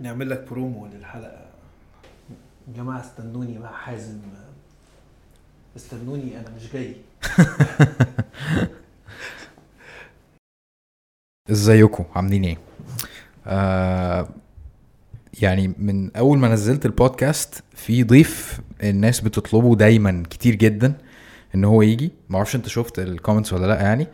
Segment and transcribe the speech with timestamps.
[0.00, 1.44] نعمل لك برومو للحلقة.
[2.76, 4.18] جماعة استنوني مع حازم.
[5.76, 6.96] استنوني أنا مش جاي.
[11.50, 12.58] إزيكم؟ عاملين إيه؟
[13.46, 14.28] آه
[15.42, 20.94] يعني من أول ما نزلت البودكاست في ضيف الناس بتطلبه دايما كتير جدا
[21.54, 22.10] إن هو يجي.
[22.28, 24.02] ما أعرفش أنت شفت ال comments ولا لأ يعني.
[24.02, 24.08] آه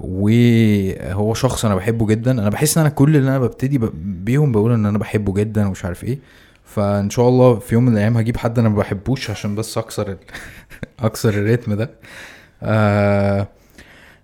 [0.00, 2.30] وهو شخص أنا بحبه جدا.
[2.30, 5.84] أنا بحس إن أنا كل اللي أنا ببتدي بيهم بقول إن أنا بحبه جدا ومش
[5.84, 6.18] عارف إيه.
[6.64, 10.08] فإن شاء الله في يوم من الأيام هجيب حد أنا ما بحبوش عشان بس أكسر
[10.10, 10.16] ال...
[11.06, 11.90] أكسر الريتم ده.
[12.62, 13.48] آه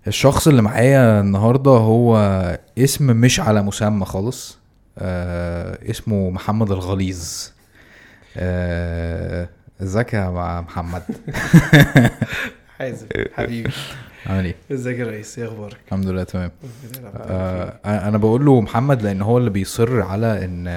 [0.07, 2.17] الشخص اللي معايا النهارده هو
[2.77, 4.57] اسم مش على مسمى خالص.
[4.97, 7.49] آه اسمه محمد الغليظ.
[8.37, 9.49] آه،
[9.81, 11.03] إزيك يا مع- محمد؟
[12.79, 13.69] حازم حبيبي.
[14.27, 16.51] عامل إيه؟ ازيك يا ريس؟ إيه أخبارك؟ الحمد لله تمام.
[17.15, 20.67] آه أنا بقول له محمد لأن هو اللي بيصر على ان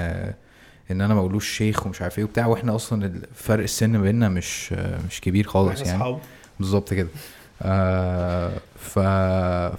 [0.91, 4.73] إن أنا ما أقولوش شيخ ومش عارف إيه وبتاع وإحنا أصلا فرق السن بيننا مش
[5.07, 6.17] مش كبير خالص يعني.
[6.59, 7.07] بالظبط كده.
[7.61, 8.99] آه ف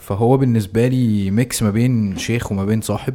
[0.00, 3.14] فهو بالنسبة لي ميكس ما بين شيخ وما بين صاحب.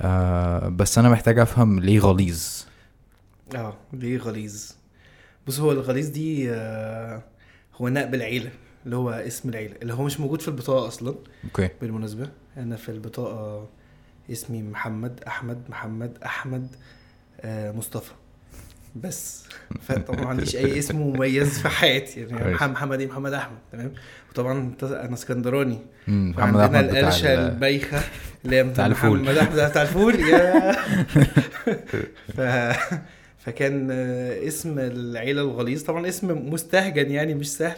[0.00, 2.62] آه بس أنا محتاج أفهم ليه غليظ.
[3.54, 4.70] آه ليه غليظ؟
[5.46, 7.22] بص هو الغليظ دي آه،
[7.76, 8.50] هو لقب العيلة.
[8.84, 11.14] اللي هو اسم العيلة اللي هو مش موجود في البطاقة أصلا.
[11.44, 11.68] okay.
[11.80, 13.68] بالمناسبة أنا في البطاقة
[14.32, 16.66] اسمي محمد أحمد محمد أحمد
[17.40, 18.12] آه، مصطفى.
[18.96, 19.44] بس.
[19.88, 22.54] فطبعا ما عنديش أي اسم مميز في حياتي يعني.
[22.54, 23.92] محمد محمد إيه محمد أحمد تمام؟
[24.30, 25.78] وطبعا أنا اسكندراني.
[26.08, 28.00] محمد أحمد بتاع القلشة ال- البايخة
[28.44, 29.20] اللي هي بتاع الفول.
[29.22, 30.14] محمد أحمد بتاع الفول.
[30.20, 30.72] yeah.
[32.36, 32.40] ف...
[33.38, 35.82] فكان آه، اسم العيلة الغليظ.
[35.82, 37.76] طبعا اسم مستهجن يعني مش سهل.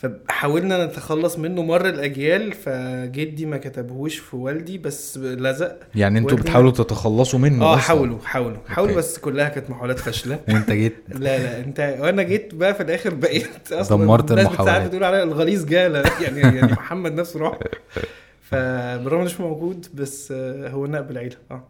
[0.00, 6.70] فحاولنا نتخلص منه مر الأجيال فجدي ما كتبهوش في والدي بس لزق يعني أنتوا بتحاولوا
[6.70, 7.76] تتخلصوا منه آه.
[7.76, 8.96] حاولوا حاولوا حاولوا.
[8.96, 13.14] بس كلها كانت محاولات فاشلة وانت جيت لا لا انت وأنا جيت بقى في الآخر
[13.14, 14.74] بقيت أصلا دمرت الناس المحاولات.
[14.74, 17.58] ساعات بتقول عليا الغليظ جاله يعني يعني محمد نفسه راح
[18.50, 20.32] فبالرغم مش موجود بس
[20.62, 21.64] هو لقب العيلة آه.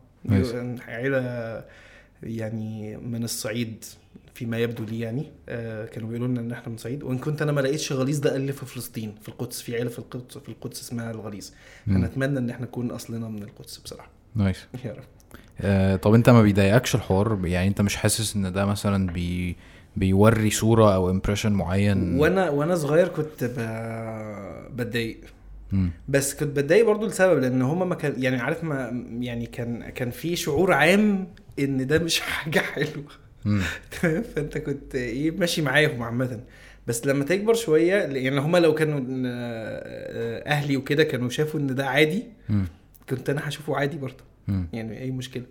[0.88, 1.20] عيلة
[2.22, 3.84] يعني من الصعيد
[4.40, 7.52] فيما يبدو لي يعني آه كانوا بيقولوا لنا إن إحنا من الصعيد وإن كنت أنا
[7.52, 10.80] ما لقيتش غليظ ده الا في فلسطين في القدس في عيلة في القدس في القدس
[10.80, 11.50] اسمها الغليظ.
[11.88, 14.10] أنا أتمنى إن إحنا نكون أصلنا من القدس بصراحة.
[14.34, 14.66] nice.
[14.84, 15.02] يا رب.
[15.60, 19.56] آه طب أنت ما بيضايقكش الحوار؟ يعني أنت مش حاسس إن ده مثلا بي
[19.96, 23.56] بيوري صورة أو impression معين؟ وأنا وأنا صغير كنت ب...
[24.76, 25.20] بتضايق.
[26.08, 30.10] بس كنت بتضايق برضو لسبب لأن هما ما كان يعني عارف ما يعني كان كان
[30.10, 33.04] في شعور عام إن ده مش حاجة حلوة.
[33.44, 36.40] تمام؟ فأنت كنت إيه ماشي معاهم عامة.
[36.86, 41.86] بس لما تكبر شوية يعني هما لو كانوا آه، أهلي وكده كانوا شافوا إن ده
[41.86, 42.64] عادي مم.
[43.10, 44.24] كنت أنا هشوفه عادي برضه.
[44.72, 45.42] يعني أي مشكلة.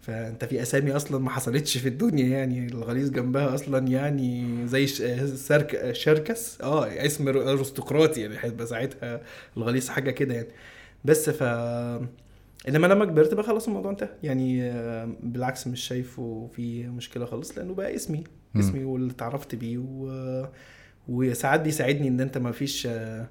[0.00, 5.02] فأنت في أسامي أصلا ما حصلتش في الدنيا يعني الغليظ جنبها أصلا يعني زي ش-
[5.34, 6.60] سرك شركس.
[6.60, 9.20] آه اسم أرستقراطي يعني هيبقى ساعتها
[9.56, 10.48] الغليظ حاجة كده يعني.
[11.04, 11.42] بس ف
[12.68, 14.08] إنما لما كبرت بقى خلاص الموضوع انتهى.
[14.22, 18.60] يعني آه، بالعكس مش شايفه في مشكلة خالص لأنه بقى اسمي مم.
[18.60, 20.46] اسمي واللي اتعرفت بيه و...
[21.08, 23.26] وساعات بيساعدني إن أنت ما فيش آه،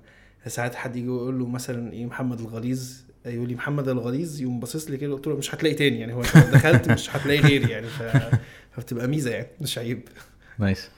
[0.48, 2.94] ساعات حد يجي يقول له مثلا إيه محمد الغليظ
[3.26, 6.22] يقول لي محمد الغليظ يقوم باصص لي كده قلت له مش هتلاقي تاني يعني هو
[6.22, 8.04] دخلت مش هتلاقي غيري يعني ف...
[8.72, 10.02] فبتبقى ميزة يعني مش عيب.
[10.60, 10.90] nice.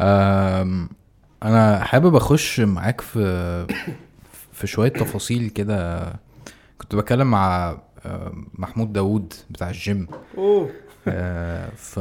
[0.00, 0.88] أم،
[1.42, 3.66] أنا حابب أخش معاك في
[4.52, 6.12] في شوية تفاصيل كده
[6.82, 7.76] كنت بتكلم مع
[8.06, 10.06] أم، محمود داوود بتاع الجيم.
[10.38, 10.70] أوه.
[11.76, 11.98] ف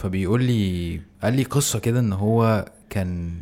[0.00, 3.34] فبيقول لي قال لي قصة كده إن هو كان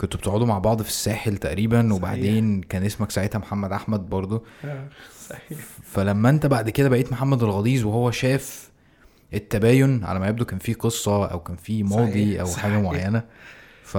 [0.00, 1.92] كنتوا بتقعدوا مع بعض في الساحل تقريبا صحيح.
[1.92, 4.88] وبعدين كان اسمك ساعتها محمد أحمد برضه آه،
[5.28, 5.58] صحيح.
[5.82, 8.70] فلما أنت بعد كده بقيت محمد الغليظ وهو شاف
[9.34, 12.62] التباين على ما يبدو كان في قصة أو كان في ماضي صحيح، أو صحيح.
[12.62, 13.22] حاجة معينة.
[13.82, 13.96] ف...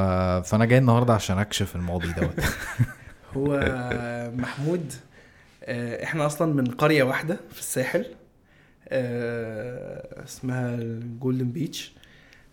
[0.47, 2.39] فأنا جاي النهارده عشان أكشف الماضي دوت.
[3.37, 3.59] هو
[4.41, 5.10] محمود آه،
[6.03, 8.05] إحنا أصلا من قرية واحدة في الساحل
[8.89, 11.93] آه، اسمها الجولدن بيتش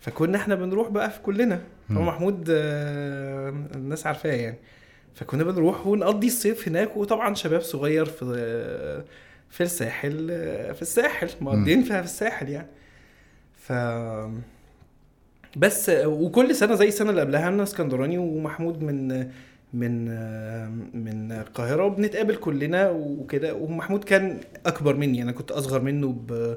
[0.01, 1.61] فكنا إحنا بنروح بقى في كلنا.
[1.91, 2.03] هو.
[2.03, 4.57] محمود آه، الناس عارفاه يعني.
[5.15, 8.25] فكنا بنروح ونقضي الصيف هناك وطبعا شباب صغير في
[9.51, 12.69] في الساحل آه، في الساحل مقضيين فيها في الساحل يعني.
[13.57, 13.73] ف
[15.57, 19.31] بس وكل سنة زي السنة اللي قبلها أنا اسكندراني ومحمود من
[19.75, 20.05] من
[21.05, 26.57] من القاهرة وبنتقابل كلنا وكده ومحمود كان أكبر مني أنا كنت أصغر منه ب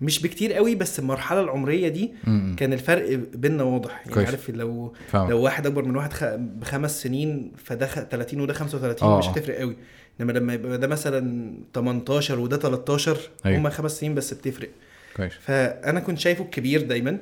[0.00, 2.56] مش بكتير قوي بس المرحلة العمرية دي مم.
[2.58, 4.26] كان الفرق بيننا واضح يعني كويس.
[4.28, 6.24] عارف لو فاهم لو واحد أكبر من واحد خ...
[6.38, 7.98] بخمس سنين فده خ...
[8.00, 9.18] 30 وده 35 آه.
[9.18, 9.76] مش هتفرق قوي
[10.20, 13.58] إنما لما يبقى ده مثلا 18 وده 13 أيوة.
[13.58, 14.68] هما خمس سنين بس بتفرق
[15.16, 17.18] كويس فأنا كنت شايفه الكبير دايما آه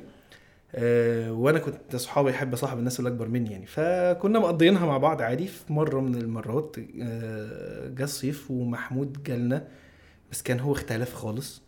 [1.30, 3.66] وأنا كنت أصحابي أحب أصاحب الناس اللي أكبر مني يعني.
[3.66, 9.68] فكنا مقضيينها مع بعض عادي في مرة من المرات آه جه الصيف ومحمود جالنا
[10.32, 11.62] بس كان هو اختلف خالص.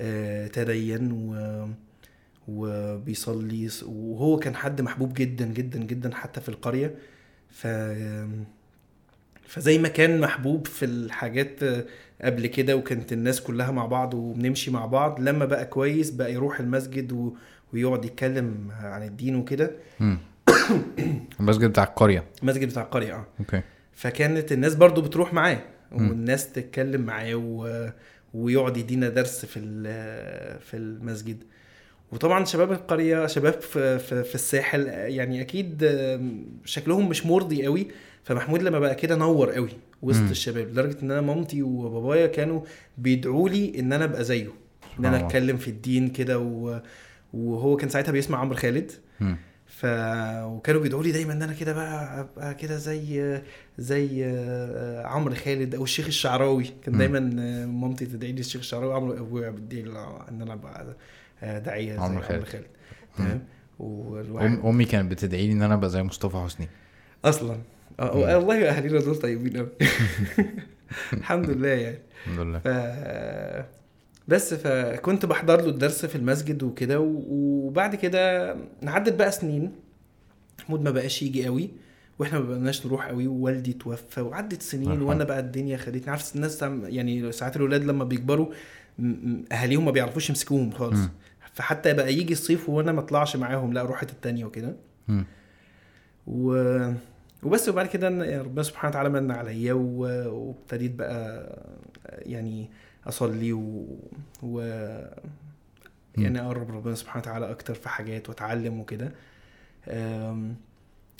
[0.00, 1.36] آه تدين و
[2.48, 6.94] وبيصلي وهو كان حد محبوب جدا جدا جدا حتى في القرية.
[7.50, 7.66] ف
[9.48, 11.60] فزي ما كان محبوب في الحاجات
[12.22, 16.60] قبل كده وكانت الناس كلها مع بعض وبنمشي مع بعض لما بقى كويس بقى يروح
[16.60, 17.34] المسجد و...
[17.76, 19.70] ويقعد يتكلم عن الدين وكده.
[21.40, 23.62] المسجد بتاع القرية المسجد بتاع القرية آه أوكي
[23.92, 25.58] فكانت الناس برضو بتروح معاه.
[25.92, 27.88] والناس تتكلم معاه و...
[28.34, 29.60] ويقعد يدينا درس في
[30.60, 31.44] في المسجد
[32.12, 35.90] وطبعا شباب القرية شباب في, في, في الساحل يعني أكيد
[36.64, 37.88] شكلهم مش مرضي قوي
[38.24, 39.70] فمحمود لما بقى كده نور قوي
[40.02, 40.30] وسط مم.
[40.30, 42.60] الشباب لدرجة إن أنا مامتي وبابايا كانوا
[42.98, 44.48] بيدعوا لي إن أنا أبقى زيه
[44.98, 45.26] إن أنا.
[45.26, 46.80] أتكلم في الدين كده و...
[47.36, 48.90] وهو كان ساعتها بيسمع عمرو خالد.
[49.66, 49.86] ف
[50.44, 53.40] وكانوا بيدعوا لي دايما إن أنا كده بقى أبقى كده زي
[53.78, 56.64] زي آه، عمرو خالد أو الشيخ الشعراوي.
[56.84, 56.98] كان.
[56.98, 59.90] دايما آه، مامتي تدعي لي الشيخ الشعراوي عمرو أبويا بيدعي لي
[60.30, 60.96] إن أنا أبقى
[61.42, 62.44] آه، داعية زي عمرو خالد.
[63.16, 63.42] تمام؟
[64.66, 66.68] أمي كانت بتدعي لي إن أنا أبقى زي مصطفى حسني.
[67.24, 67.56] أصلا.
[67.98, 69.68] والله أهالينا دول طيبين قوي
[71.12, 71.98] الحمد لله يعني.
[72.26, 72.58] الحمد لله.
[72.58, 73.75] ف
[74.28, 79.72] بس فكنت بحضر له الدرس في المسجد وكده وبعد كده عدت بقى سنين
[80.58, 81.70] محمود ما بقاش يجي قوي
[82.18, 85.02] وإحنا ما بقناش نروح قوي ووالدي توفى وعدت سنين.
[85.02, 88.46] وأنا بقى الدنيا خدتني عارف الناس يعني ساعات الاولاد لما بيكبروا
[88.98, 91.10] م- م- أهاليهم ما بيعرفوش يمسكوهم خالص مم.
[91.54, 94.76] فحتى بقى يجي الصيف وأنا ما أطلعش معاهم لا روحت التانية وكده.
[96.26, 96.52] و...
[97.42, 98.08] وبس وبعد كده
[98.42, 99.72] ربنا سبحانه وتعالى من عليا.
[99.72, 101.46] وابتديت بقى
[102.06, 102.70] يعني
[103.06, 103.86] أصلي و,
[104.42, 104.60] و...
[106.18, 109.12] يعني أقرب ربنا سبحانه وتعالى أكتر في حاجات وأتعلم وكده.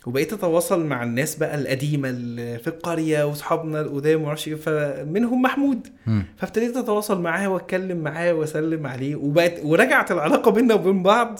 [0.06, 5.88] وبقيت أتواصل مع الناس بقى القديمة اللي في القرية وأصحابنا القدام ومعرفش إيه فمنهم محمود.
[6.37, 11.39] فابتديت أتواصل معاه وأتكلم معاه وأسلم عليه وبقت ورجعت العلاقة بيننا وبين بعض.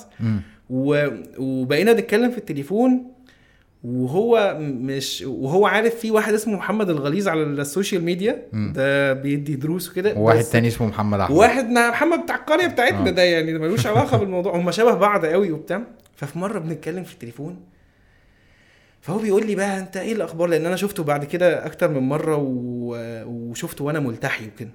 [0.70, 1.06] و...
[1.38, 3.12] وبقينا نتكلم في التليفون.
[3.86, 8.42] وهو مش وهو عارف في واحد اسمه محمد الغليظ على ال social media.
[8.52, 13.10] ده بيدي دروس وكده وواحد تاني اسمه محمد أحمد واحد محمد بتاع القرية بتاعتنا آه.
[13.10, 15.82] ده يعني ملوش علاقة بالموضوع هم شبه بعض قوي وبتاع
[16.16, 17.56] ففي مرة بنتكلم في التليفون
[19.00, 22.36] فهو بيقول لي بقى أنت إيه الأخبار لأن أنا شفته بعد كده أكتر من مرة
[22.36, 22.96] و...
[23.26, 24.70] وشفته وأنا ملتحي وكده.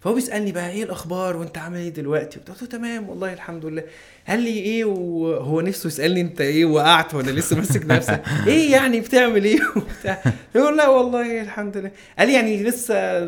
[0.00, 3.82] فهو بيسألني بقى إيه الأخبار وأنت عامل إيه دلوقتي؟ قلت له تمام والله الحمد لله.
[4.28, 9.00] قال لي إيه وهو نفسه يسألني أنت إيه وقعت ولا لسه ماسك نفسك؟ إيه يعني
[9.00, 10.22] بتعمل إيه وبتاع؟
[10.54, 11.90] يقول لا والله الحمد لله.
[12.18, 13.26] قال لي يعني لسه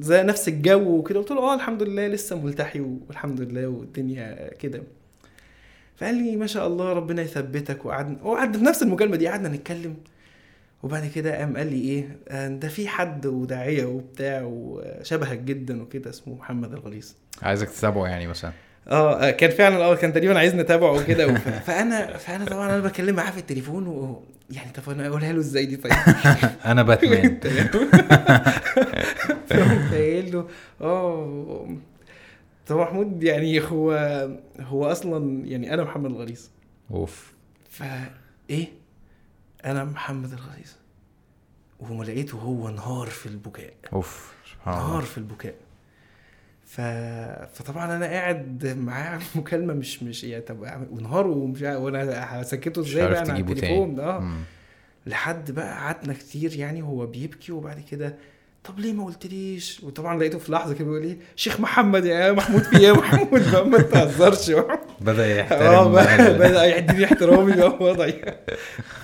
[0.00, 1.20] زي نفس الجو وكده.
[1.20, 4.82] قلت له آه الحمد لله لسه ملتحي والحمد لله والدنيا كده.
[5.96, 9.94] فقال لي ما شاء الله ربنا يثبتك وقعدنا وقعدنا في نفس المكالمة دي قعدنا نتكلم.
[10.82, 16.10] وبعد كده قام قال لي إيه؟ آه، ده في حد وداعية وبتاع وشبهك جدا وكده
[16.10, 17.12] اسمه محمد الغليظ.
[17.42, 18.52] عايزك تتابعه يعني مثلا.
[18.88, 21.34] آه آه، كان فعلا آه كان تقريبا عايز نتابعه وكده
[21.66, 25.66] فأنا فأنا طبعا أنا بكلم معاه في التليفون و يعني طب أنا أقولها له إزاي
[25.66, 25.92] دي طيب؟
[26.64, 27.40] أنا باتمان.
[29.92, 30.48] قايل له
[30.80, 31.68] آه
[32.66, 33.92] طب محمود يعني هو
[34.60, 36.40] هو أصلا يعني أنا محمد الغليظ.
[36.90, 37.32] أوف.
[37.70, 38.66] فإيه؟
[39.64, 40.70] أنا محمد الغليظ.
[41.90, 43.72] وما لقيته هو انهار في البكاء.
[43.92, 45.54] أوف سبحان نهار الله في البكاء.
[46.66, 46.80] ف...
[47.58, 50.60] فطبعا أنا قاعد معاه على المكالمه مش مش يعني طب
[50.90, 54.08] ونهار ومش وأنا هسكته مش إزاي بقى؟ أنا على تجيبه التليفون تاني.
[54.08, 54.32] آه.
[55.06, 58.16] لحد بقى قعدنا كتير يعني هو بيبكي وبعد كده
[58.64, 62.62] طب ليه ما قلتليش؟ وطبعا لقيته في لحظة كده بيقول إيه شيخ محمد يا محمود
[62.62, 64.50] في إيه يا محمود؟ بقى ما تهزرش.
[65.00, 68.22] بدأ آه يحترم بقى- بدأ يديني احترامي بقى وضعي.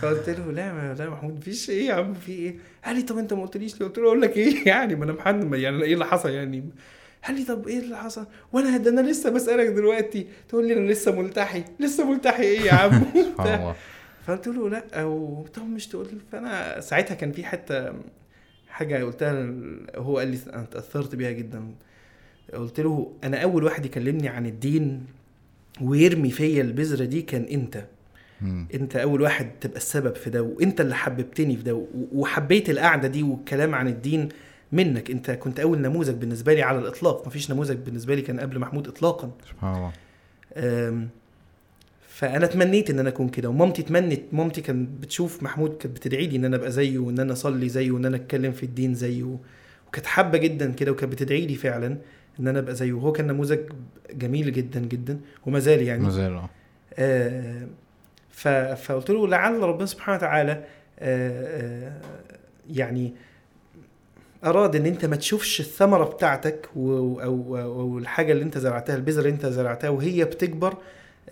[0.03, 3.03] فقلت له لا ما لا يا محمود مفيش إيه يا عم في إيه؟ قال لي
[3.03, 5.83] طب أنت ما قلتليش ليه؟ قلت له أقول لك إيه؟ يعني ما أنا محمد يعني
[5.83, 6.65] إيه اللي حصل يعني؟
[7.27, 10.27] قال لي طب إيه اللي حصل؟ وأنا ده أنا لسه بسألك دلوقتي.
[10.49, 13.75] تقول لي أنا لسه ملتحي لسه ملتحي إيه يا عم؟ سبحان الله.
[14.27, 17.93] فقلت له لا أو طب مش تقول فأنا ساعتها كان في حتة
[18.79, 19.47] حاجة قلتها
[19.97, 21.75] هو قال لي أنا اتأثرت بيها جدا.
[22.55, 25.07] قلت له أنا أول واحد يكلمني عن الدين
[25.81, 27.85] ويرمي فيا البذرة دي كان انت
[28.41, 28.69] مم.
[28.75, 33.23] إنت أول واحد تبقى السبب في ده وإنت اللي حببتني في ده وحبيت القعدة دي
[33.23, 34.29] والكلام عن الدين
[34.73, 35.11] منك.
[35.11, 37.27] إنت كنت أول نموذج بالنسبة لي على الإطلاق.
[37.27, 39.31] مفيش نموذج بالنسبة لي كان قبل محمود اطلاقا.
[39.51, 39.93] سبحان الله.
[42.19, 46.37] فأنا تمنيت إن أنا أكون كده ومامتي تمنت مامتي كانت بتشوف محمود كانت بتدعي لي
[46.37, 49.23] إن أنا أبقى زيه وإن أنا أصلي زيه وإن أنا أتكلم في الدين زيه
[49.89, 51.97] وكانت حابة جدا كده وكانت بتدعي لي فعلا
[52.41, 52.93] إن أنا أبقى زيه.
[52.93, 53.59] وهو كان نموذج
[54.13, 56.03] جميل جدا جدا وما زال يعني.
[56.03, 56.43] ما زال
[56.99, 57.67] آه،
[58.31, 60.65] ف- فقلت له لعل ربنا سبحانه وتعالى آه،
[61.89, 62.01] آه،
[62.71, 63.13] يعني
[64.45, 69.31] أراد إن أنت ما تشوفش الثمرة بتاعتك أو أو الحاجة اللي أنت زرعتها البذرة اللي
[69.33, 70.77] أنت زرعتها وهي بتكبر آه،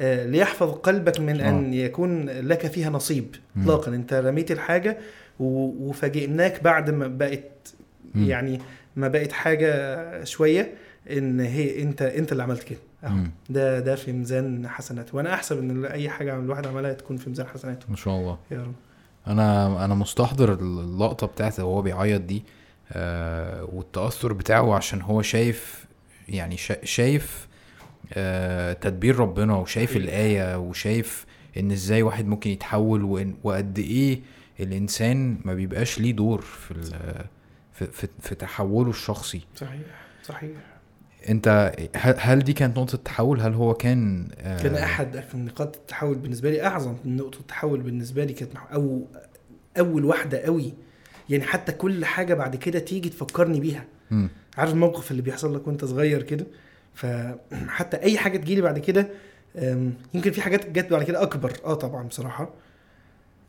[0.01, 3.37] ليحفظ قلبك من أن يكون لك فيها نصيب.
[3.63, 3.95] اطلاقا.
[3.95, 4.99] أنت رميت الحاجة
[5.41, 7.75] وفاجئناك بعد ما بقت
[8.15, 8.25] مم.
[8.31, 8.61] يعني
[8.97, 10.75] ما بقت حاجة شوية
[11.11, 12.79] إن هي أنت أنت اللي عملت كده.
[13.05, 13.17] أهو.
[13.51, 17.47] ده ده في ميزان حسناته وأنا أحسب إن أي حاجة الواحد عملها تكون في ميزان
[17.47, 18.39] حسناته ما شاء الله.
[18.51, 18.73] يا رب.
[19.27, 22.43] أنا أنا مستحضر اللقطة بتاعته وهو بيعيط دي
[22.93, 25.85] آه والتأثر بتاعه عشان هو شايف
[26.29, 27.46] يعني شا شايف آه
[28.81, 30.05] تدبير ربنا وشايف حقيقي.
[30.05, 34.21] الآية وشايف إن إزاي واحد ممكن يتحول وإن وقد إيه
[34.61, 36.75] الإنسان ما بيبقاش ليه دور في
[37.73, 39.41] في, في, تحوله الشخصي.
[39.57, 39.81] صحيح
[40.23, 40.51] صحيح.
[41.29, 46.51] أنت هل, دي كانت نقطة تحول هل هو كان آه كان أحد نقاط التحول بالنسبة
[46.51, 49.07] لي؟ أعظم نقطة التحول بالنسبة لي كانت أو
[49.79, 50.75] أول واحدة قوي.
[51.31, 53.85] يعني حتى كل حاجة بعد كده تيجي تفكرني بيها.
[54.11, 54.29] مم.
[54.59, 56.47] عارف الموقف اللي بيحصل لك وأنت صغير كده؟
[56.97, 59.09] فحتى أي حاجة تجيلي بعد كده
[60.15, 62.51] يمكن في حاجات جت بعد كده أكبر آه طبعا بصراحة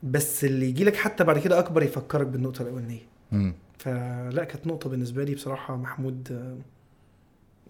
[0.03, 3.01] بس اللي يجي لك حتى بعد كده أكبر يفكرك بالنقطة الأولانية.
[3.77, 6.53] فلا كانت نقطة بالنسبة لي بصراحة محمود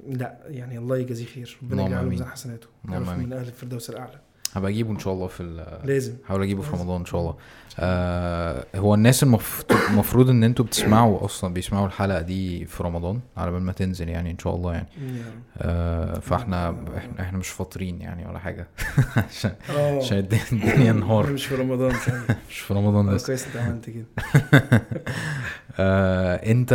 [0.08, 2.10] لا يعني الله يجازيه خير ربنا يجعله.
[2.10, 3.10] ميزان حسناته يعرف.
[3.10, 4.20] من أهل الفردوس الأعلى
[4.58, 5.44] هبقى أجيبه إن شاء الله في
[5.84, 6.14] لازم.
[6.26, 6.72] هحاول أجيبه في.
[6.76, 7.36] رمضان إن شاء الله.
[7.80, 13.62] آه هو الناس المفروض إن أنتوا بتسمعوا أصلا بيسمعوا الحلقة دي في رمضان على بال
[13.62, 14.88] ما تنزل يعني إن شاء الله يعني.
[15.58, 18.68] آه فإحنا إحنا, إحنا مش فاطرين يعني ولا حاجة.
[19.18, 19.98] عشان آه.
[19.98, 21.94] عشان الدنيا- نهار مش في رمضان
[22.50, 23.26] مش في رمضان آه، بس.
[23.26, 24.06] كويس انت عملت كده.
[25.80, 26.74] آه أنت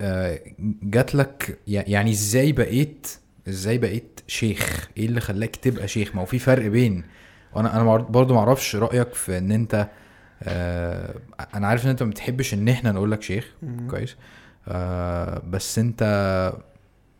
[0.00, 0.38] آه
[0.82, 3.06] جات لك يعني إزاي بقيت
[3.48, 7.04] إزاي بقيت شيخ؟ إيه اللي خلاك تبقى شيخ؟ ما هو في فرق بين
[7.54, 9.88] وأنا أنا مع- برضو ما أعرفش رأيك في ان انت
[10.42, 11.14] آه
[11.54, 13.54] أنا عارف ان انت ما بتحبش ان إحنا نقول لك شيخ.
[13.90, 14.16] كويس
[14.68, 16.02] آه بس انت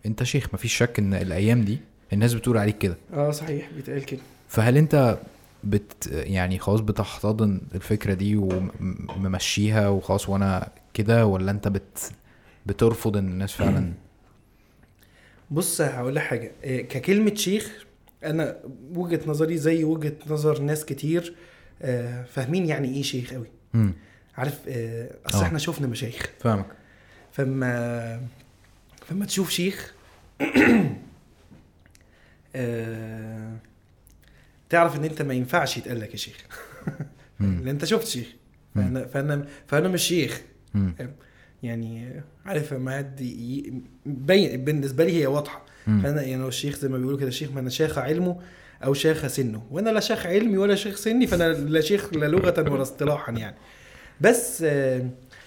[0.06, 1.78] انت شيخ مفيش شك ان الأيام دي
[2.12, 2.96] الناس بتقول عليك كده.
[3.14, 4.20] آه صحيح بيتقال كده.
[4.48, 5.18] فهل انت
[5.64, 12.10] بت يعني خلاص بتحتضن الفكرة دي وممشيها وخلاص وأنا كده ولا انت بت
[12.66, 13.92] بترفض ان الناس فعلا
[15.50, 16.52] بص هقول لك حاجة.
[16.64, 17.84] آه، ككلمة شيخ
[18.24, 18.56] أنا
[18.94, 21.34] وجهة نظري زي وجهة نظر ناس كتير
[21.82, 23.94] آه، فاهمين يعني إيه شيخ قوي امم
[24.34, 25.42] عارف؟ آه، أصل آه.
[25.42, 26.26] إحنا شفنا مشايخ.
[26.40, 26.66] فاهمك.
[27.32, 28.20] فما
[29.06, 29.94] فما تشوف شيخ
[32.56, 33.56] آه،
[34.68, 36.36] تعرف إن أنت ما ينفعش يتقال لك يا شيخ.
[37.40, 38.26] لأن أنت شفت شيخ.
[38.74, 40.42] فأنا فأنا فأنا مش شيخ.
[41.66, 42.72] يعني عارف
[43.20, 43.72] ي-
[44.06, 45.62] بين بالنسبة لي هي واضحة.
[45.86, 48.36] فأنا يعني لو الشيخ زي ما بيقولوا كده الشيخ ما أنا شيخ علمه
[48.84, 49.62] أو شيخ سنه.
[49.70, 53.56] وأنا لا شيخ علمي ولا شيخ سني فأنا لا شيخ لا لغة ولا اصطلاحا يعني.
[54.20, 55.06] بس آه،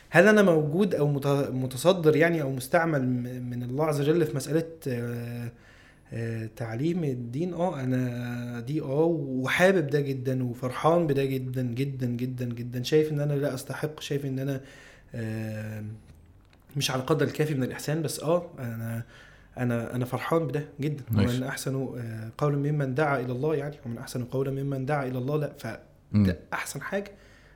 [0.10, 3.06] هل أنا موجود أو مت- متصدر يعني أو مستعمل
[3.42, 5.52] من الله عز وجل في مسألة آه،
[6.14, 12.46] آه، تعليم الدين؟ آه أنا دي آه وحابب ده جدا وفرحان بده جدا جدا جدا
[12.46, 12.84] جدا.
[12.84, 14.62] شايف إن أنا لا أستحق شايف إن أنا
[16.80, 19.04] مش على القدر الكافي من الإحسان بس آه أنا
[19.58, 21.36] أنا أنا فرحان بده جدا نايس.
[21.36, 25.18] ومن أحسن آه، قولا ممن دعا إلى الله يعني ومن أحسن قولا ممن دعا إلى
[25.18, 25.80] الله لا
[26.12, 26.36] مم.
[26.54, 27.12] أحسن حاجة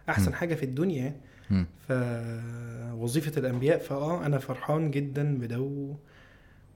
[0.10, 0.34] أحسن مم.
[0.34, 1.14] حاجة في الدنيا
[1.52, 1.66] يعني.
[1.90, 5.90] فوظيفه الأنبياء فآه أنا فرحان جدا بده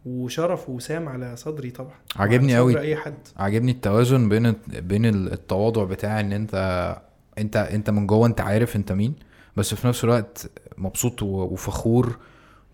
[0.05, 6.19] وشرف وسام على صدري طبعا عاجبني قوي أي حد عاجبني التوازن بين بين التواضع بتاع
[6.19, 6.55] إن أنت
[7.37, 9.15] أنت أنت من جوه أنت عارف أنت مين
[9.57, 12.17] بس في نفس الوقت مبسوط وفخور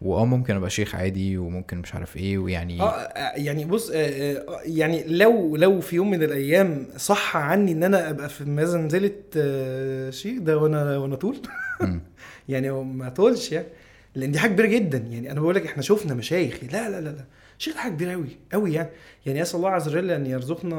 [0.03, 3.97] وآه ممكن أبقى شيخ عادي وممكن مش عارف إيه ويعني آه آه، يعني بص آه،
[3.97, 9.11] آه، يعني لو لو في يوم من الأيام صح عني إن أنا أبقى في منزله
[9.37, 11.37] آه، شيخ ده وأنا وأنا طول.
[12.49, 13.67] يعني ما طولش يعني.
[14.15, 14.97] لأن دي حاجة كبيرة جدا.
[14.97, 16.59] يعني أنا بقول لك إحنا شفنا مشايخ.
[16.71, 17.25] لا لا لا لا.
[17.57, 18.89] شيخ حاجة كبيرة قوي قوي يعني.
[19.25, 20.77] يعني أسأل الله عز وجل أن يرزقنا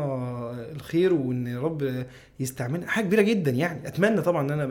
[0.72, 2.04] الخير وأن يا رب
[2.40, 2.86] يستعملنا.
[2.86, 3.88] حاجة كبيرة جدا يعني.
[3.88, 4.64] أتمنى طبعا إن أنا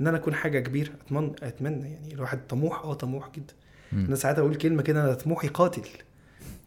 [0.00, 0.90] إن أنا أكون حاجة كبيرة.
[1.06, 3.54] أتمنى أتمنى يعني الواحد طموح آه طموح جدا.
[3.92, 5.88] أنا ساعات أقول كلمة كده أنا طموحي قاتل.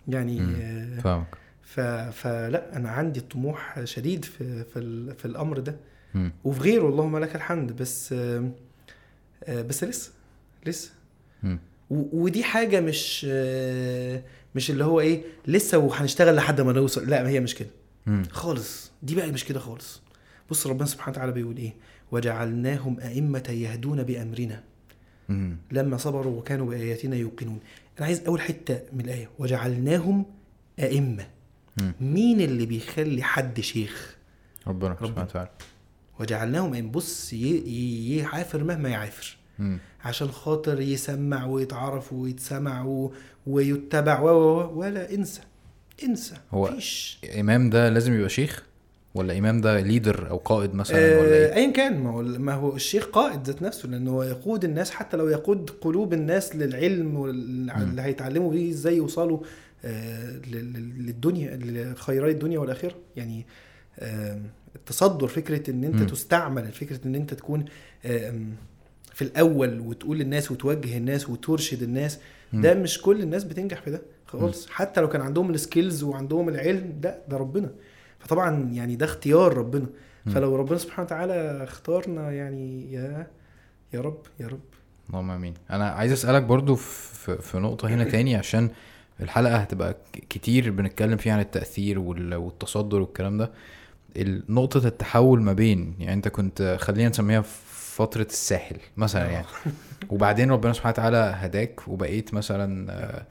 [0.07, 0.41] يعني.
[0.41, 1.27] آه، فاهمك.
[1.61, 1.79] ف...
[1.79, 5.13] فلا أنا عندي طموح شديد في في.
[5.17, 5.75] في الأمر ده.
[6.43, 8.49] وفي غيره اللهم لك الحمد بس آه،
[9.43, 10.11] آه، بس لسه
[10.65, 10.91] لسه.
[11.89, 13.25] ودي حاجة مش
[14.55, 17.09] مش اللي هو إيه لسه وهنشتغل لحد ما نوصل.
[17.09, 17.69] لا هي مش كده.
[18.31, 18.91] خالص.
[19.03, 20.01] دي بقى مش كده خالص.
[20.49, 21.73] بص ربنا سبحانه وتعالى بيقول إيه؟
[22.11, 24.63] وجعلناهم أئمة يهدون بأمرنا.
[25.29, 25.57] مم.
[25.71, 27.59] لما صبروا وكانوا بآياتنا يوقنون.
[27.97, 30.25] أنا عايز أول حتة من الآية وجعلناهم
[30.79, 31.27] أئمة.
[31.81, 31.93] مم.
[32.01, 34.15] مين اللي بيخلي حد شيخ؟
[34.67, 35.07] ربنا ربنا.
[35.07, 35.49] سبحانه وتعالى.
[36.19, 36.91] وجعلناهم أئمة.
[36.91, 39.37] بص يعافر مهما يعافر.
[39.59, 39.77] مم.
[40.05, 43.13] عشان خاطر يسمع ويتعرف ويتسمع و-
[43.47, 44.19] ويتبع.
[44.19, 45.41] و- ولا انسى.
[46.03, 46.35] انسى.
[46.51, 47.19] هو مفيش.
[47.39, 48.63] إمام ده لازم يبقى شيخ؟
[49.15, 52.53] ولا إمام ده ليدر أو قائد مثلا ولا آه، إيه؟ ايا كان ما هو ما
[52.53, 57.15] هو الشيخ قائد ذات نفسه لأنه هو يقود الناس حتى لو يقود قلوب الناس للعلم
[57.15, 59.39] واللي هيتعلموا بيه إزاي يوصلوا
[59.85, 62.95] آه، لل- لل- للدنيا لخيري الدنيا والآخرة.
[63.15, 63.45] يعني
[63.99, 64.39] آه،
[64.75, 66.09] التصدر فكرة إن أنت.
[66.09, 67.65] تستعمل فكرة إن أنت تكون
[69.13, 72.19] في الأول وتقول للناس وتوجه الناس وترشد الناس.
[72.53, 74.67] ده مش كل الناس بتنجح في ده خالص.
[74.69, 77.69] حتى لو كان عندهم ال skills وعندهم العلم ده ده ربنا.
[78.25, 79.85] فطبعا يعني ده اختيار ربنا.
[80.33, 83.27] فلو ربنا سبحانه وتعالى اختارنا يعني يا
[83.93, 84.59] يا رب يا رب.
[85.09, 85.53] اللهم آمين.
[85.71, 88.69] أنا عايز أسألك برضو في, في نقطة هنا تاني عشان
[89.21, 89.95] الحلقة هتبقى
[90.29, 93.51] كتير بنتكلم فيها عن التأثير وال- والتصدر والكلام ده.
[94.49, 97.41] نقطة التحول ما بين يعني أنت كنت خلينا نسميها
[97.71, 99.45] فترة الساحل مثلا يعني.
[100.09, 103.25] وبعدين ربنا سبحانه وتعالى هداك وبقيت مثلا آه، آه،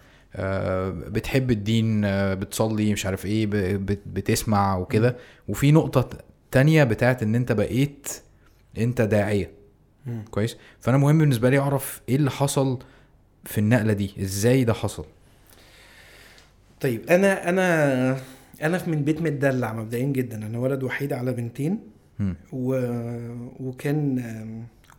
[1.10, 2.00] بتحب الدين
[2.34, 3.46] بتصلي مش عارف إيه
[4.06, 5.16] بتسمع وكده.
[5.48, 6.18] وفي نقطة
[6.50, 8.08] تانية بتاعت إن أنت بقيت
[8.78, 9.50] أنت داعية.
[10.30, 12.78] كويس؟ فأنا مهم بالنسبة لي أعرف إيه اللي حصل
[13.44, 15.04] في النقلة دي؟ إزاي ده حصل؟
[16.80, 18.18] طيب أنا أنا
[18.62, 20.46] أنا في من بيت متدلع مبدئيا جدا.
[20.46, 21.78] أنا ولد وحيد على بنتين.
[22.52, 22.74] و...
[23.60, 24.22] وكان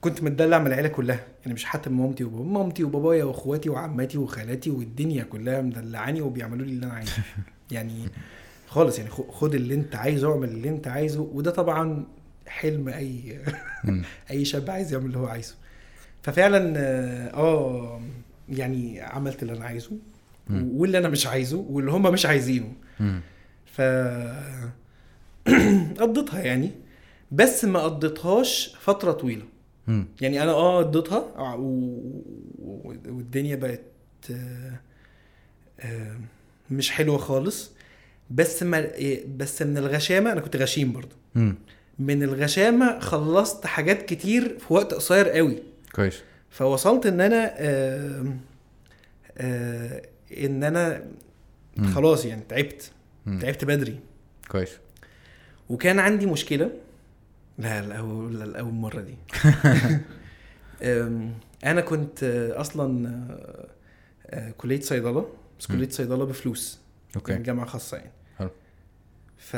[0.05, 1.19] كنت متدلع من العيلة كلها.
[1.41, 2.43] يعني مش حتى من مامتي وبابا.
[2.43, 7.13] مامتي وبابايا واخواتي وعماتي وخالاتي والدنيا كلها مدلعاني وبيعملوا لي اللي أنا عايزه.
[7.71, 8.09] يعني
[8.67, 11.21] خالص يعني خد اللي أنت عايزه اعمل اللي أنت عايزه.
[11.21, 12.05] وده طبعا
[12.47, 13.39] حلم أي.
[14.31, 15.55] أي شاب عايز يعمل اللي هو عايزه.
[16.23, 18.01] ففعلا آه آه،
[18.49, 19.91] يعني عملت اللي أنا عايزه.
[20.49, 22.73] واللي أنا مش عايزه واللي هم مش عايزينه.
[23.65, 23.81] ف
[26.01, 26.71] قضيتها يعني.
[27.31, 29.54] بس ما قضيتهاش فترة طويلة.
[29.87, 30.05] مم.
[30.21, 31.55] يعني أنا آه قضيتها آه،
[32.59, 33.81] والدنيا بقت
[34.31, 34.79] آه،
[35.79, 36.17] آه،
[36.71, 37.71] مش حلوة خالص
[38.29, 38.87] بس ما
[39.37, 41.15] بس من الغشامة أنا كنت غشيم برضه.
[41.99, 45.63] من الغشامة خلصت حاجات كتير في وقت قصير قوي
[45.95, 48.25] كويس فوصلت إن أنا آه
[49.37, 50.01] آه
[50.37, 51.03] إن أنا
[51.77, 51.93] مم.
[51.93, 52.91] خلاص يعني تعبت
[53.25, 53.39] مم.
[53.39, 53.99] تعبت بدري
[54.51, 54.69] كويس
[55.69, 56.71] وكان عندي مشكلة
[57.57, 59.15] لا الأول لا الأول مرة دي.
[61.65, 63.67] أنا كنت آه، أصلا آه،
[64.27, 65.29] آه، كلية صيدلة.
[65.59, 65.77] بس مم.
[65.77, 66.79] كليه صيدلة بفلوس.
[67.15, 67.31] أوكي.
[67.31, 68.11] يعني جامعة خاصة يعني.
[68.37, 68.49] حلو.
[69.37, 69.55] ف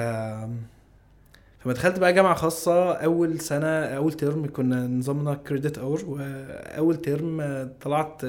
[1.60, 2.94] فما دخلت بقى جامعة خاصة.
[2.94, 8.22] أول سنة أول ترم كنا نظامنا credit hour وأول ترم طلعت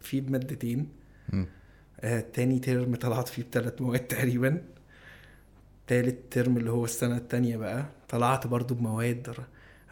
[0.00, 0.88] فيه بمادتين.
[2.00, 4.62] آه، تاني ترم طلعت فيه بثلاث مواد تقريبا.
[5.86, 7.86] تالت ترم اللي هو السنة التانية بقى.
[8.08, 9.34] طلعت برضو بمواد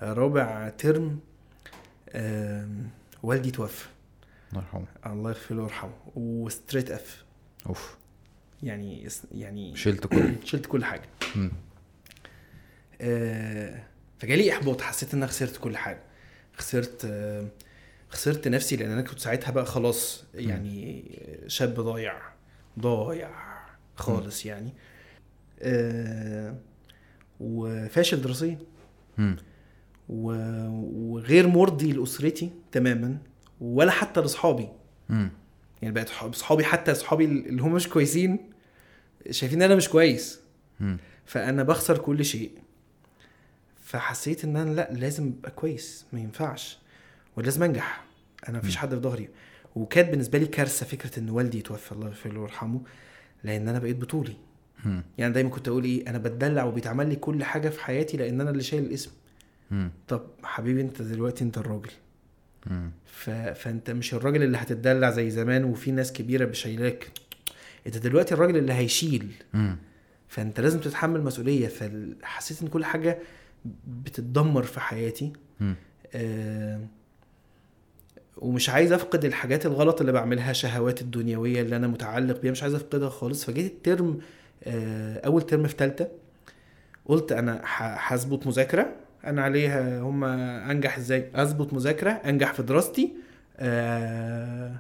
[0.02, 1.18] رابع ترم
[3.22, 3.87] والدي توفى.
[4.52, 4.87] الله يرحمه.
[5.07, 5.92] الله يغفر له ويرحمه.
[6.14, 7.24] و straight F
[7.66, 7.96] أوف.
[8.62, 11.09] يعني يعني شلت كله شلت كل حاجة.
[11.37, 11.50] مم.
[13.00, 13.83] آه،
[14.18, 14.81] فجالي إحباط.
[14.81, 16.02] حسيت إن أنا خسرت كل حاجة.
[16.57, 17.46] خسرت آه،
[18.11, 21.05] خسرت نفسي لأن أنا كنت ساعتها بقى خلاص يعني
[21.46, 22.18] شاب ضايع.
[22.78, 23.31] ضايع
[23.96, 24.72] خالص يعني.
[27.40, 28.59] وفاشل دراسيا
[30.09, 33.18] وغير مرضي لأسرتي تماما
[33.61, 34.68] ولا حتى لاصحابي.
[35.83, 38.38] يعني بقت اصحابي حتى اصحابي اللي هم مش كويسين
[39.31, 40.40] شايفين إن أنا مش كويس.
[41.27, 42.51] فأنا بخسر كل شيء.
[43.81, 46.07] فحسيت إن أنا لأ لازم أبقى كويس.
[46.12, 46.79] ما ينفعش.
[47.37, 48.05] ولازم أنجح.
[48.48, 48.77] أنا مفيش.
[48.77, 49.29] حد في ظهري.
[49.77, 52.81] وكانت بالنسبة لي كارثة فكرة إن والدي يتوفى الله يغفر له ويرحمه
[53.44, 54.37] لأن أنا بقيت بطولي.
[55.18, 58.50] يعني دايما كنت أقول إيه أنا بتدلع وبيتعمل لي كل حاجة في حياتي لأن أنا
[58.50, 59.10] اللي شايل الاسم.
[60.08, 61.90] طب حبيبي أنت دلوقتي أنت الراجل.
[63.06, 63.30] ف...
[63.30, 67.10] فأنت مش الراجل اللي هتتدلع زي زمان وفي ناس كبيرة بشايلاك.
[67.86, 69.32] أنت دلوقتي الراجل اللي هيشيل.
[70.28, 71.68] فأنت لازم تتحمل مسؤولية.
[71.68, 73.18] فحسيت إن كل حاجة
[74.04, 75.32] بتتدمر في حياتي.
[76.14, 76.80] آه
[78.36, 82.52] ومش عايز أفقد الحاجات الغلط اللي بعملها شهوات الدنيوية اللي أنا متعلق بيها.
[82.52, 83.44] مش عايز أفقدها خالص.
[83.44, 84.20] فجيت الترم
[84.66, 86.09] أول ترم في ثالثه
[87.07, 87.61] قلت أنا
[88.09, 88.92] هظبط مذاكرة.
[89.25, 93.12] أنا عليها هم أنجح إزاي؟ أظبط مذاكرة أنجح في دراستي
[93.59, 94.72] آه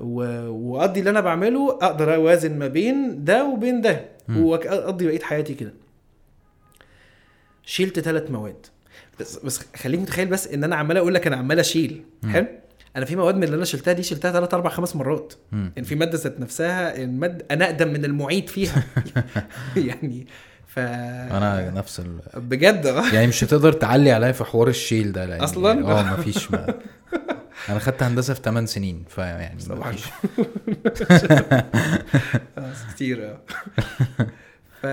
[0.00, 4.04] و- وأقضي اللي أنا بعمله أقدر أوازن ما بين ده وبين ده.
[4.28, 5.72] وأقضي بقية حياتي كده.
[7.66, 8.66] شيلت ثلاث مواد.
[9.20, 12.02] بس بس خليك متخيل بس إن أنا عمال أقول لك أنا عمال أشيل.
[12.28, 12.46] حلو؟
[12.96, 15.32] أنا في مواد من اللي أنا شلتها دي شلتها ثلاث أربع خمس مرات.
[15.52, 15.72] مم.
[15.76, 18.84] يعني في مادة ذات نفسها الماده أنا أقدم من المعيد فيها.
[19.76, 20.26] يعني
[20.66, 22.20] ف أنا نفس ال...
[22.34, 22.86] بجد.
[23.14, 26.74] يعني مش هتقدر تعلي عليا في حوار الشيل ده لأن أصلاً؟ آه مفيش ما...
[27.68, 30.04] أنا خدت هندسة في 8 سنين فيعني مفيش.
[32.58, 33.24] آه، كتير.
[33.24, 33.40] آه.
[34.82, 34.86] ف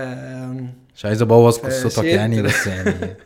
[0.96, 1.58] مش عايز أبوظ.
[1.58, 3.16] قصتك يعني بس يعني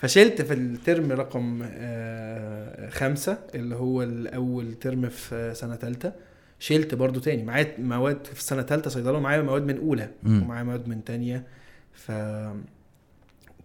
[0.00, 6.12] فشلت في الترم رقم آه، خمسة اللي هو الأول ترم في سنة تالتة.
[6.58, 7.42] شلت برضو تاني.
[7.42, 10.10] معايا مواد في سنة تالتة صيدلة ومعايا مواد من أولى.
[10.26, 11.46] ومعايا مواد من تانية.
[11.92, 12.12] ف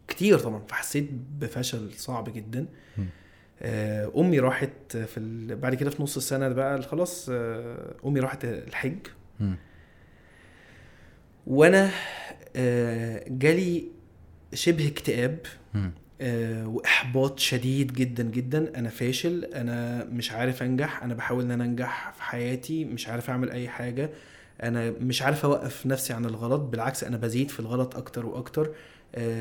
[0.08, 0.62] كتير طبعا.
[0.68, 2.66] فحسيت بفشل صعب جدا.
[3.62, 5.56] آه، أمي راحت في ال...
[5.56, 8.98] بعد كده في نص السنة بقى خلاص آه، أمي راحت الحج.
[11.48, 11.90] وأنا
[13.28, 13.84] جالي
[14.54, 15.40] شبه اكتئاب.
[16.68, 18.80] وإحباط شديد جدا جدا.
[18.80, 21.04] أنا فاشل أنا مش عارف أنجح.
[21.04, 24.10] أنا بحاول إن أنا أنجح في حياتي مش عارف أعمل أي حاجة.
[24.64, 26.62] أنا مش عارف أوقف نفسي عن الغلط.
[26.62, 28.68] بالعكس أنا بزيد في الغلط أكتر وأكتر.
[28.68, 28.72] آه،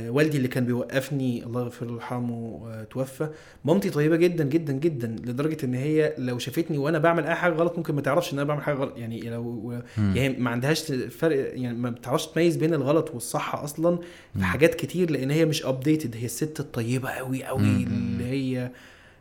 [0.08, 3.28] والدي اللي كان بيوقفني الله يغفر له ويرحمه آه، توفى
[3.64, 7.76] مامتي طيبة جدا جدا جدا لدرجة إن هي لو شافتني وأنا بعمل أي حاجة غلط
[7.76, 9.80] ممكن ما تعرفش إن أنا بعمل حاجة غلط يعني لو.
[9.98, 13.98] يعني ما عندهاش فرق يعني ما بتعرفش تميز بين الغلط والصح أصلا.
[14.38, 17.61] في حاجات كتير لأن هي مش ابديتد هي الست الطيبة قوي قوي.
[17.62, 18.70] اللي هي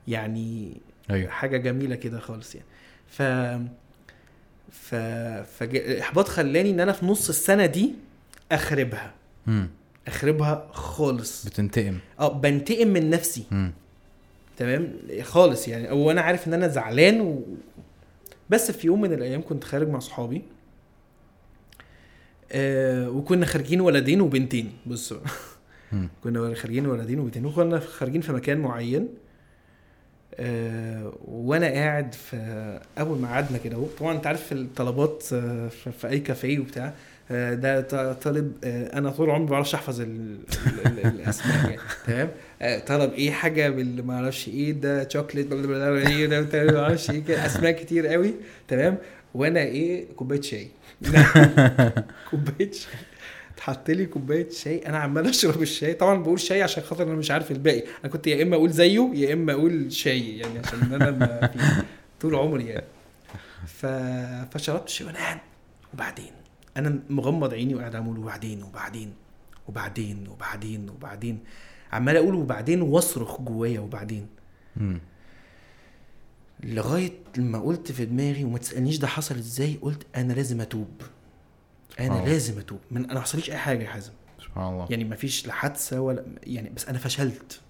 [0.07, 0.77] يعني
[1.11, 2.67] أيوه حاجة جميلة كده خالص يعني
[3.07, 3.21] ف
[4.71, 4.95] ف
[5.59, 7.93] فاحباط خلاني إن أنا في نص السنة دي
[8.51, 9.13] أخربها
[9.47, 9.69] مم.
[10.07, 11.45] أخربها خالص.
[11.45, 11.97] بتنتقم.
[12.19, 13.43] آه بنتقم من نفسي.
[13.51, 13.71] مم.
[14.57, 15.89] تمام؟ خالص يعني.
[15.89, 17.43] أو أنا عارف إن أنا زعلان و...
[18.49, 20.41] بس في يوم من الأيام كنت خارج مع صحابي.
[22.51, 24.71] آه وكنا خارجين ولدين وبنتين.
[24.85, 25.13] بص.
[26.23, 29.07] كنا خارجين ولدين وبنتين وكنا خارجين في مكان معين.
[30.35, 36.19] آه وأنا قاعد في أول ما قعدنا كده طبعا أنت عارف الطلبات آه، في أي
[36.19, 36.93] كافيه وبتاع.
[37.53, 41.81] ده ط- طالب آه، أنا طول عمري ما بعرفش أحفظ ال- ال- ال- الأسماء يعني
[42.07, 42.29] تمام؟
[42.61, 46.41] آه، طلب إيه حاجة بال ما أعرفش إيه ده شوكليت إيه ده
[46.71, 48.33] ما أعرفش إيه كده أسماء كتير قوي
[48.67, 48.97] تمام؟
[49.33, 50.67] وأنا إيه كوباية شاي.
[52.31, 52.93] كوباية شاي.
[53.55, 55.93] اتحط لي كوباية شاي أنا عمال أشرب الشاي.
[55.93, 57.83] طبعا بقول شاي عشان خاطر أنا مش عارف الباقي.
[58.03, 61.51] أنا كنت يا إما أقول زيه يا إما أقول شاي يعني عشان أنا ما
[62.21, 62.85] طول عمري يعني.
[63.67, 63.85] ف...
[64.53, 65.37] فشربت الشاي وأنا قاعد.
[65.93, 66.31] وبعدين؟
[66.77, 69.13] أنا مغمض عيني وقاعد أقول وبعدين وبعدين
[69.67, 71.39] وبعدين وبعدين وبعدين.
[71.91, 74.27] عمال أقول وبعدين وأصرخ جوايا وبعدين.
[74.75, 74.99] مم.
[76.63, 81.01] لغاية لما قلت في دماغي وما تسألنيش ده حصل إزاي قلت أنا لازم أتوب.
[81.99, 82.25] أنا آه.
[82.25, 82.79] لازم أتوب.
[82.91, 84.11] من أنا ما حصليش أي حاجة يا حازم.
[84.43, 84.87] سبحان الله.
[84.89, 87.61] يعني ما فيش لا حادثة ولا يعني بس أنا فشلت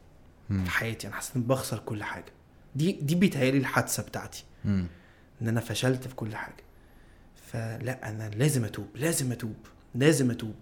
[0.50, 0.64] مم.
[0.64, 1.08] في حياتي.
[1.08, 2.34] أنا حسيت إني بخسر كل حاجة.
[2.76, 4.44] دي دي بيتهيألي الحادثة بتاعتي.
[4.66, 4.88] مم.
[5.42, 6.64] إن أنا فشلت في كل حاجة.
[7.52, 9.56] فلا أنا لازم أتوب لازم أتوب
[9.96, 10.54] لازم أتوب.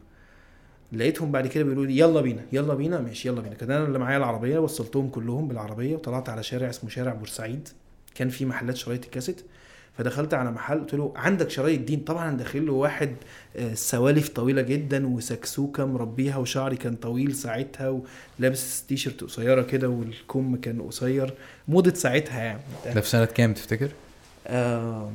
[0.91, 3.55] لقيتهم بعد كده بيقولوا لي يلا بينا يلا بينا ماشي يلا بينا.
[3.55, 7.69] كان أنا اللي معايا العربية وصلتهم كلهم بالعربية وطلعت على شارع اسمه شارع بورسعيد.
[8.15, 9.41] كان في محلات شرايط الكاسيت.
[9.97, 13.15] فدخلت على محل قلت له عندك شرايط دين؟ طبعا داخل له واحد
[13.55, 18.01] آه، سوالف طويلة جدا وسكسوكة مربيها وشعري كان طويل ساعتها
[18.39, 21.33] ولابس تيشرت قصيرة كده والكم كان قصير.
[21.67, 22.59] موضه ساعتها يعني.
[22.95, 23.89] ده في سنة كام تفتكر؟
[24.47, 25.11] آم،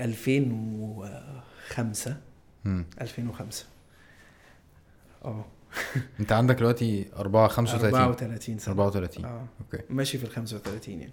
[0.00, 2.16] 2005
[2.64, 2.84] مم.
[3.00, 3.64] 2005
[5.24, 5.44] آه.
[6.20, 8.74] انت عندك دلوقتي 4 35 34 سنة.
[8.74, 9.46] 34 آه.
[9.60, 9.78] أوكي.
[9.90, 11.12] ماشي في ال 35 يعني.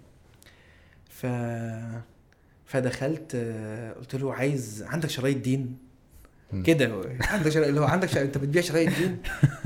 [1.08, 1.26] ف
[2.66, 5.78] فدخلت آه، قلت له عايز عندك شرايط دين.
[6.64, 9.18] كده عندك شرايط؟ اللي هو عندك شرايط؟ انت بتبيع شرايط دين؟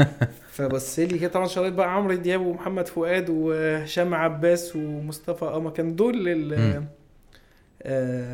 [0.53, 5.97] فبص لي كده طبعا شرايط بقى عمرو دياب ومحمد فؤاد وهشام عباس ومصطفى قمر كان
[5.97, 6.29] دول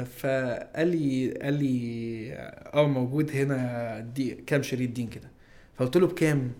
[0.05, 2.33] فقال لي قال لي
[2.75, 5.31] آه موجود هنا دي كام شريط دين كده
[5.77, 6.53] فقلت له بكام؟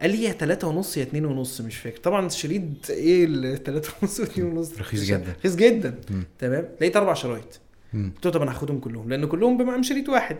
[0.00, 3.92] قال لي يا تلاتة ونص يا اتنين ونص مش فاكر طبعا الشريط إيه ال 3
[4.02, 5.32] ونص واتنين ونص رخيص جدا.
[5.38, 5.94] رخيص جدا.
[6.38, 7.60] تمام لقيت أربع شرايط.
[7.94, 10.36] قلت له طب أنا هاخدهم كلهم لأن كلهم بمقام شريط واحد.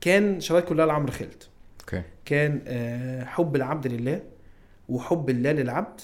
[0.00, 1.42] كان شرايط كلها لعمرو خالد
[1.80, 4.20] أوكي كان آه، حب العبد لله
[4.88, 6.00] وحب الله للعبد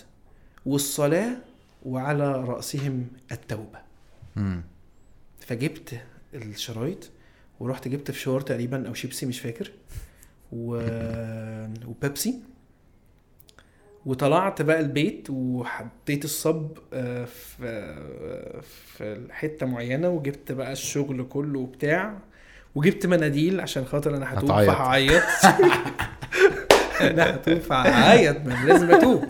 [0.66, 1.36] والصلاة
[1.84, 3.85] وعلى رأسهم التوبة
[4.36, 4.62] مم.
[5.40, 6.00] فجبت
[6.34, 7.10] الشرايط
[7.60, 9.70] ورحت جبت فشار تقريبا أو شيبسي مش فاكر.
[10.52, 10.80] و...
[11.90, 12.40] وبيبسي.
[14.06, 17.94] وطلعت بقى البيت وحطيت الصب آه، في
[18.96, 22.18] في حتة معينة وجبت بقى الشغل كله وبتاع.
[22.74, 24.48] وجبت مناديل عشان خاطر أنا هتوب.
[24.48, 25.22] فهعيط.
[27.00, 29.24] أنا هتوب فهعيط لازم اتوب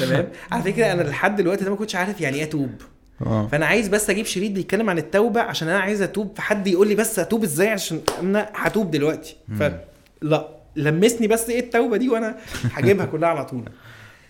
[0.00, 2.82] تمام؟ على فكرة أنا لحد دلوقتي ده ما كنتش عارف يعني إيه أتوب.
[3.26, 3.46] آه.
[3.46, 6.94] فأنا عايز بس أجيب شريط بيتكلم عن التوبة عشان أنا عايز أتوب فحد يقول لي
[6.94, 9.36] بس اتوب إزاي عشان أنا هتوب دلوقتي.
[9.58, 12.38] فلا لمسني بس إيه التوبة دي وأنا
[12.72, 13.64] هجيبها كلها على طول.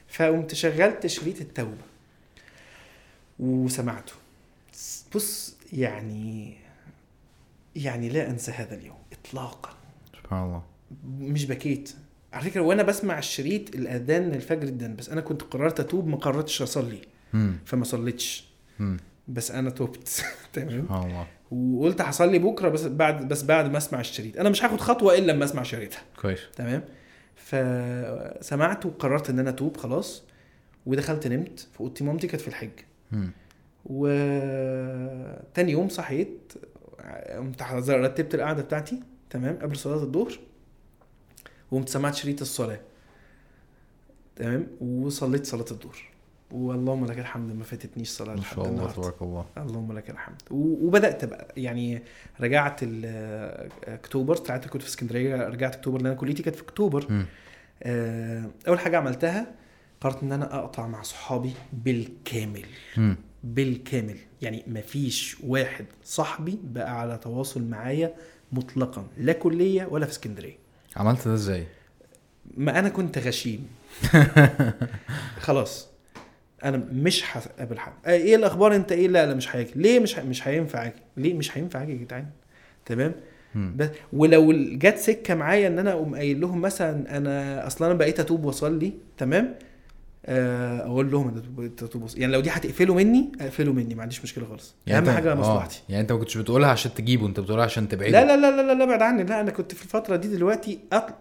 [0.09, 1.85] فقمت شغلت شريط التوبة
[3.39, 4.13] وسمعته.
[5.15, 6.55] بص يعني
[7.77, 9.71] يعني لا أنسى هذا اليوم اطلاقا.
[10.23, 10.63] سبحان الله.
[11.19, 11.91] مش بكيت.
[12.33, 16.63] على فكرة وأنا بسمع الشريط الأذان الفجر ادن بس أنا كنت قررت أتوب ما قررتش
[16.63, 17.01] أصلي.
[17.67, 18.50] فما صليتش.
[19.29, 20.25] بس أنا توبت.
[20.53, 20.87] تمام؟
[21.51, 24.37] وقلت هصلي بكرة بس بعد بس بعد ما أسمع الشريط.
[24.37, 26.03] أنا مش هاخد خطوة إلا لما أسمع شريطها.
[26.21, 26.41] كويس.
[26.57, 26.85] تمام؟
[27.37, 30.23] فسمعت وقررت إن أنا أتوب خلاص
[30.87, 32.71] ودخلت نمت في اوضتي مامتي كانت في الحج.
[33.13, 33.31] مم.
[33.85, 36.53] وتاني يوم صحيت
[37.37, 40.39] قمت رتبت القعدة بتاعتي تمام قبل صلاة الظهر
[41.71, 42.81] وقمت سمعت شريط الصلاة.
[44.37, 46.10] تمام؟ وصليت صلاة الظهر.
[46.53, 49.47] واللهم لك الحمد ما فاتتنيش صلاة ما شاء الله تبارك الله.
[49.59, 50.43] اللهم لك الحمد.
[50.51, 52.03] وبدأت بقى يعني
[52.41, 52.81] رجعت
[53.85, 57.25] أكتوبر ساعتها كنت في اسكندرية رجعت أكتوبر لأن كليتي كانت في أكتوبر.
[57.83, 59.47] آه، أول حاجة عملتها
[60.01, 62.65] قررت إن أنا أقطع مع صحابي بالكامل.
[62.97, 63.17] مم.
[63.45, 64.17] بالكامل.
[64.43, 68.15] يعني مفيش واحد صاحبي بقى على تواصل معايا
[68.53, 70.57] مطلقا لا كلية ولا في اسكندرية.
[70.97, 71.67] عملت ده إزاي؟
[72.57, 73.69] ما أنا كنت غشيم.
[75.41, 75.90] خلاص.
[76.65, 77.93] أنا مش هقابل حد.
[78.07, 80.23] آه، إيه الأخبار؟ أنت إيه؟ لا لا مش هاجي ليه مش ه...
[80.23, 82.27] مش هينفع أجي؟ ليه مش هينفع أجي يا جدعان؟
[82.87, 83.13] تمام.
[83.77, 88.21] بس ولو جت سكة معايا إن أنا أقوم قايل لهم مثلا أنا أصلا أنا بقيت
[88.21, 89.55] أتوب وأصلي تمام؟
[90.27, 92.21] آه، أقول لهم أنا بقيت اتوب وأصلي.
[92.21, 94.75] يعني لو دي هتقفلوا مني اقفلوا مني ما عنديش مشكلة خالص.
[94.89, 95.35] أهم أنت- حاجة آه.
[95.35, 95.83] مصلحتي.
[95.89, 98.11] يعني أنت ما كنتش بتقولها عشان تجيبه أنت بتقولها عشان تبعده.
[98.11, 99.23] لا لا لا لا لا ابعد عني.
[99.25, 100.79] لا أنا كنت في الفترة دي دلوقتي.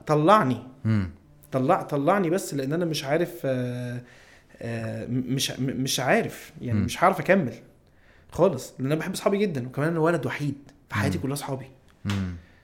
[0.08, 0.58] طلعني.
[0.86, 1.10] مم.
[1.52, 4.02] طلع طلعني بس لأن أنا مش عارف آه،
[5.10, 6.80] مش م- مش عارف يعني.
[6.80, 7.54] مش هعرف أكمل
[8.32, 10.56] خالص لأن أنا بحب أصحابي جدا وكمان أنا ولد وحيد
[10.89, 11.17] في حياتي.
[11.17, 11.65] كلها أصحابي.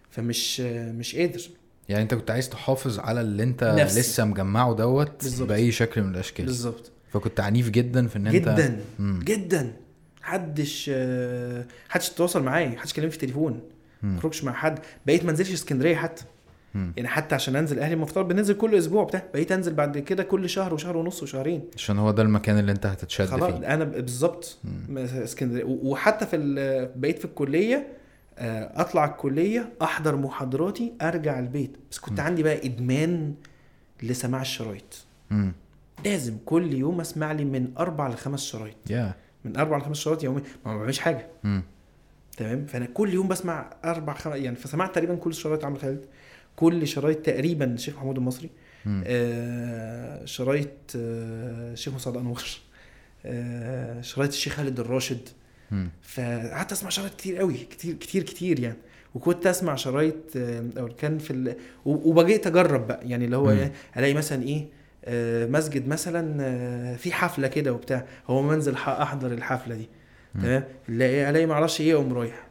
[0.10, 1.42] فمش آه، مش قادر
[1.90, 4.00] يعني أنت كنت عايز تحافظ على اللي أنت نفسي.
[4.00, 5.42] لسه مجمعه دوت.
[5.42, 9.20] بأي شكل من الأشكال بالظبط فكنت عنيف جدا في إن أنت جدا مم.
[9.24, 9.74] جدا
[10.22, 13.60] محدش آه، محدش يتواصل معايا محدش يكلمني في التليفون
[14.02, 16.24] ما مع حد بقيت ما انزلش اسكندرية حتى
[16.76, 16.94] مم.
[16.98, 19.24] يعني حتى عشان انزل أهلي المفترض بننزل كل أسبوع بتاع.
[19.34, 21.64] بقيت انزل بعد كده كل شهر وشهر ونص وشهرين.
[21.76, 23.74] عشان هو ده المكان اللي انت هتتشد خلاص فيه.
[23.74, 24.58] أنا بالظبط.
[24.90, 25.64] م- اسكندرية.
[25.66, 26.38] وحتى في
[26.96, 27.88] بقيت في الكلية
[28.38, 31.78] آه، اطلع الكلية احضر محاضراتي ارجع البيت.
[31.92, 32.26] بس كنت مم.
[32.26, 33.34] عندي بقى ادمان
[34.04, 35.06] لسماع الشرايط.
[36.06, 38.76] لازم كل يوم اسمع لي من أربع لخمس شرايط.
[38.90, 39.14] يا
[39.46, 40.44] من أربع لخمس شرايط يوميا.
[40.66, 41.28] ما بعملش حاجة.
[41.44, 41.64] مم.
[42.38, 46.06] تمام؟ فأنا كل يوم بسمع أربع خمس يعني فسمعت تقريبا كل شرايط عمرو خالد.
[46.56, 48.50] كل شرايط تقريبا الشيخ محمود المصري.
[49.06, 52.44] آه شرايط آه الشيخ مصعب انور
[53.26, 55.30] آه شرايط الشيخ خالد الراشد.
[56.02, 58.78] فقعدت أسمع شرايط كتير قوي كتير كتير كتير يعني.
[59.16, 60.16] وكنت أسمع شرايط
[60.78, 61.56] أو كان في ال...
[61.86, 63.10] و- وبقيت أجرب بقى.
[63.10, 63.52] يعني اللي هو.
[63.52, 64.66] إيه، ألاقي مثلا إيه
[65.48, 68.06] مسجد مثلا في حفلة كده وبتاع.
[68.28, 69.90] هو منزل أحضر الحفلة دي.
[70.34, 72.48] تمام؟ الاقي ألاقي معرفش إيه أقوم رايح.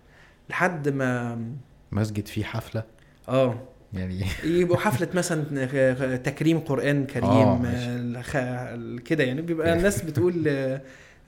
[0.51, 1.39] لحد ما
[1.93, 2.83] مسجد فيه حفلة؟
[3.29, 3.63] آه.
[3.95, 4.25] يعني.
[4.61, 9.43] يبقوا حفلة مثلا تكريم قرآن كريم آه، كده يعني.
[9.43, 10.45] بيبقى الناس بتقول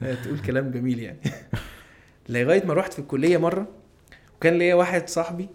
[0.01, 1.19] تقول كلام جميل يعني.
[2.29, 3.69] لغاية ما رحت في الكلية مرة
[4.37, 5.49] وكان ليا واحد صاحبي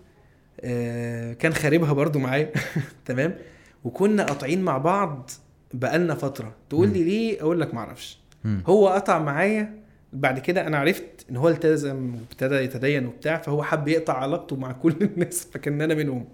[0.61, 2.51] آه، كان خاربها برضو معايا.
[3.05, 3.35] تمام؟
[3.83, 5.29] وكنا قاطعين مع بعض
[5.73, 6.55] بقالنا فترة.
[6.69, 8.19] تقول لي ليه؟ أقول لك معرفش.
[8.45, 9.81] هو قطع معايا.
[10.13, 14.71] بعد كده أنا عرفت إن هو التزم وابتدى يتدين وبتاع فهو حب يقطع علاقته مع
[14.71, 16.25] كل الناس فكان أنا منهم.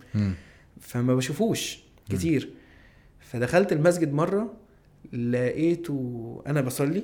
[0.87, 2.49] فما بشوفوش كتير.
[3.19, 4.53] فدخلت المسجد مرة
[5.13, 7.03] لقيته أنا بصلي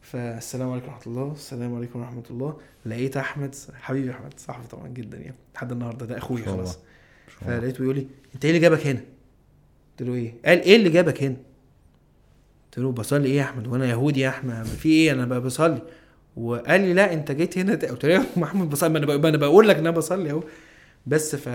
[0.00, 2.58] فالسلام عليكم ورحمة الله السلام عليكم ورحمة الله.
[2.86, 6.44] لقيت أحمد حبيبي أحمد صاحبي طبعا جدا يعني لحد النهارده ده أخويا.
[6.44, 6.78] خلاص.
[7.26, 9.00] فلقيته بيقول لي أنت إيه اللي جابك هنا؟
[9.90, 11.36] قلت له إيه؟ قال إيه اللي جابك هنا؟
[12.66, 15.82] قلت له بصلي إيه يا أحمد؟ وأنا يهودي يا أحمد في إيه؟ أنا بقى بصلي.
[16.36, 19.76] وقال لي لا أنت جيت هنا قلت له يا محمود بصلي ما أنا بقول لك
[19.76, 20.42] إن أنا بصلي أهو.
[21.06, 21.48] بس ف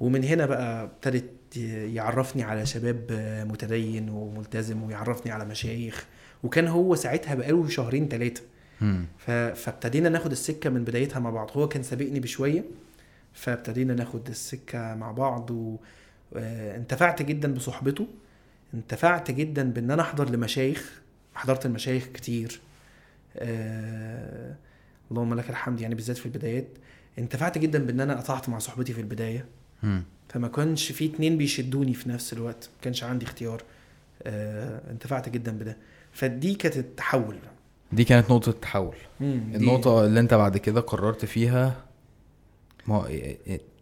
[0.00, 1.56] ومن هنا بقى ابتدت
[1.94, 3.12] يعرفني على شباب
[3.50, 6.06] متدين وملتزم ويعرفني على مشايخ.
[6.42, 8.42] وكان هو ساعتها بقاله شهرين ثلاثة.
[9.54, 11.50] فابتدينا ناخد السكة من بدايتها مع بعض.
[11.54, 12.64] هو كان سابقني بشوية
[13.32, 15.50] فابتدينا ناخد السكة مع بعض.
[16.32, 18.06] وانتفعت جدا بصحبته.
[18.74, 21.02] انتفعت جدا بإن أنا أحضر لمشايخ.
[21.34, 22.60] حضرت المشايخ كتير.
[23.36, 24.54] آه
[25.10, 26.66] اللهم لك الحمد يعني بالذات في البدايات.
[27.18, 29.44] انتفعت جدا بإن أنا قطعت مع صحبتي في البداية.
[30.28, 32.64] فما كانش في اتنين بيشدوني في نفس الوقت.
[32.76, 33.62] ما كانش عندي اختيار.
[34.22, 35.76] آه انتفعت جدا بده.
[36.12, 37.36] فدي كانت التحول.
[37.92, 41.84] دي كانت نقطة تحول مم، دي- النقطة اللي انت بعد كده قررت فيها
[42.86, 43.06] ما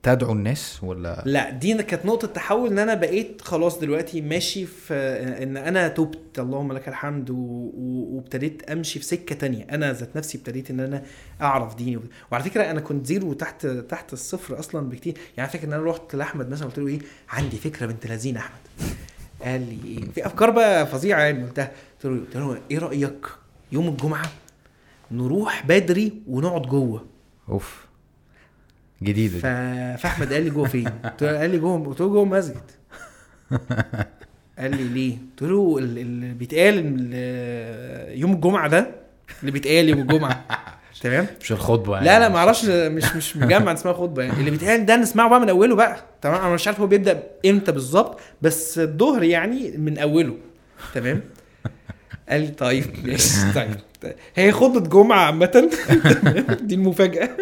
[0.04, 4.94] تدعو الناس ولا؟ لا دي كانت نقطة تحول إن أنا بقيت خلاص دلوقتي ماشي في
[5.42, 9.66] إن أنا تبت اللهم لك الحمد وابتديت أمشي في سكة تانية.
[9.70, 11.02] أنا ذات نفسي ابتديت إن أنا
[11.42, 12.00] أعرف ديني.
[12.32, 15.14] وعلى فكرة أنا كنت زيرو تحت تحت الصفر أصلا بكتير.
[15.36, 18.60] يعني فاكر إن أنا رحت لأحمد مثلا قلت له إيه؟ عندي فكرة بنت لذينة أحمد.
[19.42, 21.72] قال لي إيه؟ في أفكار بقى فظيعة يعني قلتها.
[22.04, 23.26] قلت له قلت له إيه رأيك
[23.72, 24.26] يوم الجمعة
[25.10, 27.04] نروح بدري ونقعد جوه؟
[27.48, 27.83] أوف.
[29.02, 29.46] جديدة ف...
[30.02, 32.70] فأحمد قال لي جوه فين؟ قلت له قال لي جوه قلت له جوه المسجد.
[34.58, 36.76] قال لي ليه؟ قلت له ال- اللي بيتقال
[38.20, 38.90] يوم الجمعة ده
[39.40, 40.44] اللي بيتقال يوم الجمعة.
[41.02, 42.06] تمام؟ مش الخطبة يعني.
[42.06, 44.40] لا لا ما أعرفش مش مش مجمع اسمها خطبة يعني.
[44.40, 45.96] اللي بيتقال ده نسمعه بقى من أوله بقى.
[46.22, 50.36] تمام؟ أنا مش عارف هو بيبدأ إمتى بالظبط بس الظهر يعني من أوله.
[50.94, 51.20] تمام؟
[52.28, 53.70] قال لي طيب ماشي طيب.
[54.34, 55.70] هي خطبه جمعة عامة.
[56.62, 57.36] دي المفاجأة.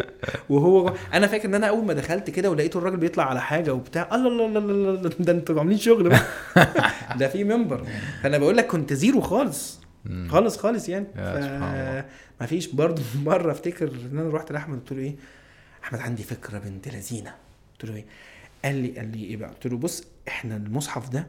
[0.49, 4.15] وهو أنا فاكر إن أنا أول ما دخلت كده ولقيته الراجل بيطلع على حاجة وبتاع
[4.15, 6.21] الله الله الله الله ده أنتوا عاملين شغل بقى.
[7.19, 7.87] ده في منبر.
[8.23, 9.79] فأنا بقول لك كنت زيرو خالص.
[10.27, 11.07] خالص خالص يعني.
[12.41, 15.15] ما فيش برضه مرة أفتكر إن أنا رحت لأحمد قلت له إيه؟
[15.83, 17.33] أحمد عندي فكرة بنت لذينة.
[17.73, 18.05] قلت له إيه؟
[18.65, 21.27] قال لي قال لي إيه بقى؟ قلت له بص إحنا المصحف ده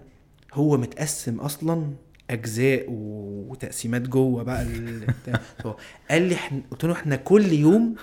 [0.53, 1.87] هو متقسم أصلا
[2.31, 5.07] أجزاء وتقسيمات جوه بقى ال-
[6.11, 7.95] قال لي إحنا قلت له إحنا كل يوم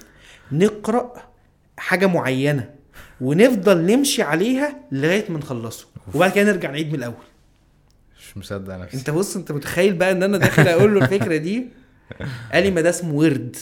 [0.51, 1.13] نقرأ
[1.77, 2.69] حاجة معينة
[3.21, 5.87] ونفضل نمشي عليها لغاية ما نخلصه.
[6.15, 7.13] وبعد كده نرجع نعيد من الأول.
[8.19, 8.97] مش مصدق نفسي.
[8.97, 11.67] أنت بص أنت متخيل بقى إن أنا داخل أقول له الفكرة دي؟
[12.53, 13.55] قال لي ما ده اسمه ورد.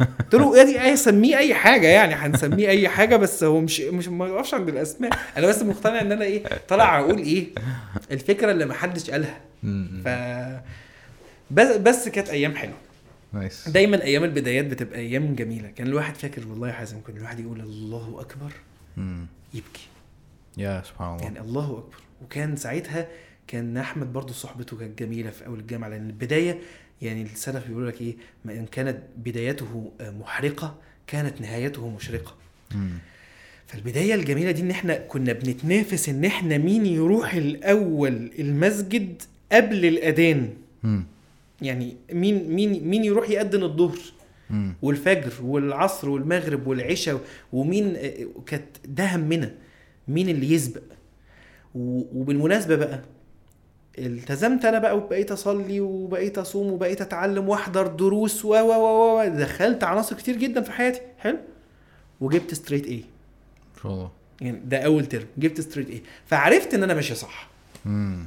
[0.00, 3.80] قلت له يا دي؟ إيه سميه أي حاجة يعني هنسميه أي حاجة بس هو مش
[3.80, 5.18] مش ما يقفش عند الأسماء.
[5.36, 7.46] أنا بس مقتنع إن أنا إيه طالع أقول إيه
[8.10, 9.40] الفكرة اللي ما حدش قالها.
[10.04, 10.08] ف
[11.50, 12.76] بس بس كانت أيام حلوة.
[13.32, 13.68] نايس.
[13.68, 15.68] دايما أيام البدايات بتبقى أيام جميلة.
[15.68, 18.52] كان الواحد فاكر والله يا حازم كان الواحد يقول الله أكبر.
[19.54, 19.88] يبكي.
[20.58, 21.22] يا سبحان الله.
[21.22, 22.02] يعني الله أكبر.
[22.24, 23.06] وكان ساعتها
[23.46, 26.58] كان أحمد برضو صحبته كانت جميلة في أول الجامعة لأن البداية
[27.02, 30.74] يعني السلف بيقول لك إيه ما إن كانت بدايته آه، محرقة
[31.06, 32.34] كانت نهايته مشرقة
[32.74, 32.90] مم.
[33.66, 40.50] فالبداية الجميلة دي إن إحنا كنا بنتنافس إن إحنا مين يروح الأول المسجد قبل الأذان.
[41.62, 43.98] يعني مين مين مين يروح يأذن الظهر.
[44.82, 47.20] والفجر والعصر والمغرب والعشاء
[47.52, 47.96] ومين
[48.46, 49.54] كانت ده همنا
[50.08, 50.82] مين اللي يسبق
[51.74, 53.02] وبالمناسبة بقى
[53.98, 59.84] التزمت أنا بقى وبقيت أصلي وبقيت أصوم وبقيت أتعلم وأحضر دروس و و و دخلت
[59.84, 61.00] عناصر كتير جدا في حياتي.
[61.18, 61.38] حلو.
[62.20, 63.02] وجبت straight A
[63.76, 64.10] إن شاء الله.
[64.40, 67.48] يعني ده أول ترم جبت straight A فعرفت إن أنا ماشي صح.
[67.84, 68.26] مم.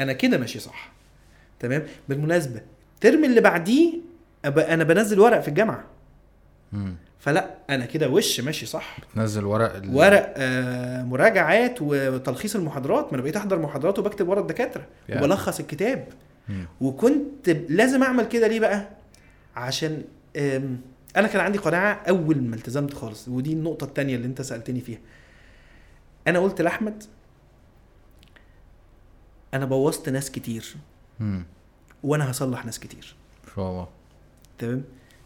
[0.00, 0.92] أنا كده ماشي صح.
[1.60, 2.60] تمام؟ بالمناسبة
[2.94, 3.92] الترم اللي بعديه
[4.44, 5.84] أنا بنزل ورق في الجامعة.
[6.72, 6.94] مم.
[7.22, 8.96] فلا أنا كده وش ماشي صح.
[9.14, 9.94] تنزل ورق ال...
[9.94, 13.04] ورق آه مراجعات وتلخيص المحاضرات.
[13.04, 15.18] ما أنا بقيت أحضر محاضرات وبكتب ورا الدكاترة يا.
[15.18, 16.08] وبلخص الكتاب.
[16.48, 16.66] مم.
[16.80, 18.88] وكنت لازم أعمل كده ليه بقى؟
[19.56, 20.02] عشان
[21.16, 24.98] أنا كان عندي قناعة أول ما التزمت خالص ودي النقطة التانية اللي أنت سألتني فيها.
[26.26, 27.04] أنا قلت لأحمد
[29.54, 30.74] أنا بوظت ناس كتير.
[31.20, 31.44] مم.
[32.02, 33.14] وأنا هصلح ناس كتير.
[33.44, 33.88] إن شاء الله.
[34.58, 34.84] تمام؟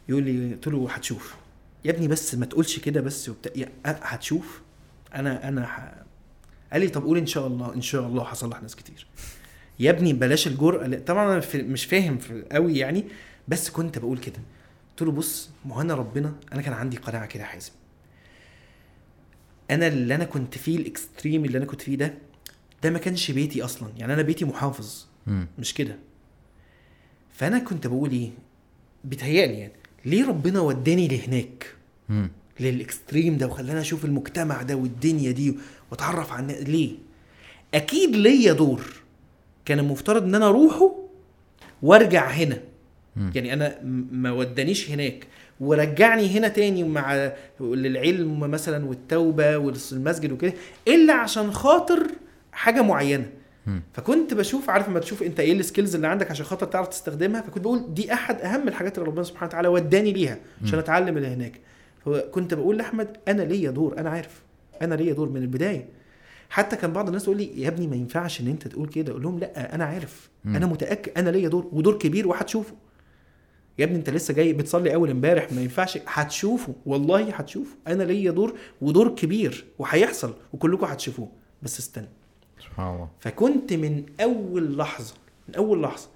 [0.09, 1.37] يقول لي قلت له هتشوف.
[1.87, 3.53] يا ابني بس ما تقولش كده بس وبتاع.
[3.85, 4.61] هتشوف.
[5.15, 5.93] أنا أنا ح...
[6.73, 9.07] قال لي طب قول إن شاء الله إن شاء الله هصلح ناس كتير.
[9.81, 10.99] يا ابني بلاش الجرأة.
[10.99, 13.05] طبعا أنا في- مش فاهم في- قوي يعني
[13.49, 14.39] بس كنت بقول كده.
[14.91, 17.73] قلت له بص ما هو أنا ربنا أنا كان عندي قناعة كده حازم.
[19.71, 22.15] أنا اللي أنا كنت فيه الإكستريم اللي أنا كنت فيه ده
[22.83, 23.89] ده ما كانش بيتي أصلا.
[23.97, 25.07] يعني أنا بيتي محافظ.
[25.59, 25.97] مش كده.
[27.33, 28.31] فأنا كنت بقول إيه؟
[29.05, 29.73] بيتهيألي يعني
[30.05, 31.76] ليه ربنا وداني لهناك؟
[32.09, 32.31] مم.
[32.61, 35.59] للإكستريم ده وخلاني أشوف المجتمع ده والدنيا دي
[35.91, 36.91] وأتعرف على الناس ليه
[37.75, 38.83] أكيد ليا دور
[39.65, 40.93] كان المفترض إن أنا أروحه
[41.83, 42.59] وأرجع هنا
[43.17, 43.33] مم.
[43.35, 43.79] يعني أنا
[44.13, 45.27] ما ودانيش هناك
[45.61, 47.31] ورجعني هنا تاني مع
[47.61, 50.53] للعلم مثلا والتوبة والمسجد وكده
[50.89, 52.07] إلا عشان خاطر
[52.53, 53.31] حاجة معينة
[53.67, 53.83] مم.
[53.93, 57.63] فكنت بشوف عارف لما تشوف أنت إيه السكيلز اللي عندك عشان خاطر تعرف تستخدمها فكنت
[57.65, 60.79] بقول دي أحد أهم الحاجات اللي ربنا سبحانه وتعالى وداني ليها عشان.
[60.79, 61.61] أتعلم اللي هناك
[62.07, 64.43] فكنت بقول لأحمد أنا ليا دور أنا عارف.
[64.83, 65.89] أنا ليا دور من البداية.
[66.51, 69.13] حتى كان بعض الناس تقول لي يا ابني ما ينفعش إن أنت تقول كده.
[69.13, 70.31] أقول لهم لا أنا عارف.
[70.47, 72.75] أنا متأكد أنا ليا دور ودور كبير وهتشوفه.
[73.79, 75.99] يا ابني أنت لسه جاي بتصلي أول إمبارح ما ينفعش.
[76.07, 77.77] هتشوفه والله هتشوفه.
[77.87, 81.29] أنا ليا دور ودور كبير وهيحصل وكلكم هتشوفوه.
[81.63, 82.09] بس استنى.
[82.61, 83.09] سبحان الله.
[83.21, 85.15] فكنت من أول لحظة
[85.49, 86.09] من أول لحظة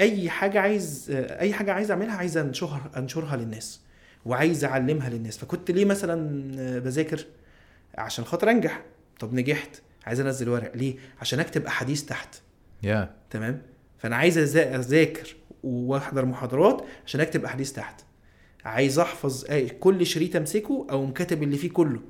[0.00, 3.80] أي حاجة عايز أي حاجة عايز أعملها عايز أنشرها أنشرها للناس.
[4.24, 5.38] وعايز أعلمها للناس.
[5.38, 7.26] فكنت ليه مثلا بذاكر؟
[7.98, 8.82] عشان خاطر أنجح.
[9.20, 9.82] طب نجحت.
[10.06, 10.76] عايز أنزل ورق.
[10.76, 12.34] ليه؟ عشان أكتب أحاديث تحت.
[12.82, 13.14] يا.
[13.30, 13.62] تمام؟
[13.98, 18.00] فأنا عايز أذاكر وأحضر محاضرات عشان أكتب أحاديث تحت.
[18.64, 19.44] عايز أحفظ
[19.80, 22.00] كل شريط أمسكه أو مكاتب اللي فيه كله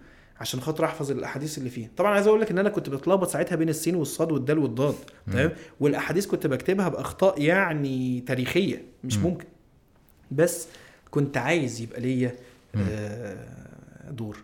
[0.40, 1.90] عشان خاطر أحفظ الأحاديث اللي فيه.
[1.96, 4.94] طبعا عايز أقول لك إن أنا كنت بتلخبط ساعتها بين السين والصاد والدال والضاد.
[5.32, 9.22] تمام؟ والأحاديث كنت بكتبها بأخطاء يعني تاريخية مش مم.
[9.24, 9.44] ممكن.
[10.30, 10.66] بس
[11.12, 12.34] كنت عايز يبقى ليا.
[12.74, 14.38] آه، دور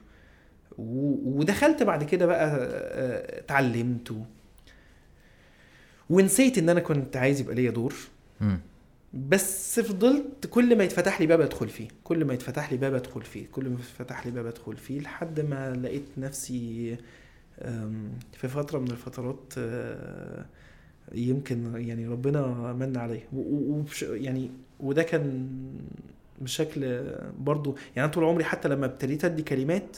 [0.79, 4.15] ودخلت بعد كده بقى آه، اتعلمت.
[6.11, 7.95] ونسيت إن أنا كنت عايز يبقى ليا دور.
[9.15, 13.23] بس فضلت كل ما يتفتح لي باب أدخل فيه كل ما يتفتح لي باب أدخل
[13.23, 16.97] فيه كل ما يتفتح لي باب أدخل فيه لحد ما لقيت نفسي
[18.33, 20.47] في فترة من الفترات أه،
[21.13, 23.23] يمكن يعني ربنا من عليا
[24.03, 24.51] يعني
[24.81, 25.49] وده كان
[26.41, 27.05] بشكل
[27.39, 29.97] برضو يعني أنا طول عمري حتى لما ابتديت أدي كلمات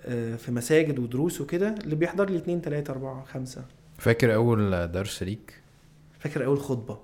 [0.00, 3.64] أه، في مساجد ودروس وكده اللي بيحضر لي اتنين تلاتة أربعة خمسة.
[3.98, 5.62] فاكر أول درس ليك؟
[6.18, 6.98] فاكر أول خطبة.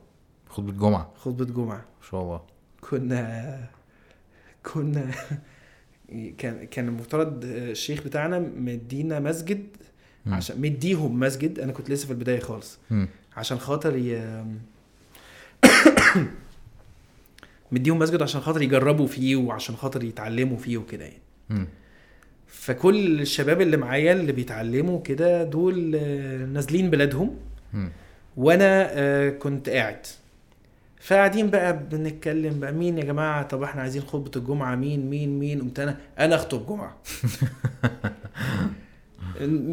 [0.48, 1.12] خطبة جمعة.
[1.16, 1.76] خطبة جمعة.
[1.76, 2.40] ما شاء الله.
[2.80, 3.58] كنا
[4.72, 5.10] كنا
[6.38, 9.66] كان كان المفترض الشيخ بتاعنا مدينا مسجد.
[10.26, 12.78] عشان مديهم مسجد أنا كنت لسه في البداية خالص.
[13.36, 14.44] عشان خاطر ي...
[17.72, 21.66] مديهم مسجد عشان خاطر يجربوا فيه وعشان خاطر يتعلموا فيه وكده يعني.
[22.46, 27.36] فكل الشباب اللي معايا اللي بيتعلموا كده دول آه، نازلين بلادهم.
[28.36, 30.06] وأنا آه، كنت قاعد.
[31.00, 35.60] فقاعدين بقى بنتكلم بقى مين يا جماعة؟ طب إحنا عايزين خطبة الجمعة مين مين مين؟
[35.60, 36.96] قمت أنا أنا اخطب جمعة.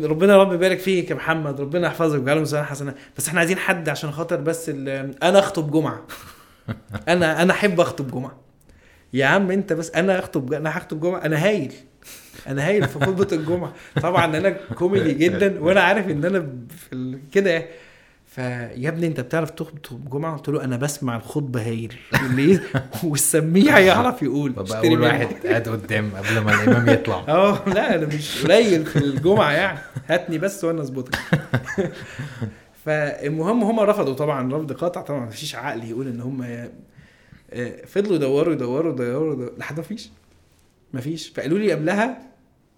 [0.04, 2.96] ربنا رب يبارك فيك يا محمد ربنا يحفظك ويجعله ميزان حسنة.
[3.18, 6.02] بس إحنا عايزين حد عشان خاطر بس أنا اخطب جمعة.
[7.07, 8.36] أنا أنا أحب أخطب جمعة.
[9.13, 11.20] يا عم أنت بس أنا اخطب أنا هخطب جمعة.
[11.26, 11.74] أنا هايل.
[12.47, 13.74] أنا هايل في خطبة الجمعة.
[14.01, 16.47] طبعا أنا كوميدي جدا وأنا عارف إن أنا
[16.89, 17.66] في كده.
[18.28, 21.93] فيا ابني أنت بتعرف تخطب جمعة؟ قلت له أنا بسمع الخطبة هايل.
[22.30, 22.63] ليه
[23.03, 24.51] والسميع يعرف يقول.
[24.51, 25.01] ببقى أول.
[25.01, 27.16] واحد قاعد قدام قبل ما الإمام يطلع.
[27.28, 29.80] آه لا أنا مش قليل في الجمعة يعني.
[30.07, 31.20] هاتني بس وأنا أظبطك.
[32.86, 35.02] فالمهم هم رفضوا طبعا رفض قاطع.
[35.02, 36.42] طبعا مفيش عقل يقول إن هم
[37.52, 40.10] آه، فضلوا يدوروا يدوروا يدوروا لحد ما فيش.
[40.94, 42.22] مفيش فقالوا لي قبلها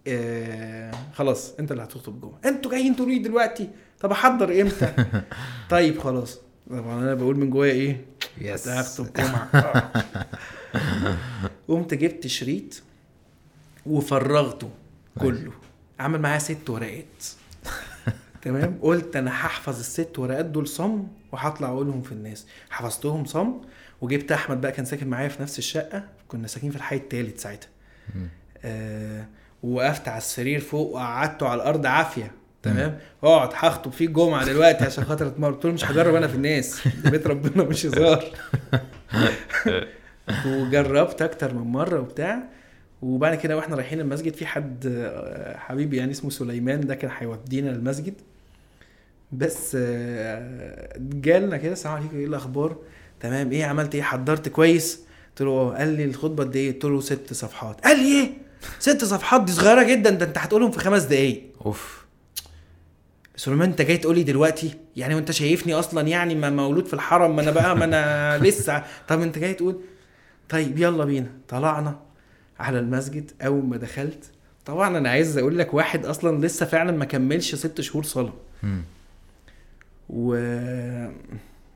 [0.08, 2.40] آه خلاص أنت اللي هتخطب الجمعة.
[2.46, 3.70] أنتوا جايين تقولوا لي دلوقتي.
[4.00, 4.94] طب أحضر إمتى؟
[5.70, 6.40] طيب خلاص.
[6.70, 8.06] طبعا أنا بقول من جوايا إيه؟
[8.42, 9.50] يس هخطب جمعة.
[9.56, 9.92] آه.
[11.68, 12.82] قمت جبت شريط
[13.86, 14.70] وفرغته
[15.20, 15.52] كله.
[16.00, 17.24] عمل معايا ست ورقات.
[18.48, 22.48] تمام؟ قلت أنا هحفظ الست ورقات دول صم وهطلع أقولهم في الناس.
[22.70, 23.62] حفظتهم صم
[24.02, 27.70] وجبت أحمد بقى كان ساكن معايا في نفس الشقة كنا ساكنين في الحي التالت ساعتها.
[28.66, 29.26] آه
[29.64, 32.32] ووقفت على السرير فوق وقعدته على الأرض عافية
[32.64, 32.98] تمام.
[33.24, 35.54] أقعد هخطب فيه الجمعة دلوقتي عشان خاطر أتمرن.
[35.54, 38.24] قلت له مش هجرب أنا في الناس بيت ربنا مش هزار.
[40.46, 42.44] وجربت أكتر من مرة وبتاع.
[43.02, 47.72] وبعد كده وإحنا رايحين المسجد في حد آه، حبيبي يعني اسمه سليمان ده كان هيودينا
[47.72, 48.14] المسجد
[49.32, 52.76] بس آه، جالنا كده السلام عليكم إيه الأخبار؟
[53.20, 56.86] تمام إيه عملت إيه؟ حضرت كويس؟ قلت له آه قال لي الخطبة قد إيه؟ قلت
[56.86, 57.82] له ست صفحات.
[57.82, 58.30] قال لي إيه؟
[58.80, 61.44] ست صفحات دي صغيرة جدا ده أنت هتقولهم في خمس دقايق.
[61.66, 62.06] أوف.
[63.36, 67.42] سليمان أنت جاي تقولي دلوقتي؟ يعني وأنت شايفني أصلا يعني ما مولود في الحرم ما
[67.42, 68.84] أنا بقى ما أنا لسه.
[69.08, 69.82] طب أنت جاي تقول؟
[70.50, 71.28] طيب يلا بينا.
[71.48, 72.00] طلعنا
[72.60, 73.32] على المسجد.
[73.42, 74.26] أول ما دخلت
[74.66, 78.34] طبعا أنا عايز أقول لك واحد أصلا لسه فعلا ما كملش ست شهور صلاة.
[80.10, 80.36] و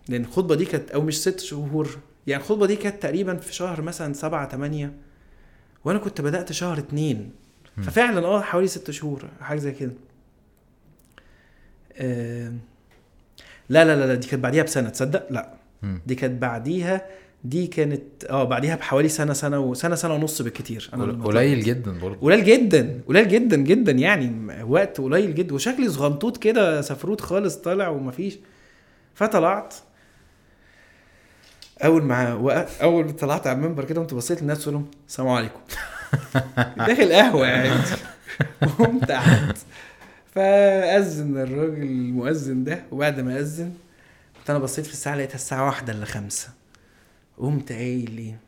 [0.10, 3.82] لأن الخطبة دي كانت أو مش ست شهور يعني الخطبة دي كانت تقريبا في شهر
[3.82, 4.94] مثلا سبعة تمانية
[5.86, 7.32] وأنا كنت بدأت شهر اتنين.
[7.82, 9.92] ففعلا آه حوالي ست شهور حاجة زي كده
[12.02, 12.60] آم،
[13.70, 15.54] لا لا لا دي كانت بعديها بسنة تصدق لا.
[16.06, 17.06] دي كانت بعديها
[17.44, 20.89] دي كانت آه بعديها بحوالي سنة سنة وسنه سنة ونص بالكتير.
[20.94, 22.20] لما قليل جدا برضه.
[22.22, 24.64] قليل جدا قليل جدا جدا يعني.
[24.64, 25.56] وقت قليل جدا.
[25.56, 28.38] وشكلي صغنطوط كده سفروت خالص طالع ومفيش.
[29.16, 29.74] فطلعت.
[31.84, 32.32] أول ما
[32.82, 35.60] أول ما طلعت على المنبر كده قمت بصيت للناس قلت لهم السلام عليكم.
[36.88, 37.82] داخل قهوة يعني.
[38.80, 39.58] قمت قعدت
[40.36, 43.42] فأذن الراجل المؤذن ده وبعد ما
[44.38, 46.50] كنت أنا بصيت في الساعة لقيتها الساعة واحدة إلا خمسة.
[47.38, 48.40] قمت قايل إيه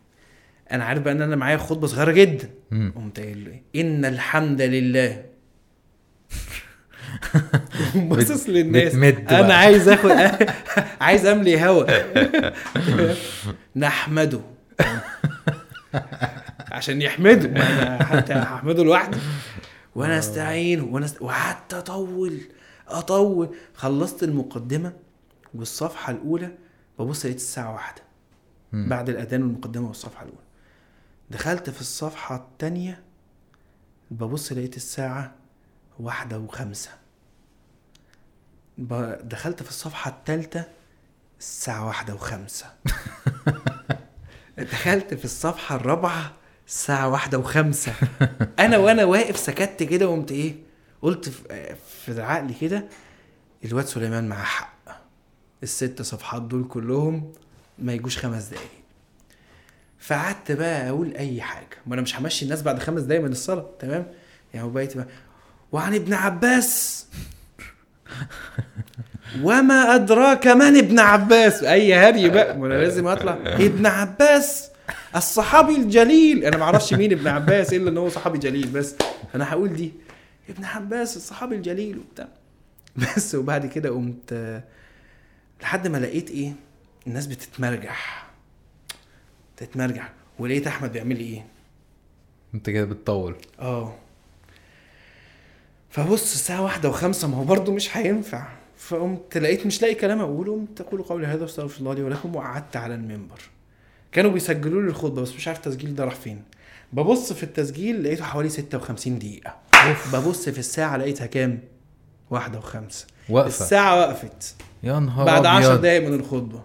[0.72, 2.50] أنا عارف بقى إن أنا معايا خطبة صغيرة جدا.
[2.94, 5.24] قمت قايل إيه؟ إن الحمد لله.
[7.94, 8.94] باصص للناس.
[9.30, 10.10] أنا عايز اخد
[11.00, 11.84] عايز أملي هوا.
[13.76, 14.40] نحمده.
[16.72, 17.48] عشان يحمده.
[17.48, 19.18] أنا حتى هحمده لوحدي.
[19.94, 21.22] وأنا استعينه وأنا است...
[21.22, 22.38] وقعدت أطول
[22.88, 23.48] أطول.
[23.74, 24.92] خلصت المقدمة
[25.54, 26.50] والصفحة الأولى
[26.98, 28.02] ببص لقيت الساعة واحدة.
[28.74, 30.44] بعد الأذان والمقدمة والصفحة الأولى.
[31.30, 33.02] دخلت في الصفحة الثانية
[34.10, 35.34] ببص لقيت الساعة
[36.00, 36.90] واحدة وخمسة.
[39.22, 40.64] دخلت في الصفحة الثالثة
[41.38, 42.66] الساعة واحدة وخمسة.
[44.58, 46.32] دخلت في الصفحة الرابعة
[46.66, 47.92] الساعة واحدة وخمسة.
[48.58, 50.56] أنا وأنا واقف سكت كده وقمت إيه
[51.02, 52.84] قلت في في عقلي كده
[53.64, 54.74] الواد سليمان معاه حق.
[55.62, 57.32] الست صفحات دول كلهم
[57.78, 58.68] ما يجوش خمس دقايق.
[59.98, 61.76] فقعدت بقى أقول أي حاجة.
[61.86, 64.06] ما أنا مش همشي الناس بعد خمس دقايق من الصلاة تمام؟
[64.54, 65.06] يعني وبقيت بقى
[65.72, 67.06] وعن ابن عباس.
[69.42, 72.58] وما أدراك من ابن عباس؟ أي هري بقى.
[72.58, 73.38] ما أنا لازم أطلع.
[73.46, 74.70] ابن عباس
[75.16, 76.44] الصحابي الجليل.
[76.44, 78.94] أنا ما أعرفش مين ابن عباس إلا إن هو صحابي جليل بس.
[79.34, 79.92] أنا هقول دي
[80.48, 82.28] ابن عباس الصحابي الجليل وبتاع.
[82.96, 84.62] بس وبعد كده قمت
[85.62, 86.52] لحد ما لقيت إيه؟
[87.06, 88.26] الناس بتتمرجح.
[89.56, 91.46] تتمرجح ولقيت أحمد بيعمل لي إيه؟
[92.54, 93.36] أنت كده بتطول.
[93.60, 93.94] آه.
[95.90, 98.46] فبص الساعة واحدة وخمسة ما هو برضه مش هينفع.
[98.76, 102.76] فقمت لقيت مش لاقي كلام أقوله قمت أقول قولي هذا واستغفر الله لي ولكم وقعدت
[102.76, 103.40] على المنبر.
[104.12, 106.42] كانوا بيسجلوا لي الخطبة بس مش عارف التسجيل ده راح فين.
[106.92, 109.56] ببص في التسجيل لقيته حوالي 56 دقيقة.
[110.12, 111.58] ببص في الساعة لقيتها كام؟
[112.30, 113.06] واحدة وخمسة.
[113.28, 113.64] واقفة.
[113.64, 114.54] الساعة وقفت.
[114.82, 115.82] يا نهار بعد 10 أبيض.
[115.82, 116.62] دقايق من الخطبة.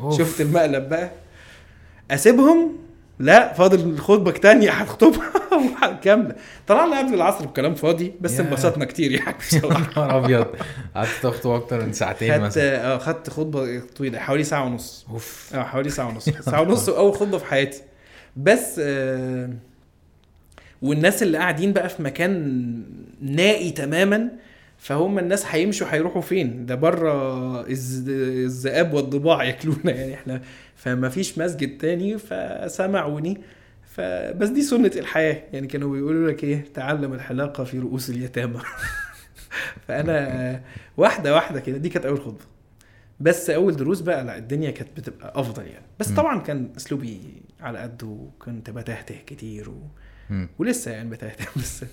[0.00, 0.18] أوف.
[0.18, 1.10] شفت المقلب بقى؟
[2.10, 2.76] أسيبهم؟
[3.18, 6.34] لا فاضل خطبة تانية هتخطبها كاملة
[6.66, 8.40] طلعنا قبل العصر بكلام فاضي بس.
[8.40, 9.36] انبسطنا كتير يعني
[9.96, 10.46] نهار أبيض.
[10.94, 12.94] قعدت تخطب أكتر من ساعتين خدت مثلا.
[12.94, 15.06] آه خدت خطبة طويلة حوالي ساعة ونص.
[15.10, 15.50] أوف.
[15.54, 16.28] آه حوالي ساعة ونص.
[16.30, 17.82] ساعة ونص وأول خطبة في حياتي.
[18.36, 19.50] بس آه
[20.82, 22.82] والناس اللي قاعدين بقى في مكان
[23.22, 24.28] نائي تماما
[24.80, 30.42] فهم الناس هيمشوا هيروحوا فين؟ ده بره الذئاب والضباع ياكلونا يعني إحنا.
[30.76, 33.40] فما فيش مسجد تاني فسمعوني.
[33.82, 35.42] فبس دي سنة الحياة.
[35.52, 38.60] يعني كانوا بيقولوا لك إيه؟ تعلم الحلاقة في رؤوس اليتامى.
[39.88, 40.62] فأنا
[40.96, 42.44] واحدة واحدة كده دي كانت أول خطبة.
[43.20, 45.86] بس أول دروس بقى لا الدنيا كانت بتبقى أفضل يعني.
[45.98, 46.10] بس.
[46.10, 47.20] طبعا كان أسلوبي
[47.60, 49.82] على قده وكنت بتهته كتير و...
[50.58, 51.46] ولسه يعني بتهته.
[51.60, 51.84] بس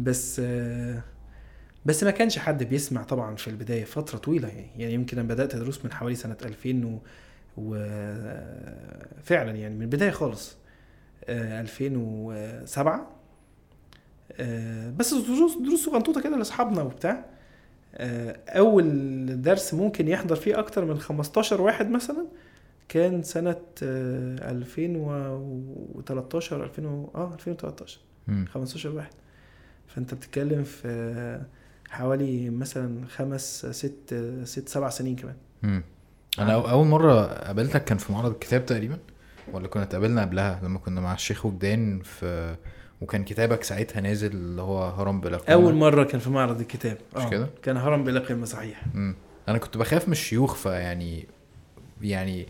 [0.00, 0.42] بس
[1.86, 4.66] بس ما كانش حد بيسمع طبعا في البداية فترة طويلة يعني.
[4.78, 6.98] يعني يمكن أنا بدأت أدرس من حوالي سنة 2000 و,
[7.56, 7.74] و...
[9.22, 10.56] فعلا يعني من البداية خالص.
[11.24, 13.10] آه، 2007
[14.40, 17.24] آه، بس دروس دروس صغنطوطه كده لأصحابنا وبتاع.
[17.94, 22.26] آه، أول درس ممكن يحضر فيه أكتر من 15 واحد مثلا
[22.88, 28.46] كان سنة آه، 2013 2000 و- آه 2013 مم.
[28.46, 29.12] 15 واحد.
[29.86, 31.46] فأنت بتتكلم في آه،
[31.92, 34.14] حوالي مثلا خمس ست
[34.44, 35.82] ست سبع سنين كمان مم.
[36.38, 38.98] أنا أول مرة قابلتك كان في معرض الكتاب تقريبا
[39.52, 42.56] ولا كنا اتقابلنا قبلها لما كنا مع الشيخ وجدان في
[43.00, 45.52] وكان كتابك ساعتها نازل اللي هو هرم بلا قيمة.
[45.62, 49.14] أول مرة كان في معرض الكتاب مش كده؟ كان هرم بلا قيمه صحيح مم.
[49.48, 51.26] أنا كنت بخاف من الشيوخ فيعني
[52.02, 52.46] يعني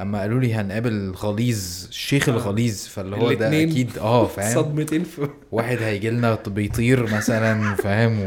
[0.00, 2.32] اما قالوا لي هنقابل غليظ الشيخ آه.
[2.32, 3.98] الغليظ فاللي هو ده أكيد.
[3.98, 8.20] آه فاهم؟ صدمتين في واحد هيجي لنا بيطير مثلا فاهم؟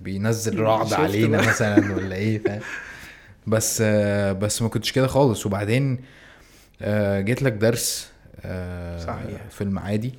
[0.00, 1.46] وبينزل رعد شفت علينا بقى.
[1.48, 2.60] مثلا ولا إيه فاهم؟
[3.46, 5.46] بس آه، بس ما كنتش كده خالص.
[5.46, 5.98] وبعدين
[6.82, 8.08] آه، جيت لك درس
[8.44, 9.40] آه، صحيح.
[9.50, 10.14] في المعادي.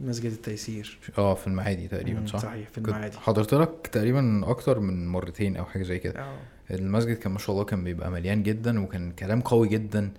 [0.00, 0.98] مسجد التيسير.
[1.18, 3.16] آه في المعادي تقريبا صح؟ صحيح في المعادي.
[3.18, 6.20] حضرت لك تقريبا أكتر من مرتين أو حاجة زي كده.
[6.20, 6.36] آه.
[6.72, 10.10] المسجد كان ما شاء الله كان بيبقى مليان جدا وكان كلام قوي جدا.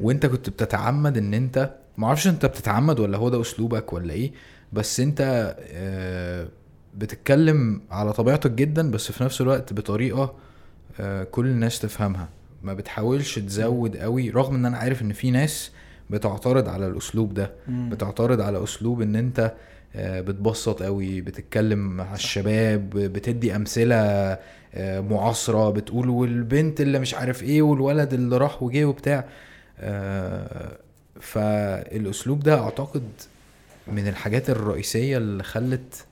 [0.00, 4.32] وانت كنت بتتعمد ان انت ما أعرفش انت بتتعمد ولا هو ده أسلوبك ولا إيه
[4.72, 6.48] بس انت آه،
[6.96, 10.34] بتتكلم على طبيعتك جدا بس في نفس الوقت بطريقة
[11.00, 12.28] آه، كل الناس تفهمها
[12.62, 15.70] ما بتحاولش تزود قوي رغم ان أنا عارف ان في ناس
[16.10, 17.88] بتعترض على الأسلوب ده مم.
[17.90, 19.52] بتعترض على أسلوب ان انت
[19.94, 24.38] آه، بتبسط قوي بتتكلم مع الشباب بتدي أمثلة
[24.76, 29.24] معاصرة بتقول والبنت اللي مش عارف إيه والولد اللي راح وجه وبتاع
[29.80, 30.78] آه،
[31.20, 33.08] فالأسلوب ده أعتقد
[33.86, 36.06] من الحاجات الرئيسية اللي خلت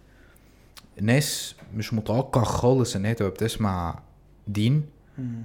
[1.00, 3.98] ناس مش متوقع خالص إن هي تبقى بتسمع
[4.48, 4.86] دين.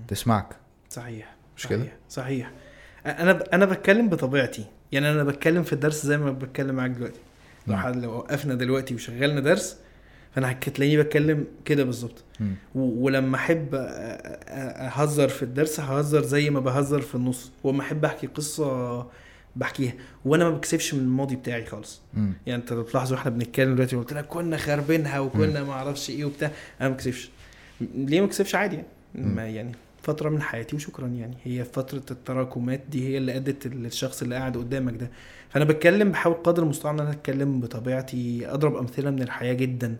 [0.07, 0.55] تسمعك
[0.89, 1.67] صحيح مش.
[1.67, 2.51] كده؟ صحيح
[3.05, 3.43] أنا.
[3.53, 7.19] أنا بتكلم بطبيعتي يعني أنا بتكلم في الدرس زي ما بتكلم معاك دلوقتي
[7.67, 7.79] لو مم.
[7.81, 9.77] حد لو وقفنا دلوقتي وشغلنا درس
[10.35, 12.23] فانا هتلاقيني بتكلم كده بالظبط.
[12.75, 17.51] ولما أحب أهزر في الدرس ههزر زي ما بهزر في النص.
[17.63, 19.07] ولما أحب أحكي قصة
[19.55, 19.93] بحكيها.
[20.25, 22.01] وأنا ما بكسفش من الماضي بتاعي خالص.
[22.13, 22.33] مم.
[22.47, 26.25] يعني أنت لو تلاحظوا إحنا بنتكلم دلوقتي قلت لك كنا خاربينها وكنا ما أعرفش إيه
[26.25, 26.51] وبتاع.
[26.81, 27.29] أنا ما بكسفش
[27.95, 28.87] ليه ما بكسفش عادي يعني.
[29.15, 29.71] ما يعني
[30.03, 31.37] فترة من حياتي وشكرا يعني.
[31.43, 35.09] هي فترة التراكمات دي هي اللي أدت للشخص اللي قاعد قدامك ده.
[35.55, 39.95] فأنا بتكلم بحاول قدر المستطاع إن أنا أتكلم بطبيعتي أضرب أمثلة من الحياة جدا.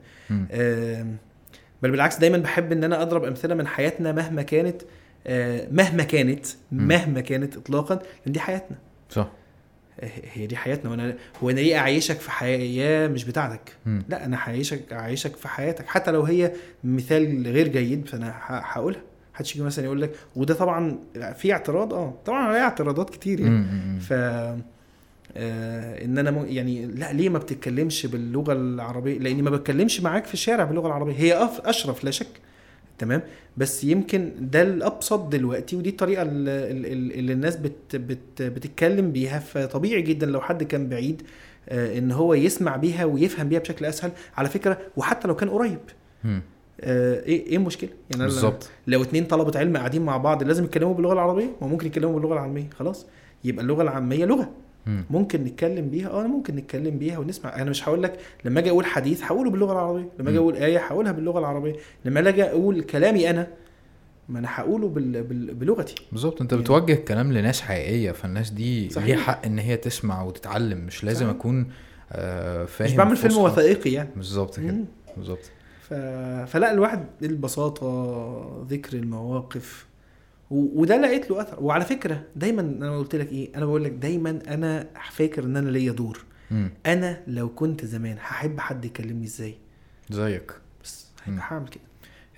[1.82, 4.82] بل بالعكس دايما بحب إن أنا أضرب أمثلة من حياتنا مهما كانت
[5.28, 6.46] آه، مهما كانت.
[6.72, 8.78] مهما كانت اطلاقا لأن دي حياتنا.
[9.10, 9.28] صح.
[10.34, 10.92] هي دي حياتنا.
[10.92, 13.76] وأنا هو أنا ليه أعيشك في حياة مش بتاعتك.
[14.10, 15.88] لا أنا هعيشك أعيشك في حياتك.
[15.88, 16.52] حتى لو هي
[16.84, 19.02] مثال غير جيد فأنا هقولها.
[19.34, 21.00] محدش يجي مثلا يقول لك وده طبعا
[21.36, 24.00] في اعتراض آه طبعا عليه اعتراضات كتير يعني.
[24.00, 24.14] ف
[25.38, 26.46] آه إن أنا.
[26.48, 31.14] يعني لا ليه ما بتتكلمش باللغة العربية؟ لأني ما بتكلمش معاك في الشارع باللغة العربية.
[31.14, 31.50] هي.
[31.66, 32.28] أشرف لا شك.
[32.98, 33.22] تمام؟
[33.58, 37.96] بس يمكن ده الأبسط دلوقتي ودي الطريقة اللي, الناس بت...
[37.96, 38.42] بت...
[38.42, 39.40] بتتكلم بيها.
[39.40, 41.22] فطبيعي جدا لو حد كان بعيد
[41.70, 44.12] آه إن هو يسمع بيها ويفهم بيها بشكل أسهل.
[44.38, 45.80] على فكرة وحتى لو كان قريب.
[46.26, 48.70] آه إيه إيه المشكلة؟ يعني أنا بالظبط.
[48.88, 52.34] لو اتنين طلبة علم قاعدين مع بعض لازم يتكلموا باللغة العربية؟ ما ممكن يتكلموا باللغة
[52.34, 52.70] العامية.
[52.78, 53.06] خلاص.
[53.44, 54.50] يبقى اللغة العامية لغة.
[55.10, 58.86] ممكن نتكلم بيها آه ممكن نتكلم بيها ونسمع أنا مش هقول لك لما أجي أقول
[58.86, 60.38] حديث هقوله باللغة العربية لما أجي.
[60.38, 61.76] أقول آية هقولها باللغة العربية
[62.06, 63.48] لما أجي أقول كلامي أنا
[64.30, 65.24] ما أنا هقوله بال...
[65.24, 65.54] بال...
[65.54, 68.88] بلغتي بالظبط أنت يعني- بتوجه كلام لناس حقيقية فالناس دي.
[68.88, 71.36] ليها حق إن هي تسمع وتتعلم مش لازم صحيح.
[71.40, 71.68] أكون
[72.12, 73.38] آه فاهم مش بعمل فيلم.
[73.38, 74.76] وثائقي يعني بالظبط كده.
[75.18, 75.94] بالظبط ف...
[76.48, 79.86] فلا الواحد البساطة ذكر المواقف.
[80.52, 81.64] وده لقيت له أثر.
[81.64, 85.70] وعلى فكرة دايما أنا قلت لك إيه؟ أنا بقول لك دايما أنا فاكر إن أنا
[85.70, 86.26] ليا دور.
[86.52, 86.72] مم.
[86.86, 89.56] أنا لو كنت زمان هحب حد يكلمني إزاي؟
[90.10, 90.52] زيك.
[90.84, 91.08] بس.
[91.28, 91.84] هعمل كده.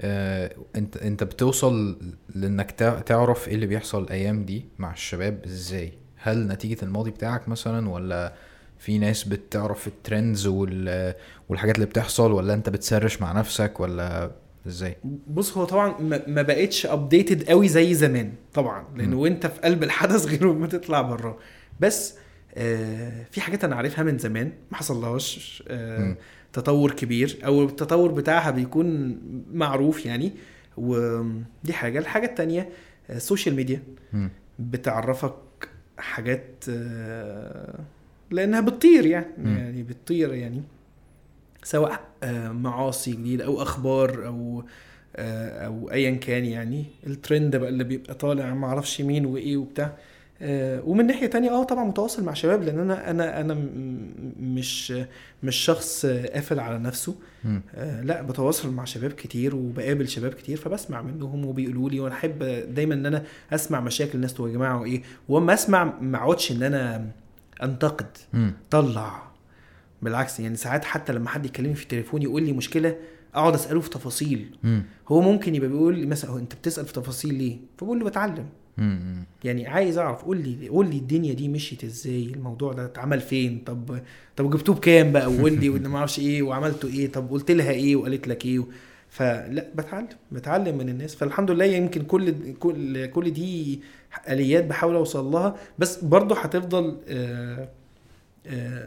[0.02, 1.98] آه، أنت أنت بتوصل
[2.36, 7.50] لإنك تع- تعرف إيه اللي بيحصل الأيام دي مع الشباب إزاي؟ هل نتيجة الماضي بتاعك
[7.50, 8.34] مثلا ولا
[8.80, 11.14] في ناس بتعرف الترندز وال...
[11.50, 14.32] والحاجات اللي بتحصل ولا أنت بتسرش مع نفسك ولا
[14.68, 14.96] إزاي
[15.28, 19.14] بص هو طبعا ما بقتش updated قوي زي زمان طبعا لأن.
[19.14, 21.38] وأنت في قلب الحدث غير ما تطلع بره
[21.80, 22.16] بس
[22.56, 26.16] آه في حاجات أنا عارفها من زمان ما حصلهاش آه.
[26.54, 29.20] تطور كبير أو التطور بتاعها بيكون
[29.54, 30.32] معروف يعني
[30.78, 32.70] ودي حاجة الحاجة التانية
[33.10, 33.84] آه، ال social media.
[34.60, 35.36] بتعرفك
[35.98, 37.80] حاجات آه،
[38.32, 39.58] لأنها بتطير يعني مم.
[39.58, 40.64] يعني بتطير يعني
[41.64, 44.64] سواء آه، معاصي جديدة أو أخبار أو
[45.16, 49.94] آه، أو ايا كان يعني الترند بقى اللي بيبقى طالع ما أعرفش مين وإيه وبتاع
[50.42, 53.54] آه، ومن ناحية تانية آه طبعا متواصل مع شباب لأن أنا أنا أنا
[54.40, 54.94] مش
[55.44, 57.16] مش شخص قافل على نفسه.
[57.76, 62.44] آه، لا بتواصل مع شباب كتير وبقابل شباب كتير فبسمع منهم وبيقولوا لي وأنا أحب
[62.74, 67.08] دايما إن أنا أسمع مشاكل الناس يا جماعة وإيه وأما أسمع ما أقعدش إن أنا
[67.64, 68.18] أنتقد.
[68.70, 69.27] طلع
[70.02, 72.96] بالعكس يعني ساعات حتى لما حد يكلمني في التليفون يقول لي مشكلة
[73.36, 74.58] أقعد أسأله في تفاصيل.
[74.64, 74.84] مم.
[75.08, 78.46] هو ممكن يبقى بيقول لي مثلا هو أنت بتسأل في تفاصيل ليه؟ فبقول له بتعلم.
[78.78, 79.24] مم.
[79.44, 83.64] يعني عايز أعرف قول لي قول لي الدنيا دي مشيت إزاي؟ الموضوع ده اتعمل فين؟
[83.66, 84.00] طب
[84.36, 87.96] طب جبتوه بكام بقى؟ وقول لي ما أعرفش إيه؟ وعملته إيه؟ طب قلت لها إيه؟
[87.96, 88.64] وقالت لك إيه؟
[89.10, 91.16] فلا بتعلم بتعلم من الناس.
[91.16, 93.82] فالحمد لله يمكن كل كل كل دي
[94.30, 95.56] آليات بحاول أوصل لها.
[95.80, 97.70] بس برضه هتفضل آه،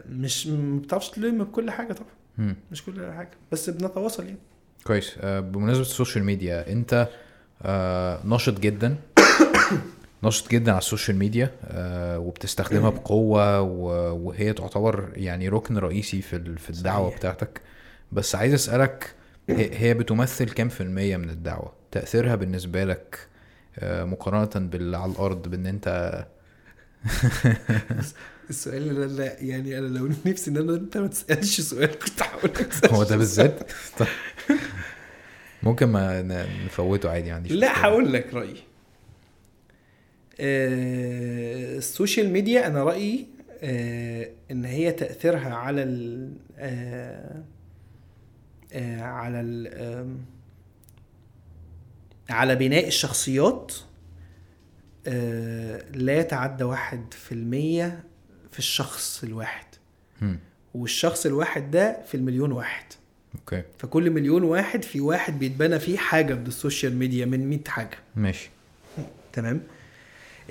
[0.09, 2.09] مش ما بتعرفش تلم بكل حاجة طبعا.
[2.37, 2.55] مم.
[2.71, 3.29] مش كل حاجة.
[3.51, 4.37] بس بنتواصل يعني.
[4.83, 5.15] كويس.
[5.21, 7.07] آه، بمناسبة ال social media انت
[7.61, 8.95] آه، ناشط جدا.
[10.23, 16.21] ناشط جدا على ال social media آه، وبتستخدمها بقوة و- وهي تعتبر يعني ركن رئيسي
[16.21, 17.19] في في الدعوة صحيح.
[17.19, 17.61] بتاعتك.
[18.11, 19.13] بس عايز أسألك
[19.49, 23.27] هي بتمثل كام في المية من الدعوة؟ تأثيرها بالنسبة لك
[23.79, 26.25] آه، مقارنة باللي على الأرض بإن أنت
[28.49, 32.51] السؤال اللي أنا يعني أنا لو نفسي إن أنا أنت ما تسألش سؤال كنت هقول
[32.59, 33.71] لك هو ده بالذات.
[35.63, 36.21] ممكن ما
[36.65, 37.81] نفوته عادي عنديش لا.
[37.85, 38.57] هقول لك رأيي
[40.39, 43.27] آه، السوشيال ميديا أنا رأيي
[43.63, 47.43] آه، إن هي تأثيرها على ال آه،
[48.73, 50.17] آه، على ال آم،
[52.29, 53.73] على بناء الشخصيات
[55.07, 58.03] آه، لا يتعدى واحد في المية
[58.51, 59.65] في الشخص الواحد.
[60.73, 62.85] والشخص الواحد ده في المليون واحد.
[63.35, 63.63] okay.
[63.79, 67.97] فكل مليون واحد في واحد بيتبنى فيه حاجة من ال social media من 100 حاجة.
[68.15, 68.49] ماشي.
[69.33, 69.61] تمام؟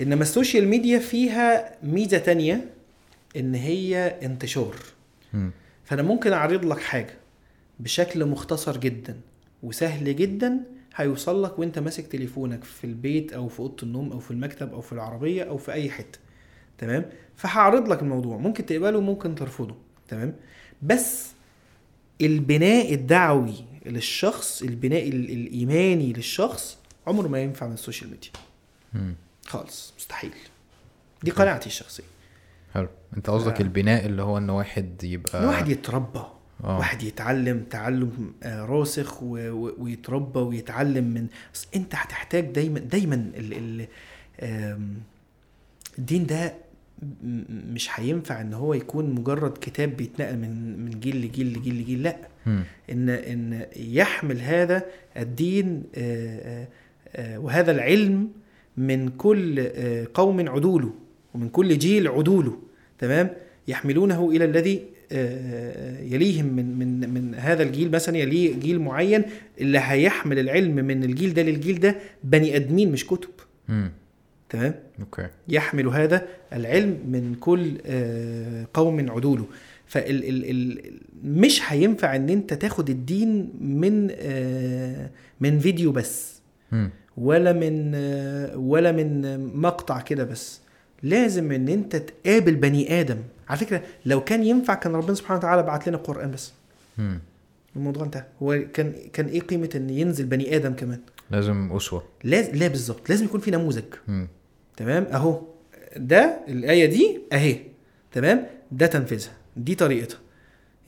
[0.00, 2.64] إنما ال social media فيها ميزة تانية
[3.36, 4.76] إن هي انتشار.
[5.32, 5.50] مم.
[5.84, 7.14] فأنا ممكن أعرض لك حاجة
[7.80, 9.20] بشكل مختصر جدا
[9.62, 10.60] وسهل جدا
[10.96, 14.80] هيوصل لك وأنت ماسك تليفونك في البيت أو في أوضة النوم أو في المكتب أو
[14.80, 16.18] في العربية أو في أي حتة.
[16.78, 17.04] تمام؟
[17.40, 18.36] فهعرض لك الموضوع.
[18.36, 19.74] ممكن تقبله وممكن ترفضه.
[20.08, 20.34] تمام؟
[20.82, 21.30] بس
[22.20, 23.54] البناء الدعوي
[23.86, 28.30] للشخص البناء ال- الإيماني للشخص عمره ما ينفع من ال social media.
[29.46, 29.92] خالص.
[29.98, 30.32] مستحيل.
[31.22, 32.04] دي قناعتي الشخصية.
[32.74, 32.88] حلو.
[33.16, 33.62] أنت قصدك آه.
[33.62, 36.22] البناء اللي هو ان واحد يبقى واحد يتربى.
[36.64, 36.78] آه.
[36.78, 41.26] واحد يتعلم تعلم آه، راسخ ويتربى ويتعلم من
[41.76, 43.86] أنت هتحتاج دايما دايما ال
[44.42, 44.86] ال
[45.98, 46.54] الدين ده
[47.72, 52.16] مش هينفع ان هو يكون مجرد كتاب بيتنقل من من جيل لجيل لجيل لجيل لا.
[52.90, 54.82] ان ان يحمل هذا
[55.16, 55.82] الدين
[57.18, 58.28] وهذا العلم
[58.76, 59.68] من كل
[60.14, 60.94] قوم عدوله
[61.34, 62.58] ومن كل جيل عدوله
[62.98, 63.30] تمام
[63.68, 64.82] يحملونه إلى الذي
[66.14, 69.22] يليهم من من من هذا الجيل مثلا يليه جيل معين
[69.60, 73.30] اللي هيحمل العلم من الجيل ده للجيل ده بني ادمين مش كتب
[73.68, 73.90] مم.
[74.50, 75.26] تمام؟ أوكي.
[75.48, 79.44] يحمل هذا العلم من كل آه، قوم عدوله.
[79.86, 80.92] فال ال ال
[81.24, 86.40] مش هينفع إن أنت تاخد الدين من آه، من فيديو بس.
[87.16, 90.60] ولا من آه، ولا من مقطع كده بس.
[91.02, 93.18] لازم إن أنت تقابل بني آدم.
[93.48, 96.52] على فكرة لو كان ينفع كان ربنا سبحانه وتعالى بعت لنا قرآن بس.
[97.76, 98.24] الموضوع انتهى.
[98.42, 102.02] هو كان كان إيه قيمة إن ينزل بني آدم كمان؟ لازم أسوة.
[102.24, 103.10] لازم لا بالظبط.
[103.10, 103.84] لازم يكون في نموذج.
[104.08, 104.28] مم.
[104.80, 105.42] تمام؟ أهو.
[105.96, 107.56] ده الآية دي أهي.
[108.12, 109.32] تمام؟ ده تنفيذها.
[109.56, 110.18] دي طريقتها.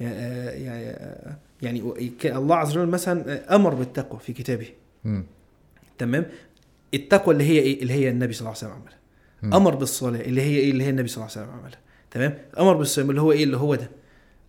[0.01, 0.09] يا-
[0.51, 1.83] يا- يعني
[2.25, 4.67] الله عز وجل مثلا أمر بالتقوى في كتابه.
[5.05, 5.25] مم.
[5.99, 6.27] تمام؟
[6.95, 9.57] التقوى اللي هي إيه؟ اللي هي النبي صلى الله عليه وسلم عملها.
[9.57, 11.79] أمر بالصلاة اللي هي إيه؟ اللي هي النبي صلى الله عليه وسلم عملها.
[12.11, 13.91] تمام؟ أمر بالصيام اللي هو إيه؟ اللي هو ده.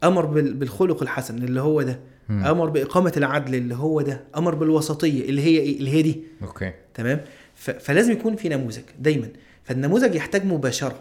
[0.04, 2.00] أمر بال- بالخلق الحسن اللي هو ده.
[2.30, 2.46] مم.
[2.46, 4.22] أمر بإقامة العدل اللي هو ده.
[4.38, 6.24] أمر بالوسطية اللي هي إيه؟ اللي هي دي.
[6.44, 6.72] أوكي.
[6.94, 7.22] تمام؟
[7.64, 9.30] فلازم يكون في نموذج دايما.
[9.64, 11.00] فالنموذج يحتاج مباشرة.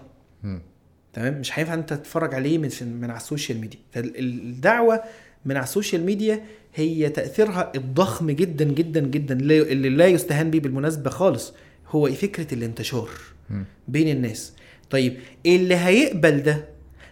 [1.13, 3.79] تمام؟ مش هينفع انت تتفرج عليه من من على ال social media.
[3.93, 5.03] فالدعوه
[5.45, 10.59] من على ال social media هي تأثيرها الضخم جدا جدا جدا اللي لا يستهان به
[10.59, 11.55] بالمناسبة خالص
[11.89, 13.09] هو فكرة الانتشار.
[13.89, 14.53] بين الناس.
[14.91, 16.65] طيب اللي هيقبل ده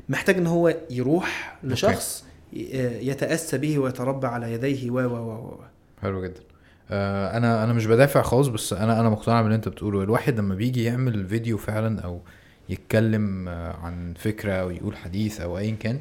[0.09, 5.61] محتاج ان هو يروح لشخص ي- يتأسى به ويتربى على يديه و و و
[6.03, 6.41] حلو جدا.
[6.41, 6.50] آه
[6.93, 10.03] أنا أنا مش بدافع خالص بس أنا أنا مقتنع باللي أنت بتقوله.
[10.03, 12.21] الواحد لما بيجي يعمل فيديو فعلا أو
[12.69, 16.01] يتكلم آه، عن فكرة أو يقول حديث أو ايا كان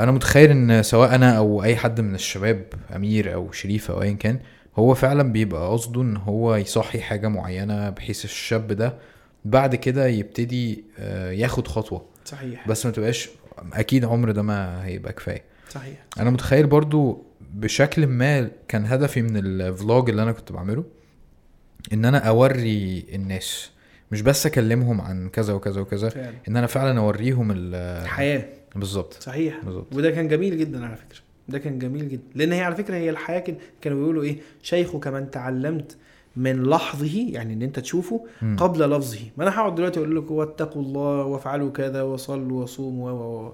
[0.00, 2.64] أنا متخيل إن سواء أنا أو أي حد من الشباب
[2.96, 4.38] أمير أو شريف أو ايا كان
[4.78, 8.94] هو فعلا بيبقى قصده إن هو يصحي حاجة معينة بحيث الشاب ده
[9.44, 12.04] بعد كده يبتدي آه، ياخد خطوة.
[12.24, 12.68] صحيح.
[12.68, 13.28] بس ما تبقاش
[13.72, 15.42] أكيد عمر ده ما هيبقى كفاية.
[15.70, 15.96] صحيح.
[16.20, 17.24] أنا متخيل برضو
[17.54, 20.84] بشكل ما كان هدفي من الفلوج اللي أنا كنت بعمله
[21.92, 23.70] إن أنا أوري الناس
[24.12, 26.32] مش بس أكلمهم عن كذا وكذا وكذا فعلا.
[26.48, 28.44] إن أنا فعلا أوريهم ال- الحياة.
[28.76, 29.12] بالظبط.
[29.20, 29.60] صحيح.
[29.64, 29.86] بالظبط.
[29.94, 31.18] وده كان جميل جدا على فكرة.
[31.48, 32.22] ده كان جميل جدا.
[32.34, 35.96] لأن هي على فكرة هي الحياة كده كانوا بيقولوا إيه؟ شيخك من تعلمت
[36.36, 38.56] من لحظه يعني إن أنت تشوفه مم.
[38.56, 39.18] قبل لفظه.
[39.36, 43.52] ما أنا هقعد دلوقتي أقول لك واتقوا الله وافعلوا كذا وصلوا وصوموا و و و.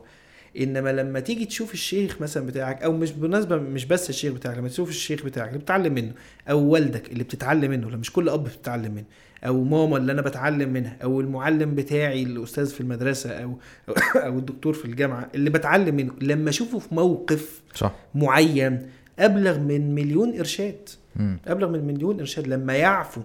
[0.59, 4.69] إنما لما تيجي تشوف الشيخ مثلا بتاعك أو مش بالمناسبة مش بس الشيخ بتاعك لما
[4.69, 6.13] تشوف الشيخ بتاعك اللي بتتعلم منه
[6.51, 9.05] أو والدك اللي بتتعلم منه مش كل أب بتتعلم منه
[9.45, 13.59] أو ماما اللي أنا بتعلم منها أو المعلم بتاعي الأستاذ في المدرسة أو
[14.27, 18.89] أو, الدكتور في الجامعة اللي بتعلم منه لما أشوفه في موقف صح معين
[19.19, 21.39] أبلغ من مليون إرشاد مم.
[21.47, 23.21] أبلغ من مليون إرشاد لما يعفو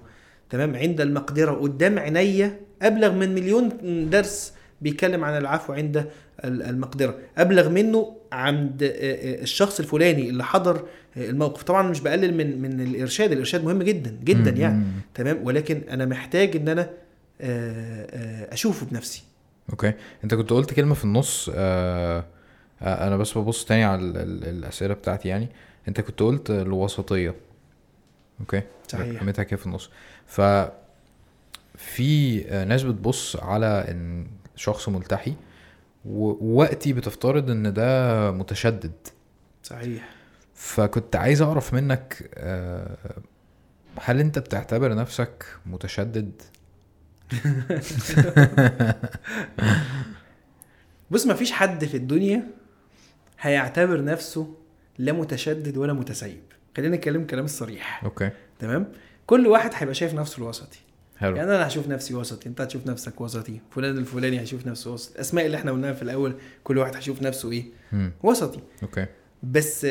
[0.50, 3.70] تمام عند المقدرة قدام عينيا أبلغ من مليون
[4.10, 5.98] درس بيتكلم عن العفو عند
[6.44, 7.18] ال- المقدرة.
[7.38, 10.76] أبلغ منه عند آه، آه، الشخص الفلاني اللي حضر
[11.18, 11.64] آه، الموقف.
[11.64, 13.32] طبعا مش بقلل من من الإرشاد.
[13.32, 14.52] الإرشاد مهم جدا جدا.
[14.52, 14.84] يعني.
[15.14, 16.90] تمام؟ ولكن أنا محتاج إن أنا
[18.54, 19.24] أشوفه بنفسي.
[19.70, 19.94] okay.
[20.24, 22.26] أنت كنت قلت كلمة في النص آه
[22.82, 25.48] أنا بس ببص تاني على ال- ال- الأسئلة بتاعتي يعني.
[25.88, 27.36] أنت كنت قلت الوسطية.
[28.40, 29.22] okay؟ صحيح.
[29.22, 29.90] رميتها كده في النص.
[30.26, 30.42] ف
[31.78, 35.34] في ناس بتبص على إن شخص ملتحي
[36.06, 38.92] ووقتي بتفترض إن ده متشدد.
[39.64, 40.10] صحيح.
[40.56, 42.98] فكنت عايز أعرف منك آه،
[44.02, 46.42] هل أنت بتعتبر نفسك متشدد؟
[51.12, 52.48] بص ما فيش حد في الدنيا
[53.42, 54.54] هيعتبر نفسه
[54.98, 56.44] لا متشدد ولا متسيب.
[56.78, 58.04] خلينا نتكلم كلام الصريح.
[58.04, 58.30] أوكي.
[58.60, 58.92] تمام؟
[59.28, 60.80] كل واحد هيبقى شايف نفسه الوسطي.
[61.18, 61.36] حلو.
[61.36, 65.46] يعني أنا هشوف نفسي وسطي أنت هتشوف نفسك وسطي فلان الفلاني هيشوف نفسه وسطي الاسماء
[65.46, 68.12] اللي إحنا قلناها في الأول كل واحد هيشوف نفسه إيه؟ مم.
[68.24, 68.60] وسطي.
[68.84, 69.06] أوكي.
[69.44, 69.88] بس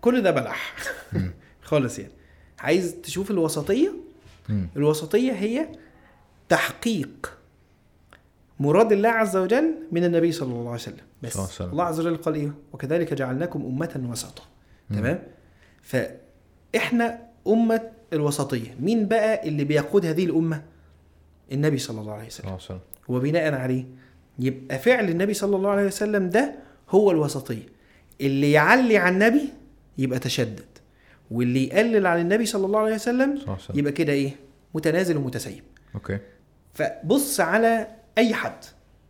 [0.00, 0.74] كل ده بلح.
[1.62, 2.12] خالص يعني.
[2.58, 3.92] عايز تشوف الوسطية؟
[4.48, 4.68] مم.
[4.76, 5.68] الوسطية هي
[6.48, 7.32] تحقيق
[8.60, 10.96] مراد الله عز وجل من النبي صلى الله عليه وسلم.
[11.22, 11.70] بس صلى الله عليه وسلم.
[11.70, 14.42] الله عز وجل قال إيه؟ وكذلك جعلناكم أمة وسطا.
[14.90, 15.22] تمام؟
[15.82, 18.74] فإحنا أمة الوسطية.
[18.80, 20.62] مين بقى اللي بيقود هذه الأمة؟
[21.52, 22.78] النبي صلى الله عليه وسلم.
[23.08, 23.84] وبناء عليه
[24.38, 26.54] يبقى فعل النبي صلى الله عليه وسلم ده
[26.90, 27.66] هو الوسطية.
[28.20, 29.48] اللي يعلي عن النبي
[29.98, 30.64] يبقى تشدد.
[31.30, 33.38] واللي يقلل عن النبي صلى الله عليه وسلم
[33.74, 34.36] يبقى كده إيه؟
[34.74, 35.62] متنازل ومتسيب.
[35.94, 36.18] okay.
[36.74, 37.86] فبص على
[38.18, 38.64] أي حد.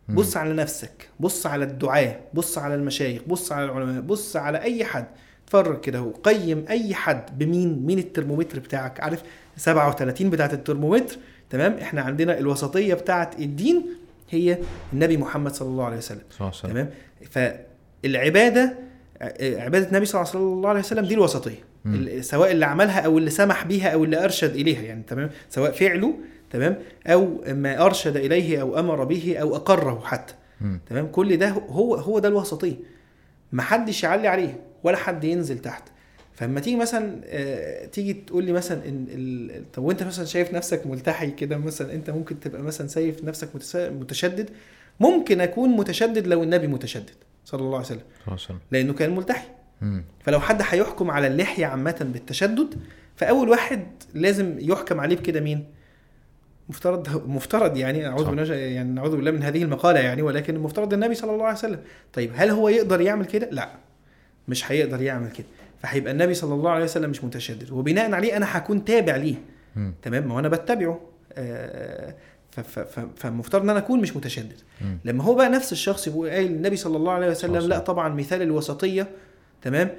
[0.09, 1.09] بص على نفسك.
[1.19, 3.21] بص على الدعاة بص على المشايخ.
[3.27, 4.01] بص على العلماء.
[4.01, 5.07] بص على أي حد.
[5.51, 9.23] اتفرج كده وقيم اي حد بمين؟ مين الترمومتر بتاعك؟ عارف؟
[9.57, 11.17] 37 بتاعت الترمومتر.
[11.49, 13.85] تمام؟ إحنا عندنا الوسطية بتاعت الدين
[14.29, 14.57] هي
[14.93, 16.21] النبي محمد صلى الله عليه وسلم.
[16.63, 16.89] تمام؟
[17.31, 18.73] فالعبادة
[19.41, 21.63] عبادة النبي صلى الله عليه وسلم دي الوسطية.
[22.21, 25.03] سواء اللي عملها أو اللي سمح بيها أو اللي أرشد إليها يعني.
[25.07, 26.13] تمام؟ سواء فعله.
[26.51, 26.77] تمام؟
[27.07, 30.33] أو ما أرشد إليه أو أمر به أو أقره حتى.
[30.61, 30.79] مم.
[30.89, 32.75] تمام؟ كل ده هو هو ده الوسطية.
[33.51, 34.59] ما حدش يعلي عليه.
[34.83, 35.83] ولا حد ينزل تحت.
[36.33, 40.87] فلما تيجي مثلا آه، تيجي تقول لي مثلا إن ال- طب وأنت مثلا شايف نفسك
[40.87, 44.49] ملتحي كده مثلا أنت ممكن تبقى مثلا شايف نفسك متشدد.
[44.99, 47.15] ممكن أكون متشدد لو النبي متشدد
[47.45, 48.01] صلى الله عليه وسلم.
[48.71, 49.47] لأنه كان ملتحي.
[50.23, 52.75] فلو حد هيحكم على اللحية عامة بالتشدد
[53.15, 55.65] فأول واحد لازم يحكم عليه بكده مين؟
[56.69, 58.23] مفترض مفترض يعني أعوذ.
[58.35, 61.79] بالله يعني نعوذ بالله من هذه المقالة يعني ولكن المفترض النبي صلى الله عليه وسلم.
[62.13, 63.69] طيب هل هو يقدر يعمل كده؟ لا.
[64.47, 65.45] مش هيقدر يعمل كده.
[65.79, 67.71] فهيبقى النبي صلى الله عليه وسلم مش متشدد.
[67.71, 69.35] وبناء عليه أنا هكون تابع ليه.
[70.01, 70.99] تمام؟ ما هو أنا بتبعه.
[71.33, 72.15] آه،
[73.15, 74.57] فالمفترض إن أنا أكون مش متشدد.
[75.05, 77.79] لما هو بقى نفس الشخص يقول قايل النبي صلى الله عليه وسلم لا.
[77.79, 79.07] طبعا مثال الوسطية.
[79.61, 79.89] تمام؟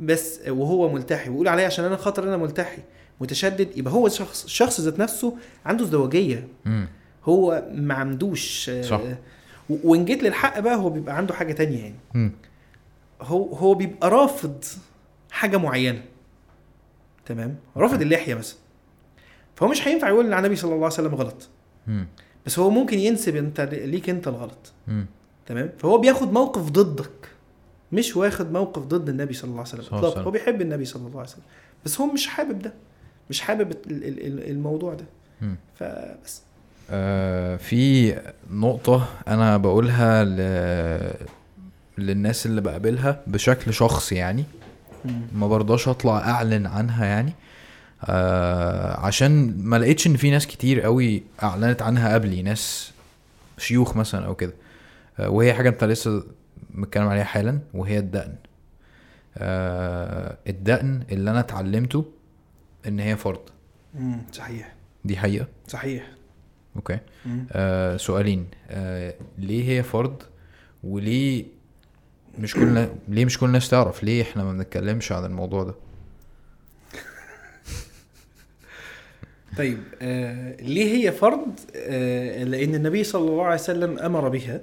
[0.00, 1.30] بس وهو ملتحي.
[1.30, 2.82] ويقول عليه عشان أنا خاطر أنا ملتحي.
[3.20, 3.78] متشدد.
[3.78, 5.36] يبقى هو الشخص الشخص ذات نفسه
[5.66, 6.48] عنده ازدواجية.
[7.24, 9.00] هو ما عندوش آه، صح.
[9.70, 11.94] وإن جيت للحق بقى هو بيبقى عنده حاجة تانية يعني.
[12.14, 12.32] مم.
[13.22, 14.64] هو هو بيبقى رافض
[15.30, 16.02] حاجة معينة.
[17.26, 18.58] تمام؟ رافض اللحية مثلا
[19.56, 21.48] فهو مش هينفع يقول إن النبي صلى الله عليه وسلم غلط.
[21.86, 22.06] مم.
[22.46, 24.72] بس هو ممكن ينسب أنت ليك أنت الغلط.
[24.88, 25.06] مم.
[25.46, 27.10] تمام؟ فهو بياخد موقف ضدك.
[27.92, 30.00] مش واخد موقف ضد النبي صلى الله عليه وسلم.
[30.00, 30.18] بالظبط.
[30.18, 31.42] هو بيحب النبي صلى الله عليه وسلم.
[31.84, 32.72] بس هو مش حابب ده.
[33.30, 35.04] مش حابب ال- ال- ال- الموضوع ده.
[35.40, 35.56] مم.
[35.78, 36.42] فبس
[36.90, 38.14] آه في
[38.50, 40.36] نقطة أنا بقولها ل...
[41.98, 44.44] للناس اللي بقابلها بشكل شخصي يعني.
[45.34, 47.32] ما برضاش اطلع اعلن عنها يعني.
[48.04, 52.92] آه عشان ما لقيتش ان في ناس كتير قوي اعلنت عنها قبلي ناس
[53.58, 54.52] شيوخ مثلا أو كده.
[55.18, 56.24] آه وهي حاجة انت لسه
[56.70, 58.34] متكلم عليها حالا وهي الدقن.
[59.38, 62.04] آه الدقن اللي أنا اتعلمته
[62.86, 63.40] ان هي فرض.
[64.32, 64.74] صحيح.
[65.04, 66.10] دي حقيقة؟ صحيح.
[66.76, 66.98] أوكي.
[67.52, 68.46] آه سؤالين.
[68.70, 70.22] آه ليه هي فرض؟
[70.84, 71.44] وليه
[72.38, 75.74] مش كل ليه مش كل الناس تعرف؟ ليه إحنا ما بنتكلمش عن الموضوع ده؟
[79.58, 84.60] طيب آه ليه هي فرض؟ آه لأن النبي صلى الله عليه وسلم أمر بها.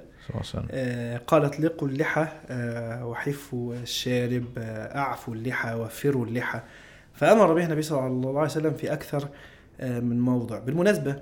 [0.70, 6.60] آه قال اطلقوا اللحى آه وحفوا الشارب آه أعفوا اللحى وفروا اللحى.
[7.14, 9.28] فأمر بها النبي صلى الله عليه وسلم في أكثر
[9.80, 10.58] آه من موضع.
[10.58, 11.16] بالمناسبة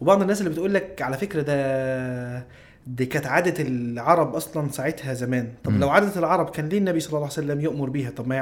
[0.00, 2.46] وبعض الناس اللي بتقول لك على فكرة ده
[2.88, 5.52] دي كانت عادة العرب أصلا ساعتها زمان.
[5.64, 5.80] طب مم.
[5.80, 8.40] لو عادة العرب كان ليه النبي صلى الله عليه وسلم يأمر بيها؟ طب ما هي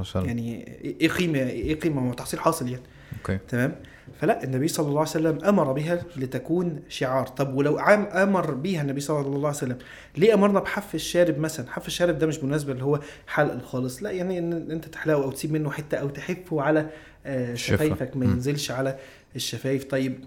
[0.00, 0.68] وسلم يعني
[1.00, 2.82] إيه قيمة إيه قيمة؟ ما هو تحصيل حاصل يعني.
[3.18, 3.38] أوكي.
[3.48, 3.74] تمام؟
[4.20, 7.26] فلا النبي صلى الله عليه وسلم أمر بها لتكون شعار.
[7.26, 9.78] طب ولو عام أمر بيها النبي صلى الله عليه وسلم
[10.16, 14.10] ليه أمرنا بحف الشارب مثلا؟ حف الشارب ده مش بالنسبة اللي هو حلق الخالص لا
[14.10, 16.90] يعني إن أنت تحلقه أو تسيب منه حتة أو تحفه على
[17.26, 17.54] آه،.
[17.54, 18.24] شفايفك ما.
[18.24, 18.98] ينزلش على
[19.36, 19.84] الشفايف.
[19.84, 20.24] طيب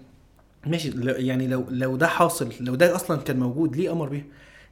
[0.66, 4.24] ماشي يعني لو لو ده حاصل لو ده أصلا كان موجود ليه أمر بيها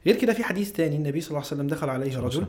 [0.05, 2.45] غير كده في حديث تاني النبي صلى الله عليه وسلم دخل عليه رجل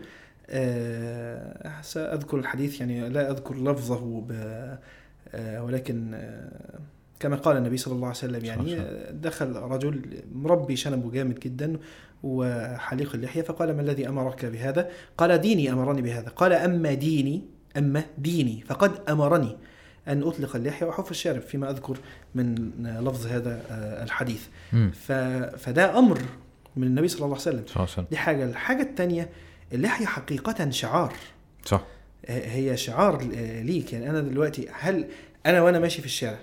[0.50, 4.32] آه سأذكر الحديث يعني لا أذكر لفظه ب
[5.34, 6.78] آه ولكن آه
[7.20, 8.78] كما قال النبي صلى الله عليه وسلم يعني
[9.10, 11.76] دخل رجل مربي شنبه جامد جدا
[12.22, 16.28] وحليق اللحية فقال ما الذي أمرك بهذا؟ قال ديني أمرني بهذا.
[16.28, 17.42] قال أما ديني
[17.76, 19.56] أما ديني فقد أمرني.
[20.10, 21.98] أن أطلق اللحية وأحف الشارب فيما أذكر
[22.34, 22.54] من
[22.84, 24.46] لفظ هذا آه، الحديث.
[24.92, 25.12] ف...
[25.58, 26.20] فده أمر
[26.76, 27.82] من النبي صلى الله عليه وسلم.
[27.82, 28.06] وسلم.
[28.10, 28.44] دي حاجة.
[28.44, 29.28] الحاجة التانية
[29.72, 31.12] اللحية حقيقة شعار.
[31.64, 31.84] صح.
[32.28, 33.92] هي شعار آه، ليك.
[33.92, 35.08] يعني أنا دلوقتي هل
[35.46, 36.38] أنا وأنا ماشي في الشارع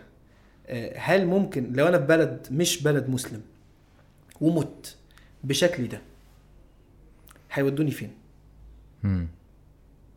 [0.67, 3.41] آه، هل ممكن لو أنا في بلد مش بلد مسلم
[4.41, 4.95] ومت
[5.43, 6.01] بشكلي ده
[7.53, 8.11] هيودوني فين؟
[9.03, 9.27] مم.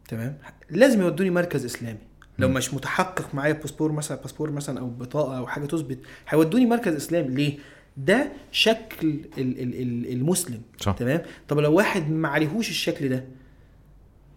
[0.09, 0.39] تمام؟
[0.71, 1.99] لازم يودوني مركز إسلامي.
[2.41, 2.49] لو.
[2.49, 7.29] مش متحقق معايا باسبور مثلا باسبور مثلا أو بطاقة أو حاجة تثبت هيودوني مركز إسلامي.
[7.35, 7.59] ليه؟
[7.97, 10.61] ده شكل ال- ال- ال- المسلم.
[10.81, 10.93] صح.
[10.93, 13.25] تمام؟ طب لو واحد ما عليهوش الشكل ده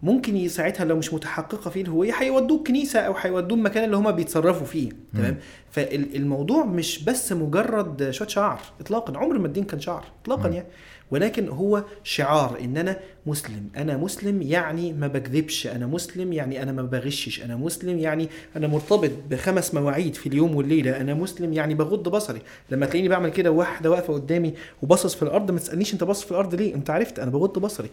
[0.02, 4.66] ممكن ساعتها لو مش متحققة فيه الهوية هيودوه الكنيسه أو هيودوه المكان اللي هما بيتصرفوا
[4.66, 4.90] فيه.
[5.14, 5.38] تمام؟
[5.70, 9.18] فالموضوع مش بس مجرد شوية شعر اطلاقا.
[9.18, 10.54] عمر ما الدين كان شعر اطلاقا مم.
[10.54, 10.66] يعني
[11.14, 12.96] ولكن هو شعار إن أنا
[13.26, 13.68] مسلم.
[13.76, 18.66] أنا مسلم يعني ما بكذبش أنا مسلم يعني أنا ما بغشش أنا مسلم يعني أنا
[18.66, 22.42] مرتبط بخمس مواعيد في اليوم والليلة أنا مسلم يعني بغض بصري.
[22.70, 26.30] لما تلاقيني بعمل كده واحدة واقفة قدامي وباصص في الأرض ما تسألنيش أنت باصص في
[26.30, 27.90] الأرض ليه؟ أنت عرفت أنا بغض بصري.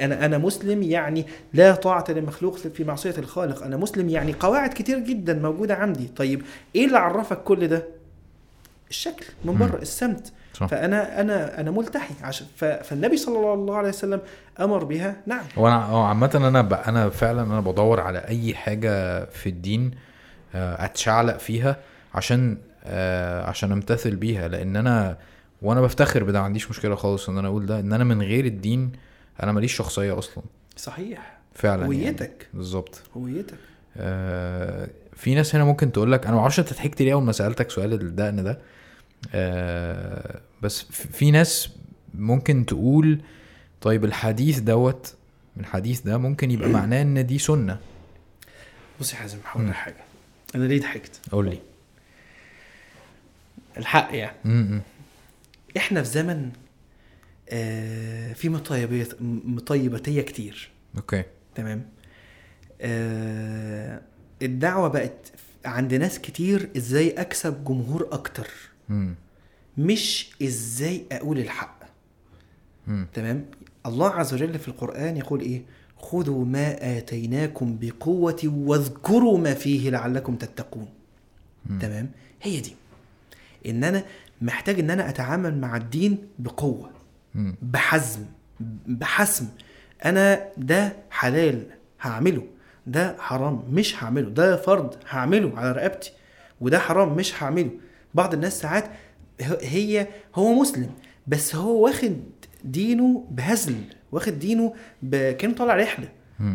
[0.00, 3.62] أنا أنا مسلم يعني لا طاعة لمخلوق في معصية الخالق.
[3.62, 6.08] أنا مسلم يعني قواعد كتير جدا موجودة عندي.
[6.16, 6.42] طيب
[6.76, 7.86] إيه اللي عرفك كل ده؟
[8.90, 9.58] الشكل من.
[9.58, 10.32] بره السمت.
[10.66, 12.14] صح فأنا أنا أنا ملتحي.
[12.22, 12.46] عشان
[12.82, 14.20] فالنبي صلى الله عليه وسلم
[14.60, 15.16] أمر بها.
[15.26, 15.44] نعم.
[15.56, 16.88] وأنا آه عامة أنا.
[16.88, 19.90] أنا فعلا أنا بدور على أي حاجة في الدين
[20.54, 21.76] آه، أتشعلق فيها
[22.14, 24.48] عشان آه، عشان أمتثل بيها.
[24.48, 25.18] لأن أنا
[25.62, 27.80] وأنا بفتخر بده ما عنديش مشكلة خالص إن أنا أقول ده.
[27.80, 28.92] إن أنا من غير الدين
[29.42, 30.44] أنا ماليش شخصية أصلا.
[30.76, 31.38] صحيح.
[31.54, 31.86] فعلا يعني.
[32.06, 32.46] هويتك.
[32.54, 33.02] بالظبط.
[33.16, 33.54] هويتك.
[33.96, 37.32] آه، في ناس هنا ممكن تقول لك أنا ما أعرفش أنت ضحكت ليه أول ما
[37.32, 38.58] سألتك سؤال الدقن ده؟
[39.34, 41.68] آه، بس في ناس
[42.14, 43.20] ممكن تقول
[43.80, 45.14] طيب الحديث دوت
[45.60, 47.78] الحديث ده ممكن يبقى معناه إن دي سنة.
[49.00, 49.68] بص يا حازم هقول مم.
[49.70, 49.96] لك حاجة.
[50.54, 51.58] أنا ليه ضحكت؟ قول لي.
[53.76, 54.36] الحق يعني.
[54.44, 54.82] م- م.
[55.76, 56.50] إحنا في زمن
[57.50, 59.08] آه في مطيبات
[59.44, 60.70] مطيباتيه كتير.
[60.96, 61.22] أوكي.
[61.54, 61.84] تمام؟
[62.80, 64.00] آه
[64.42, 65.32] الدعوة بقت
[65.64, 68.48] عند ناس كتير إزاي أكسب جمهور أكتر.
[69.78, 71.82] مش إزاي أقول الحق
[72.86, 73.04] م.
[73.14, 73.44] تمام
[73.86, 75.62] الله عز وجل في القرآن يقول إيه
[75.96, 80.88] خذوا ما آتيناكم بقوة واذكروا ما فيه لعلكم تتقون
[81.66, 81.78] مم.
[81.78, 82.10] تمام
[82.42, 82.74] هي دي
[83.66, 84.04] إن أنا
[84.42, 86.90] محتاج إن أنا أتعامل مع الدين بقوة
[87.34, 87.52] م.
[87.62, 88.24] بحزم
[88.86, 89.48] بحسم
[90.04, 91.66] أنا ده حلال
[92.00, 92.46] هعمله
[92.86, 96.12] ده حرام مش هعمله ده فرض هعمله على رقبتي
[96.60, 97.70] وده حرام مش هعمله
[98.14, 98.84] بعض الناس ساعات
[99.60, 100.90] هي هو مسلم
[101.26, 102.16] بس هو واخد
[102.64, 103.74] دينه بهزل
[104.12, 105.30] واخد دينه ب...
[105.30, 106.08] كان طالع رحلة.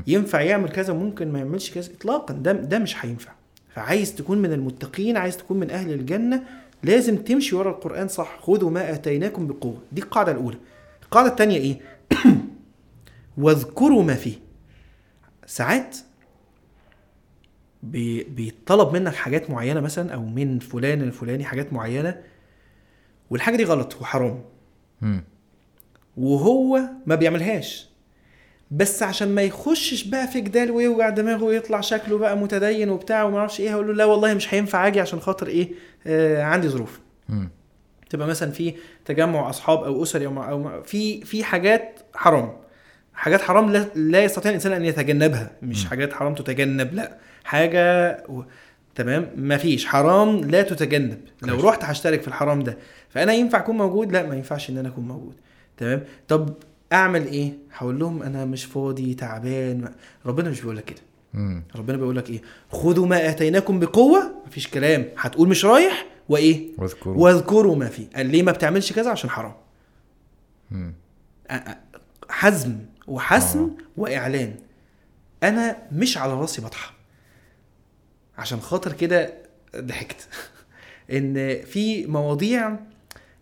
[0.07, 2.33] ينفع يعمل كذا ممكن ما يعملش كذا اطلاقا.
[2.33, 3.31] ده ده مش هينفع.
[3.75, 6.43] فعايز تكون من المتقين عايز تكون من أهل الجنة
[6.83, 8.39] لازم تمشي ورا القرآن صح.
[8.41, 9.77] خذوا ما آتيناكم بقوة.
[9.91, 10.57] دي القاعدة الأولى.
[11.03, 11.79] القاعدة الثانية إيه؟
[13.37, 14.35] واذكروا ما فيه.
[15.45, 15.97] ساعات
[17.83, 22.21] بيطلب منك حاجات معينة مثلا أو من فلان الفلاني حاجات معينة
[23.29, 24.41] والحاجة دي غلط وحرام.
[25.01, 25.19] م.
[26.17, 27.87] وهو ما بيعملهاش.
[28.71, 33.37] بس عشان ما يخشش بقى في جدال ويوجع دماغه ويطلع شكله بقى متدين وبتاع وما
[33.39, 35.69] أعرفش إيه هقول له لا والله مش هينفع أجي عشان خاطر إيه؟
[36.07, 36.99] آه عندي ظروف.
[37.29, 37.45] م.
[38.09, 38.73] تبقى مثلا في
[39.05, 42.53] تجمع أصحاب أو اسري أو, أو في في حاجات حرام.
[43.13, 45.51] حاجات حرام لا, لا يستطيع الإنسان أن يتجنبها.
[45.61, 45.89] مش م.
[45.89, 47.17] حاجات حرام تتجنب لا.
[47.47, 48.41] حاجة و...
[48.95, 49.85] تمام؟ مفيش.
[49.85, 51.19] حرام لا تتجنب.
[51.41, 51.59] لو.
[51.59, 52.77] رحت هشترك في الحرام ده.
[53.09, 55.35] فأنا ينفع أكون موجود؟ لا ما ينفعش إن أنا أكون موجود.
[55.77, 56.53] تمام؟ طب
[56.93, 59.91] أعمل إيه؟ هقول لهم أنا مش فاضي تعبان
[60.25, 61.01] ربنا مش بيقول لك كده.
[61.75, 62.41] ربنا بيقول لك إيه؟
[62.71, 64.31] خذوا ما آتيناكم بقوة.
[64.47, 65.05] مفيش كلام.
[65.17, 67.15] هتقول مش رايح؟ وإيه؟ واذكروا.
[67.17, 69.53] واذكروا ما فيه قال ليه ما بتعملش كذا؟ عشان حرام.
[72.29, 72.77] حزم.
[73.07, 73.69] وحسم آه.
[73.97, 74.55] وإعلان.
[75.43, 76.96] أنا مش على راسي بطحه
[78.37, 79.33] عشان خاطر كده
[79.77, 80.27] ضحكت
[81.13, 82.75] إن في مواضيع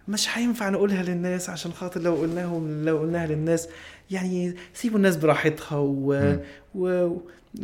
[0.07, 3.67] مش هينفع نقولها للناس عشان خاطر لو قلناهم لو قلناها للناس
[4.11, 6.35] يعني سيبوا الناس براحتها و...
[6.75, 7.09] و...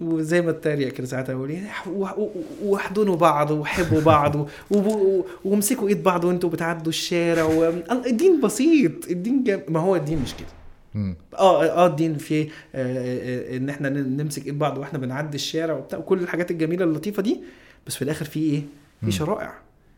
[0.01, 1.67] وزي ما التريق كده ساعتها أقول يعني
[2.63, 7.73] واحضنوا بعض وحبوا بعض و- و- وامسكوا إيد بعض وأنتوا بتعدوا الشارع و...
[8.05, 9.59] الدين بسيط الدين جم...
[9.69, 10.47] ما هو الدين مش كده.
[10.95, 15.99] آه آه الدين فيه آه، آه، ان إحنا نمسك ايد بعض وإحنا بنعدي الشارع وبتاع
[15.99, 17.41] وكل الحاجات الجميلة اللطيفة دي
[17.87, 18.61] بس في الآخر في إيه؟
[19.01, 19.53] في شرائع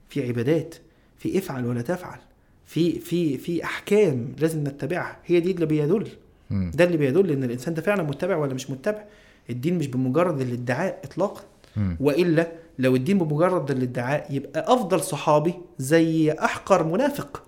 [0.10, 0.76] في عبادات
[1.18, 2.18] في افعل ولا تفعل
[2.66, 6.08] في في في أحكام لازم نتبعها هي دي اللي بيدل.
[6.52, 9.04] ده اللي بيدل إن الإنسان ده فعلا متبع ولا مش متبع
[9.50, 11.42] الدين مش بمجرد الادعاء اطلاقا.
[12.00, 17.44] وإلا لو الدين بمجرد الادعاء يبقى أفضل صحابي زي أحقر منافق.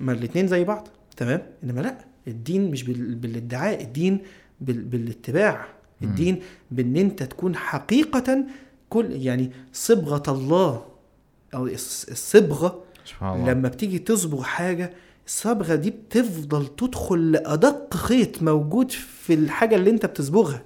[0.00, 1.98] ما الاتنين زي بعض تمام؟ إنما لأ
[2.28, 4.18] الدين مش بال- بالادعاء الدين
[4.60, 5.66] بال- بالاتباع.
[6.02, 6.40] الدين
[6.70, 8.44] بإن أنت تكون حقيقة
[8.90, 10.84] كل يعني صبغة الله
[11.54, 13.52] أو الص- الصبغة سبحان الله.
[13.52, 14.90] لما بتيجي تصبغ حاجة
[15.26, 20.62] الصبغة دي بتفضل تدخل لأدق خيط موجود في الحاجة اللي أنت بتصبغها.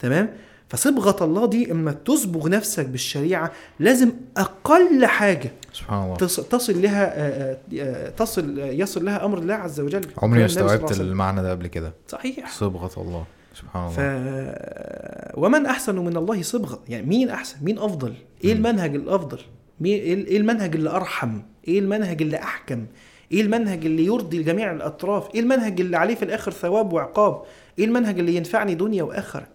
[0.00, 0.30] تمام؟
[0.72, 6.16] فصبغة الله دي إما تصبغ نفسك بالشريعة لازم أقل حاجة سبحان الله.
[6.16, 10.00] تص- تصل لها آه، آه، تصل يصل لها أمر الله عز وجل.
[10.18, 11.00] عمري ما استوعبت.
[11.00, 11.92] المعنى ده قبل كده.
[12.08, 12.50] صحيح.
[12.50, 13.24] صبغة الله.
[13.54, 15.44] سبحان ف الله.
[15.44, 18.14] ومن أحسن من الله صبغة؟ يعني مين أحسن؟ مين أفضل؟
[18.44, 18.52] إيه.
[18.52, 19.38] المنهج الأفضل؟
[19.80, 22.86] مين إيه إيه المنهج اللي أرحم؟ إيه المنهج اللي أحكم؟
[23.32, 27.42] إيه المنهج اللي يرضي لجميع الأطراف؟ إيه المنهج اللي عليه في الآخر ثواب وعقاب؟
[27.78, 29.46] إيه المنهج اللي ينفعني دنيا وآخرة؟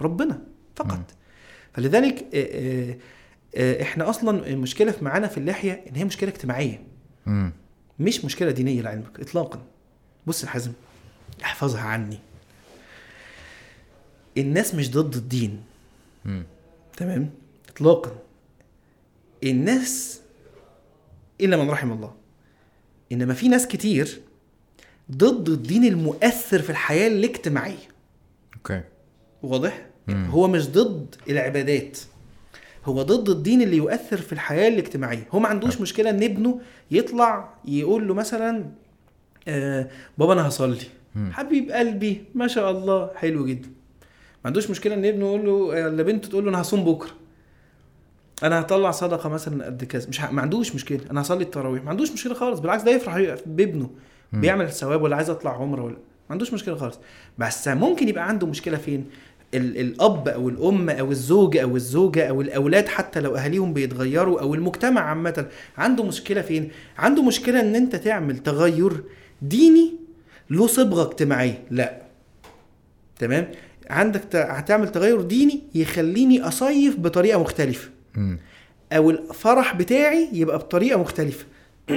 [0.00, 0.42] ربنا
[0.76, 1.00] فقط.
[1.72, 2.96] فلذلك آه، آه،
[3.56, 6.82] آه، إحنا أصلا المشكلة في معانا في اللحية إن هي مشكلة اجتماعية.
[7.98, 9.62] مش مشكلة دينية لعلمك اطلاقا.
[10.26, 10.72] بص يا حازم
[11.42, 12.18] احفظها عني.
[14.38, 15.62] الناس مش ضد الدين.
[16.96, 17.30] تمام؟
[17.68, 18.18] اطلاقا.
[19.44, 20.20] الناس
[21.40, 22.14] إلا من رحم الله.
[23.12, 24.20] إنما في ناس كتير
[25.12, 27.88] ضد الدين المؤثر في الحياة الاجتماعية.
[28.56, 28.82] أوكي.
[29.42, 30.26] واضح؟ مم.
[30.30, 31.98] هو مش ضد العبادات.
[32.84, 35.28] هو ضد الدين اللي يؤثر في الحياة الاجتماعية.
[35.32, 35.80] هو ما عندوش.
[35.80, 38.64] مشكلة إن ابنه يطلع يقول له مثلا
[39.48, 39.88] آه
[40.18, 40.78] بابا أنا هصلي.
[41.30, 43.68] حبيب قلبي ما شاء الله حلو جدا.
[43.68, 47.10] ما عندوش مشكلة إن ابنه يقول له ولا بنته تقول له أنا هصوم بكرة.
[48.42, 50.08] أنا هطلع صدقة مثلا قد كذا.
[50.08, 50.30] مش ه...
[50.30, 51.00] ما عندوش مشكلة.
[51.10, 51.84] أنا هصلي التراويح.
[51.84, 52.60] ما عندوش مشكلة خالص.
[52.60, 53.90] بالعكس ده يفرح بابنه.
[54.32, 54.40] مم.
[54.40, 56.98] بيعمل ثواب ولا عايز أطلع عمرة ولا ما عندوش مشكلة خالص.
[57.38, 59.04] بس ممكن يبقى عنده مشكلة فين؟
[59.54, 59.76] ال...
[59.80, 65.00] الأب أو الأم أو الزوج أو الزوجة أو الأولاد حتى لو أهاليهم بيتغيروا أو المجتمع
[65.00, 65.46] عامة.
[65.78, 69.02] عنده مشكلة فين؟ عنده مشكلة إن أنت تعمل تغير
[69.42, 69.94] ديني
[70.50, 71.62] له صبغة اجتماعية.
[71.70, 72.02] لا.
[73.18, 73.48] تمام؟
[73.90, 77.88] عندك ت- هتعمل تغير ديني يخليني أصيف بطريقة مختلفة.
[78.92, 81.44] أو الفرح بتاعي يبقى بطريقة مختلفة.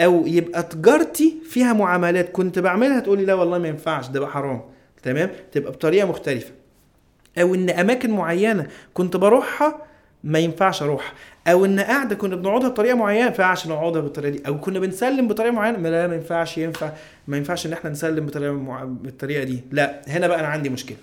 [0.00, 2.28] أو يبقى تجارتي فيها معاملات.
[2.32, 4.60] كنت بعملها تقولي لا والله ما ينفعش ده بقى حرام.
[5.06, 6.52] تمام؟ تبقى بطريقة مختلفة.
[7.38, 9.82] أو إن أماكن معينة كنت بروحها
[10.24, 11.12] ما ينفعش أروح
[11.46, 14.42] أو إن قاعدة كنا بنقعدها بطريقة معينة ما ينفعش نقعدها بالطريقة دي.
[14.46, 16.92] أو كنا بنسلم بطريقة معينة ما لا ما ينفعش ينفع.
[17.26, 18.84] ما ينفعش إن إحنا نسلم بطريقة مع...
[18.84, 19.64] بالطريقة دي.
[19.72, 20.96] لا هنا بقى أنا عندي مشكلة.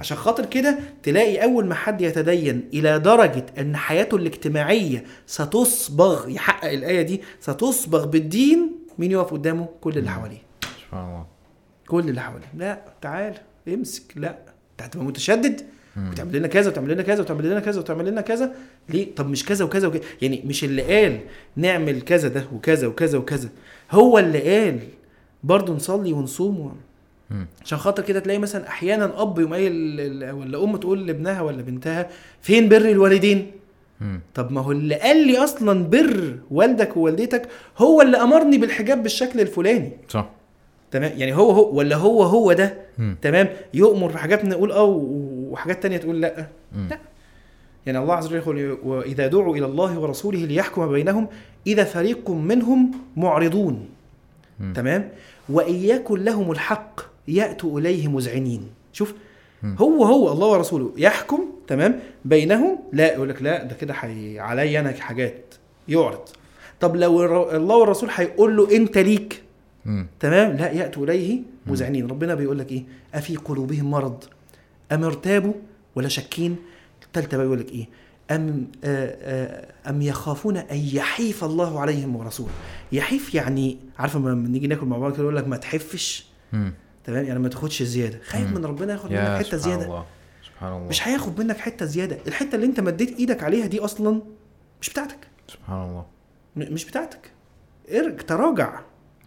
[0.00, 6.70] عشان خاطر كده تلاقي أول ما حد يتدين إلى درجة إن حياته الاجتماعية ستصبغ يحقق
[6.70, 10.42] الآية دي ستصبغ بالدين مين يقف قدامه؟ كل اللي حواليه.
[10.62, 11.26] سبحان الله.
[11.88, 12.46] كل اللي حواليه.
[12.56, 13.34] لا تعال.
[13.74, 15.60] امسك لا انت هتبقى متشدد.
[16.10, 18.52] وتعمل لنا كذا وتعمل لنا كذا وتعمل لنا كذا وتعمل لنا كذا.
[18.88, 20.02] ليه؟ طب مش كذا وكذا وكذا.
[20.22, 21.20] يعني مش اللي قال
[21.56, 23.48] نعمل كذا ده وكذا وكذا وكذا.
[23.90, 24.78] هو اللي قال
[25.44, 26.76] برضه نصلي ونصوم.
[27.64, 29.72] عشان خاطر كده تلاقي مثلا أحيانا أب يقوم قايل
[30.32, 32.08] ولا أم تقول لابنها ولا بنتها
[32.40, 33.50] فين بر الوالدين.
[34.34, 37.48] طب ما هو اللي قال لي أصلا بر والدك ووالدتك
[37.78, 39.92] هو اللي أمرني بالحجاب بالشكل الفلاني.
[40.08, 40.30] صح.
[40.90, 43.16] تمام؟ يعني هو هو ولا هو هو ده؟ مم.
[43.22, 44.84] تمام؟ يؤمر بحاجات نقول آه
[45.50, 46.46] وحاجات تانية تقول لأ.
[46.76, 46.88] مم.
[46.90, 46.98] لا.
[47.86, 51.28] يعني الله عز وجل يقول وإذا دعوا إلى الله ورسوله ليحكم بينهم
[51.66, 53.88] إذا فريق منهم معرضون.
[54.60, 54.72] مم.
[54.72, 55.08] تمام؟
[55.48, 58.62] وان يكن لهم الحق يأتوا إليه مذعنين
[58.92, 59.14] شوف.
[59.64, 64.80] هو هو الله ورسوله يحكم تمام؟ بينهم لا يقول لك لا ده كده حي عليا
[64.80, 65.54] أنا حاجات.
[65.88, 66.20] يعرض.
[66.80, 69.42] طب لو الر- الله والرسول هيقول له أنت ليك؟
[69.88, 70.06] مم.
[70.20, 72.84] تمام؟ لا يأتوا إليه مذعنين ربنا بيقول لك إيه؟
[73.14, 74.24] أفي قلوبهم مرض؟
[74.92, 75.52] أم ارتابوا
[75.94, 76.56] ولا شاكين؟
[77.06, 77.86] الثالثه بقى يقول لك إيه؟
[78.30, 82.50] أم آه آه أم يخافون أن يحيف الله عليهم ورسوله؟
[82.92, 86.26] يحيف يعني عارفه لما نيجي ناكل مع بعض كده يقول لك ما تحفش.
[87.04, 88.18] تمام؟ يعني ما تاخدش زيادة.
[88.24, 88.52] خايف.
[88.52, 90.06] من ربنا ياخد منك يا حتة سبحان الله.
[90.46, 90.88] سبحان الله.
[90.88, 92.18] مش هياخد منك حتة زيادة.
[92.26, 94.22] الحتة اللي انت مديت إيدك عليها دي أصلا
[94.80, 95.18] مش بتاعتك.
[95.48, 96.06] سبحان الله.
[96.56, 97.30] مش بتاعتك.
[97.92, 98.80] ارج تراجع.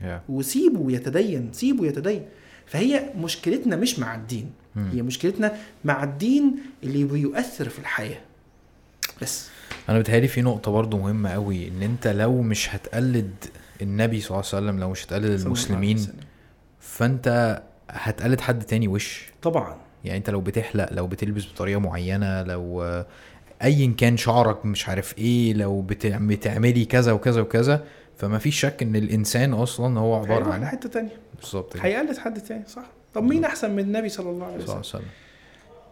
[0.04, 2.26] يا وسيبه يتدين سيبه يتدين.
[2.66, 4.52] فهي مشكلتنا مش مع الدين.
[4.76, 4.90] مم.
[4.94, 5.54] هي مشكلتنا
[5.86, 8.20] مع الدين اللي بيؤثر في الحياة.
[9.22, 9.50] بس.
[9.90, 13.32] أنا بتهيألي في نقطة برضو مهمة قوي إن أنت لو مش هتقلد
[13.82, 16.08] النبي صلى الله عليه وسلم لو مش هتقلد المسلمين.
[16.80, 19.76] فأنت هتقلد حد تاني وش؟ طبعا.
[20.04, 22.84] يعني أنت لو بتحلق لو بتلبس بطريقة معينة لو
[23.64, 27.84] ايا كان شعرك مش عارف إيه لو بتع- بتعملي كذا وكذا وكذا
[28.22, 31.18] فما فيش شك إن الإنسان أصلا هو عبارة هيروح عن لحتة تانية.
[31.40, 31.78] بالظبط.
[31.78, 32.84] هيقلد حد تاني صح؟
[33.14, 35.02] طب مين أحسن من النبي صلى الله عليه وسلم؟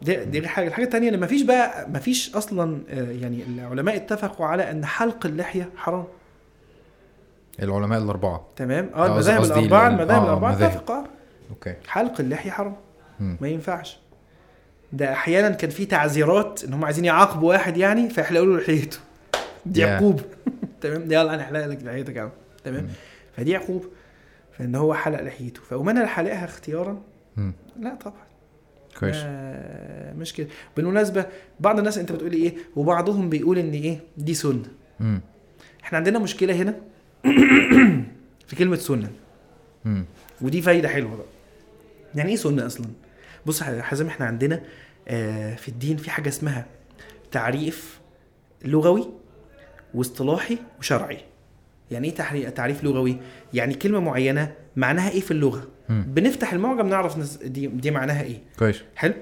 [0.02, 4.72] دي دي حاجة الحاجة الثانية إن مفيش بقى مفيش أصلا آه، يعني العلماء اتفقوا على
[4.72, 6.04] إن حلق اللحية حرام.
[7.62, 8.46] العلماء الأربعة.
[8.56, 10.72] تمام؟ آه، آه المذاهب الأربعة ال- المذاهب آه، الأربعة المذاهب.
[10.72, 11.04] اتفقوا
[11.50, 11.74] أوكي.
[11.88, 12.76] حلق اللحية حرام.
[13.20, 14.00] ما ينفعش.
[14.94, 18.98] ده أحيانا كان في تعذيرات إن هم عايزين يعاقبوا واحد يعني فيحلقوا له لحيته.
[19.70, 19.84] دي.
[19.84, 20.24] عقوبه
[20.82, 22.30] تمام؟ يلا أنا احلق لك لحيتك يا عم
[22.64, 22.88] تمام.
[23.38, 23.86] فدي عقوبه
[24.58, 25.62] فإن هو حلق لحيته.
[25.62, 27.02] فقوم أنا حلقها اختيارا.
[27.80, 28.24] لا طبعا.
[29.00, 29.16] كويس.
[29.20, 30.48] آه مش كده.
[30.76, 31.26] بالمناسبة
[31.60, 34.64] بعض الناس أنت بتقولي إيه؟ وبعضهم بيقول إن إيه؟ دي سنة.
[35.00, 35.22] مم.
[35.84, 36.76] إحنا عندنا مشكلة هنا
[38.48, 39.12] في كلمة سنة.
[39.86, 40.06] مم.
[40.42, 41.26] ودي فايدة حلوة بقى.
[42.16, 42.88] يعني إيه سنة أصلا؟
[43.46, 44.62] بص يا حازم إحنا عندنا
[45.08, 46.66] آه في الدين في حاجة اسمها
[47.32, 48.00] تعريف
[48.66, 49.10] لغوي.
[49.94, 51.18] واصطلاحي وشرعي.
[51.92, 53.18] يعني إيه تحري- تعريف لغوي؟
[53.54, 56.06] يعني كلمة معينة معناها إيه في اللغة؟ مم.
[56.08, 58.40] بنفتح المعجم نعرف نس- دي دي معناها إيه.
[58.60, 58.82] كويس.
[58.96, 59.14] حلو؟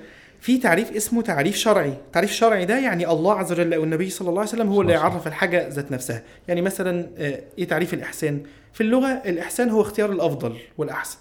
[0.41, 1.93] في تعريف اسمه تعريف شرعي.
[2.13, 4.93] تعريف شرعي ده يعني الله عز وجل أو النبي صلى الله عليه وسلم هو اللي
[4.93, 6.23] يعرف الحاجة ذات نفسها.
[6.47, 8.41] يعني مثلا آه، إيه تعريف الإحسان؟
[8.73, 11.17] في اللغة الإحسان هو اختيار الأفضل والأحسن.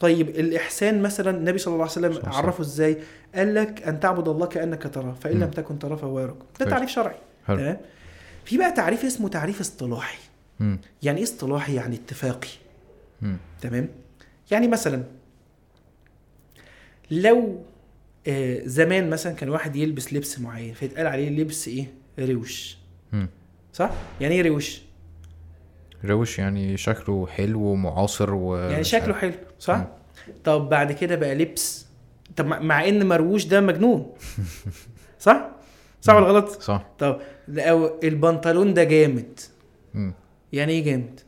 [0.00, 2.32] طيب الإحسان مثلا النبي صلى الله عليه وسلم وسلم.
[2.32, 2.96] عرفه إزاي؟
[3.34, 5.40] قال لك أن تعبد الله كأنك تراه فإن.
[5.40, 6.66] لم تكن تراه فهو يراك ده.
[6.66, 7.16] تعريف شرعي.
[7.48, 7.76] تمام؟
[8.44, 10.18] في بقى تعريف اسمه تعريف اصطلاحي.
[11.02, 12.48] يعني إيه اصطلاحي؟ يعني اتفاقي.
[13.22, 13.36] مم.
[13.60, 13.88] تمام؟
[14.50, 15.02] يعني مثلا
[17.10, 17.62] لو
[18.26, 21.86] آه، زمان مثلا كان واحد يلبس لبس معين فيتقال عليه لبس إيه؟
[22.18, 22.78] روش.
[23.12, 23.28] مم.
[23.72, 23.90] صح؟
[24.20, 24.82] يعني إيه روش؟
[26.04, 29.86] روش يعني شكله حلو ومعاصر و يعني شكله حلو صح؟ مم.
[30.44, 31.86] طب بعد كده بقى لبس.
[32.36, 34.14] طب مع- مع إن مرووش ده مجنون.
[35.20, 35.50] صح؟
[36.04, 36.86] صح ولا غلط؟ صح.
[36.98, 37.18] طب
[37.48, 39.40] لو البنطلون ده جامد.
[39.94, 40.12] مم.
[40.52, 41.20] يعني إيه جامد؟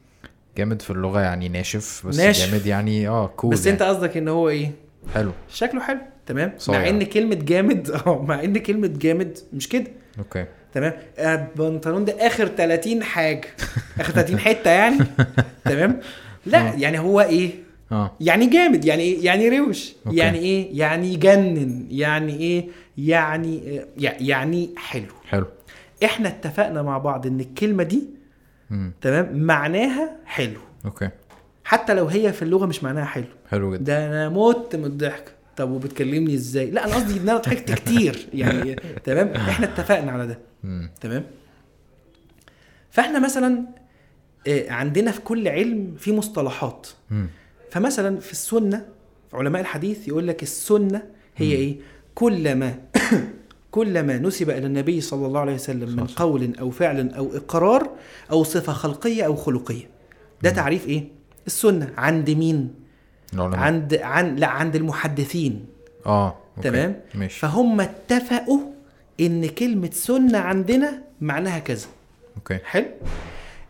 [0.57, 2.51] جامد في اللغة يعني ناشف بس ناشف.
[2.51, 4.73] جامد يعني آه كول بس أنت قصدك إن هو إيه؟
[5.15, 5.33] حلو.
[5.49, 6.81] شكله حلو تمام؟ صايع.
[6.81, 9.87] مع إن كلمة جامد آه مع إن كلمة جامد مش كده.
[10.19, 10.45] okay.
[10.75, 13.49] تمام؟ آه، البنطلون ده آخر 30 حاجة.
[14.01, 14.99] آخر 30 حتة يعني.
[15.65, 16.01] تمام؟
[16.47, 16.75] لا آه.
[16.77, 17.51] يعني هو إيه؟
[17.93, 18.13] آه.
[18.21, 19.93] يعني جامد يعني إيه؟ يعني روش.
[20.07, 20.17] okay.
[20.19, 21.87] يعني إيه؟ يعني يجنن.
[21.91, 22.69] يعني إيه؟
[22.99, 25.07] يعني يع- يعني حلو.
[25.29, 25.47] حلو.
[26.05, 28.03] إحنا اتفقنا مع بعض إن الكلمة دي
[28.71, 28.93] مم.
[29.01, 30.61] تمام؟ معناها حلو.
[30.85, 31.09] okay.
[31.65, 33.25] حتى لو هي في اللغة مش معناها حلو.
[33.51, 33.83] حلو جدا.
[33.85, 35.33] ده أنا مت من الضحك.
[35.57, 38.27] طب وبتكلمني إزاي؟ لا أنا قصدي إن أنا ضحكت كتير.
[38.35, 40.39] يعني تمام؟ إحنا اتفقنا على ده.
[40.65, 40.91] مم.
[41.01, 41.25] تمام؟
[42.91, 43.63] فاحنا مثلا
[44.49, 46.87] آه، عندنا في كل علم في مصطلحات.
[47.11, 47.27] مم.
[47.71, 48.87] فمثلا في السنة
[49.31, 51.03] في علماء الحديث يقول لك السنة
[51.37, 51.53] هي مم.
[51.53, 51.77] إيه؟
[52.17, 52.75] كلما
[53.71, 56.07] كلما نسب إلى النبي صلى الله عليه وسلم من.
[56.07, 57.91] قول أو فعل أو إقرار
[58.31, 59.89] أو صفة خلقية أو خلقية.
[60.43, 60.51] ده.
[60.51, 61.09] تعريف إيه؟
[61.47, 61.93] السنة.
[61.97, 62.75] عند مين؟
[63.33, 65.67] العلماء عند عن لا عند المحدثين.
[66.07, 66.71] آه okay.
[66.71, 67.01] تمام.
[67.15, 67.41] ماشي.
[67.41, 68.61] فهم اتفقوا
[69.21, 71.87] إن كلمة سنة عندنا معناها كذا.
[72.37, 72.59] okay.
[72.65, 72.87] حلو؟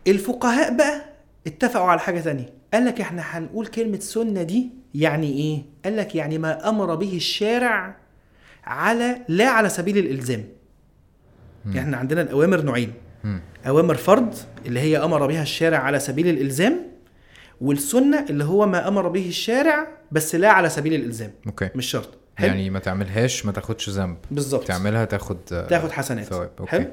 [0.07, 1.05] الفقهاء بقى
[1.47, 2.49] اتفقوا على حاجة تانية.
[2.73, 7.15] قال لك إحنا هنقول كلمة سنة دي يعني إيه؟ قال لك يعني ما أمر به
[7.15, 8.06] الشارع
[8.67, 10.43] على لا على سبيل الإلزام.
[11.65, 11.71] مم.
[11.75, 12.93] يعني إحنا عندنا الأوامر نوعين.
[13.23, 13.41] مم.
[13.67, 14.35] أوامر فرض
[14.65, 16.87] اللي هي أمر بها الشارع على سبيل الإلزام
[17.61, 21.31] والسنة اللي هو ما أمر به الشارع بس لا على سبيل الإلزام.
[21.47, 21.69] okay.
[21.75, 22.09] مش شرط.
[22.35, 22.47] حلو.
[22.47, 24.17] يعني ما تعملهاش ما تاخدش ذنب.
[24.31, 24.67] بالظبط.
[24.67, 26.25] تعملها تاخد تاخد حسنات.
[26.25, 26.49] ثواب.
[26.59, 26.71] okay.
[26.71, 26.85] حلو.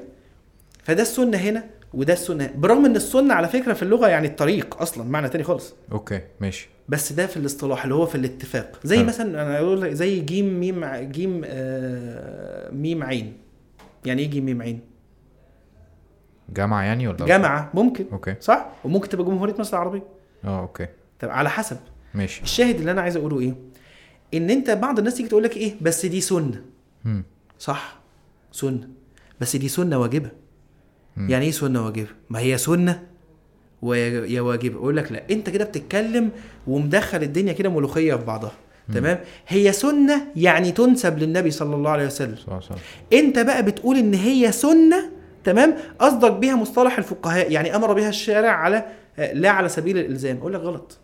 [0.83, 5.03] فده السنة هنا وده السنة برغم إن السنة على فكرة في اللغة يعني الطريق أصلا
[5.03, 5.73] معنى تاني خالص.
[5.91, 6.69] okay ماشي.
[6.89, 8.79] بس ده في الاصطلاح اللي هو في الاتفاق.
[8.83, 9.05] زي حلو.
[9.07, 13.37] مثلا أنا أقول زي جيم ميم جيم آه ميم عين.
[14.05, 14.79] يعني إيه جيم ميم عين؟
[16.49, 18.05] جامعة يعني ولا جامعة ممكن.
[18.11, 18.35] okay.
[18.39, 20.03] صح؟ وممكن تبقى جمهورية مصر العربية.
[20.43, 20.87] آه okay.
[21.19, 21.77] طب على حسب.
[22.13, 22.43] ماشي.
[22.43, 23.53] الشاهد اللي أنا عايز أقوله إيه؟
[24.33, 26.61] إن أنت بعض الناس تيجي تقول لك إيه؟ بس دي سنة.
[27.05, 27.23] مم.
[27.59, 27.99] صح؟
[28.51, 28.87] سنة.
[29.41, 30.29] بس دي سنة واجبة.
[31.17, 31.29] مم.
[31.29, 33.07] يعني إيه سنة واجبة؟ ما هي سنة.
[33.85, 36.29] ويا واجبه أقول لك لا انت كده بتتكلم
[36.67, 38.51] ومدخل الدنيا كده ملوخية في بعضها
[38.93, 42.35] تمام؟ هي سنة يعني تنسب للنبي صلى الله عليه وسلم.
[42.35, 42.75] صح صح
[43.13, 45.09] انت بقى بتقول ان هي سنة
[45.43, 48.85] تمام؟ قصدك بيها مصطلح الفقهاء يعني أمر بها الشارع على
[49.33, 50.37] لا على سبيل الإلزام.
[50.37, 50.97] أقول لك غلط.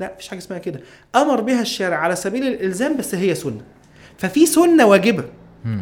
[0.00, 0.80] لا مفيش حاجة اسمها كده.
[1.16, 3.60] أمر بها الشارع على سبيل الإلزام بس هي سنة.
[4.18, 5.24] ففي سنة واجبة.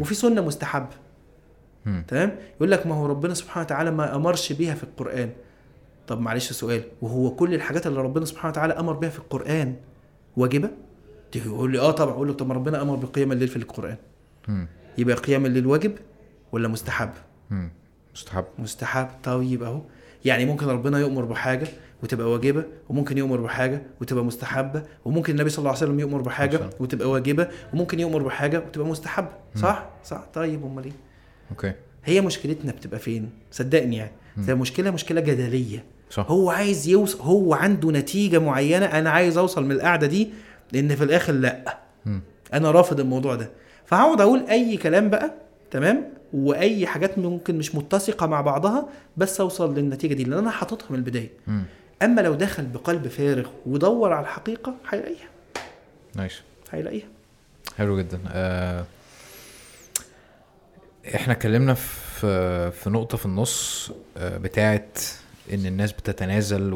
[0.01, 0.97] وفي سنة مستحبة.
[2.09, 5.31] تمام؟ يقول لك ما هو ربنا سبحانه وتعالى ما أمرش بيها في القرآن.
[6.09, 9.75] طب معلش سؤال وهو كل الحاجات اللي ربنا سبحانه وتعالى أمر بيها في القرآن
[10.37, 10.71] واجبة؟
[11.35, 13.97] يقول لي آه طبعا أقول له طب ما ربنا أمر بقيام الليل في القرآن.
[14.49, 14.69] مم.
[14.99, 15.93] يبقى قيام الليل واجب
[16.53, 17.11] ولا مستحب؟
[17.51, 17.71] مم.
[18.15, 18.45] مستحب.
[18.59, 19.09] مستحب.
[19.23, 19.81] طيب أهو.
[20.25, 21.69] يعني ممكن ربنا يؤمر بحاجة
[22.03, 26.71] وتبقى واجبة وممكن يؤمر بحاجة وتبقى مستحبة وممكن النبي صلى الله عليه وسلم يؤمر بحاجة.
[26.81, 29.31] وتبقى واجبة وممكن يؤمر بحاجة وتبقى مستحبة.
[29.55, 30.25] صح؟ صح.
[30.35, 30.93] طيب أمال إيه؟
[31.51, 31.73] okay.
[32.05, 34.13] هي مشكلتنا بتبقى فين؟ صدقني يعني.
[34.37, 35.85] هي مشكلة مشكلة جدلية.
[36.11, 36.27] صح.
[36.31, 40.31] هو عايز يوصل هو عنده نتيجة معينة أنا عايز أوصل من القعدة دي
[40.73, 41.79] لأن في الآخر لأ.
[42.07, 42.21] مم.
[42.55, 43.51] أنا رافض الموضوع ده.
[43.87, 45.31] فهقعد أقول أي كلام بقى
[45.71, 50.87] تمام؟ وأي حاجات ممكن مش متسقة مع بعضها بس أوصل للنتيجة دي لأن أنا حاططها
[50.91, 51.31] من البداية.
[51.47, 51.63] مم.
[52.03, 55.29] أما لو دخل بقلب فارغ ودور على الحقيقة هيلاقيها.
[56.15, 56.41] nice.
[56.71, 57.07] هيلاقيها.
[57.79, 58.21] حلو جدا.
[58.29, 58.85] آه
[61.15, 64.99] إحنا اتكلمنا في في نقطة في النص آه بتاعت
[65.53, 66.73] إن الناس بتتنازل.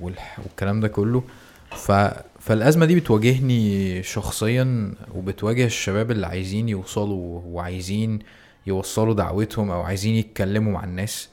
[0.00, 1.22] والكلام ده كله
[1.70, 1.92] ف...
[2.40, 8.18] فالأزمة دي بتواجهني شخصيا وبتواجه الشباب اللي عايزين يوصلوا وعايزين
[8.66, 11.28] يوصلوا دعوتهم أو عايزين يتكلموا مع الناس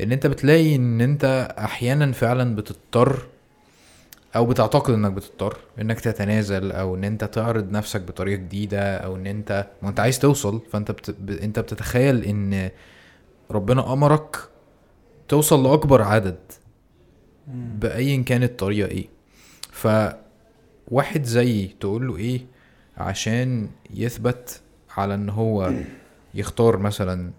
[0.00, 3.22] إن أنت بتلاقي إن أنت أحيانا فعلا بتضطر
[4.36, 9.26] أو بتعتقد إنك بتضطر إنك تتنازل أو إن أنت تعرض نفسك بطريقة جديدة أو إن
[9.26, 11.14] أنت ما أنت عايز توصل فأنت بت...
[11.42, 12.70] أنت بتتخيل إن
[13.50, 14.36] ربنا أمرك
[15.32, 16.38] توصل لأكبر عدد
[17.80, 19.06] بايا كانت الطريقة إيه.
[19.70, 22.40] فواحد زيي تقول له إيه
[22.96, 24.60] عشان يثبت
[24.96, 25.72] على إن هو
[26.34, 27.30] يختار مثلا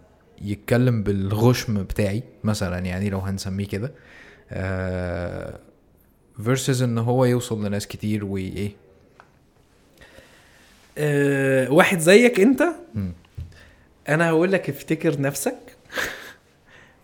[0.42, 3.92] يتكلم بالغشم بتاعي مثلا يعني لو هنسميه كده
[4.52, 5.60] آه
[6.46, 8.72] versus إن هو يوصل لناس كتير وإيه.
[10.98, 12.64] أه واحد زيك أنت
[12.96, 13.14] مم.
[14.10, 15.73] أنا هقول لك افتكر نفسك.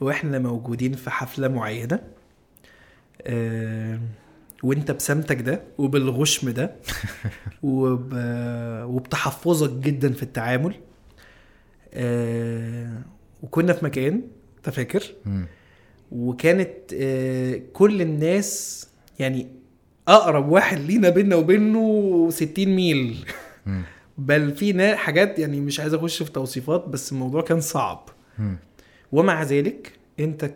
[0.01, 1.99] وإحنا موجودين في حفلة معينة
[3.21, 3.99] أه
[4.63, 6.75] وانت بسمتك ده وبالغشم ده
[7.63, 8.13] وب...
[8.83, 10.75] وبتحفظك جدا في التعامل
[11.93, 13.01] أه
[13.43, 14.21] وكنا في مكان
[14.57, 15.03] انت فاكر.
[16.11, 18.87] وكانت آه، كل الناس
[19.19, 19.47] يعني
[20.07, 23.25] أقرب واحد لينا بينا وبينه 60 ميل.
[24.17, 28.09] بل في حاجات يعني مش عايز أخش في توصيفات بس الموضوع كان صعب.
[29.11, 30.51] ومع ذلك انت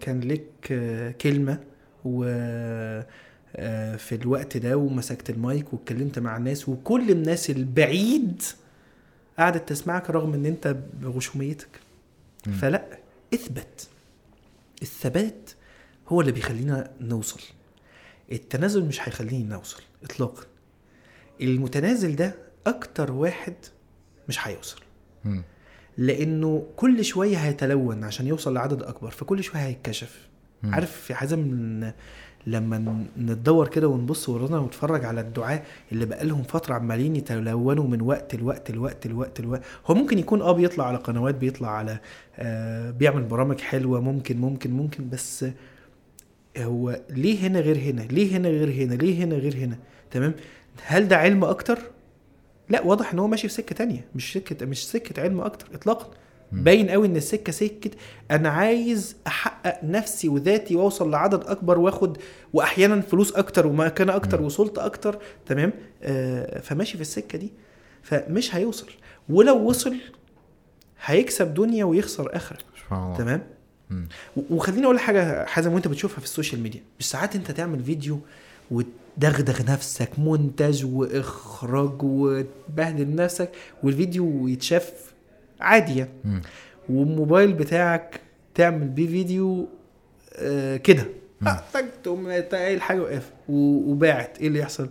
[0.00, 1.60] كان لك كلمة
[2.04, 2.24] و
[3.56, 8.42] آه، في الوقت ده ومسكت المايك واتكلمت مع الناس وكل الناس البعيد
[9.38, 11.80] قعدت تسمعك رغم ان انت بغشوميتك.
[12.60, 12.98] فلا
[13.34, 13.88] اثبت.
[14.82, 15.50] الثبات
[16.08, 17.40] هو اللي بيخلينا نوصل.
[18.32, 20.42] التنازل مش هيخليني نوصل اطلاقا.
[21.40, 22.34] المتنازل ده
[22.66, 23.54] أكتر واحد
[24.28, 24.80] مش هيوصل.
[25.98, 30.28] لأنه كل شوية هيتلون عشان يوصل لعدد أكبر فكل شوية هيتكشف.
[30.64, 31.40] عارف يا حازم
[32.46, 35.62] لما نتدور كده ونبص ورانا ونتفرج على الدعاة
[35.92, 39.62] اللي بقالهم فترة عمالين يتلونوا من وقت لوقت لوقت لوقت لوقت.
[39.86, 41.98] هو ممكن يكون آه بيطلع على قنوات بيطلع على
[42.36, 45.44] آه بيعمل برامج حلوة ممكن ممكن ممكن بس
[46.58, 49.78] هو ليه هنا غير هنا؟ ليه هنا غير هنا؟ ليه هنا غير هنا؟
[50.10, 50.34] تمام؟
[50.84, 51.78] هل ده علم أكتر؟
[52.68, 56.10] لا واضح إن هو ماشي في سكة تانية مش سكة مش سكة علم أكتر اطلاقا.
[56.52, 57.90] باين قوي إن السكة سكه
[58.30, 62.18] أنا عايز أحقق نفسي وذاتي وأوصل لعدد أكبر وآخد
[62.52, 64.42] واحيانا فلوس أكتر ومكانة أكتر.
[64.42, 65.72] وسلطة أكتر تمام؟
[66.02, 67.52] آه فماشي في السكة دي.
[68.02, 68.86] فمش هيوصل.
[69.28, 69.96] ولو وصل
[71.04, 72.58] هيكسب دنيا ويخسر آخرة
[73.18, 73.42] تمام؟
[73.90, 74.08] مم.
[74.50, 76.82] وخليني أقول حاجة حازم وأنت بتشوفها في ال social media.
[76.98, 78.20] مش ساعات أنت تعمل فيديو
[78.70, 83.50] وتدغدغ نفسك مونتاج وإخراج وتبهدل نفسك
[83.82, 85.12] والفيديو يتشاف
[85.60, 86.42] عادي مم.
[86.88, 88.20] والموبايل بتاعك
[88.54, 89.68] تعمل بيه فيديو
[90.36, 91.06] آه كده.
[92.02, 94.38] تقوم تلاقي الحاجة وقف وباعت.
[94.38, 94.88] إيه اللي يحصل؟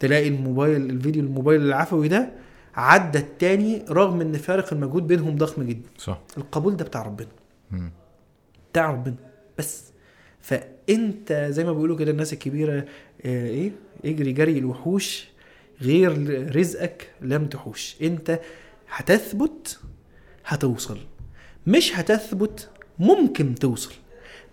[0.00, 2.30] تلاقي الموبايل الفيديو الموبايل العفوي ده
[2.74, 5.88] عدى التاني رغم إن فارق المجهود بينهم ضخم جدا.
[5.98, 6.20] صح.
[6.36, 7.28] القبول ده بتاع ربنا.
[8.72, 9.14] بتاع ربنا.
[9.58, 9.82] بس
[10.46, 12.84] فأنت زي ما بيقولوا كده الناس الكبيرة
[13.24, 13.72] آه، إيه؟
[14.04, 15.28] اجري جري الوحوش
[15.82, 17.96] غير رزقك لم تحوش.
[18.02, 18.40] أنت
[18.88, 19.78] هتثبت
[20.44, 20.98] هتوصل.
[21.66, 22.68] مش هتثبت
[22.98, 23.92] ممكن توصل.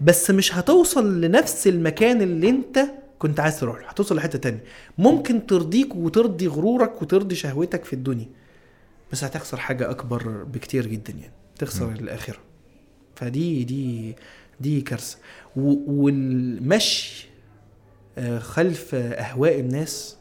[0.02, 2.80] بس مش هتوصل لنفس المكان اللي أنت
[3.20, 4.64] كنت عايز تروح له هتوصل لحتة تانية.
[4.98, 8.30] ممكن ترضيك وترضي غرورك وترضي شهوتك في الدنيا
[9.12, 11.96] بس هتخسر حاجة أكبر بكتير جدا يعني تخسر مم.
[11.96, 12.40] الآخرة.
[13.16, 14.16] فدي دي
[14.60, 15.18] دي كارثه
[15.56, 17.28] والمشي
[18.18, 20.18] آه، خلف أهواء الناس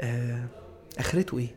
[0.00, 0.44] آه،
[0.98, 1.54] آخرته إيه.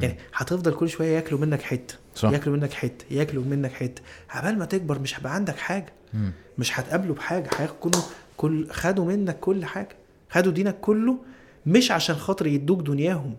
[0.00, 2.30] يعني هتفضل كل شوية ياكلوا منك حتة صح.
[2.30, 4.02] ياكلوا منك حتة ياكلوا منك حتة.
[4.30, 5.92] عبال ما تكبر مش هيبقى عندك حاجة.
[6.14, 6.32] مم.
[6.58, 8.00] مش هتقابله بحاجة هيكونوا
[8.36, 9.96] كل خدوا منك كل حاجة.
[10.30, 11.18] خدوا دينك كله
[11.66, 13.36] مش عشان خاطر يدوك دنياهم.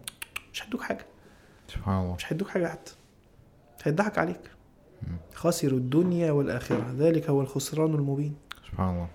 [0.53, 1.05] مش هيدوك حاجة.
[1.67, 2.15] سبحان الله.
[2.15, 2.91] مش هيدوك حاجة حتى.
[3.83, 4.41] هيضحك عليك.
[5.35, 6.95] خسروا الدنيا والآخرة.
[6.97, 8.35] ذلك هو الخسران المبين.
[8.71, 9.07] سبحان الله.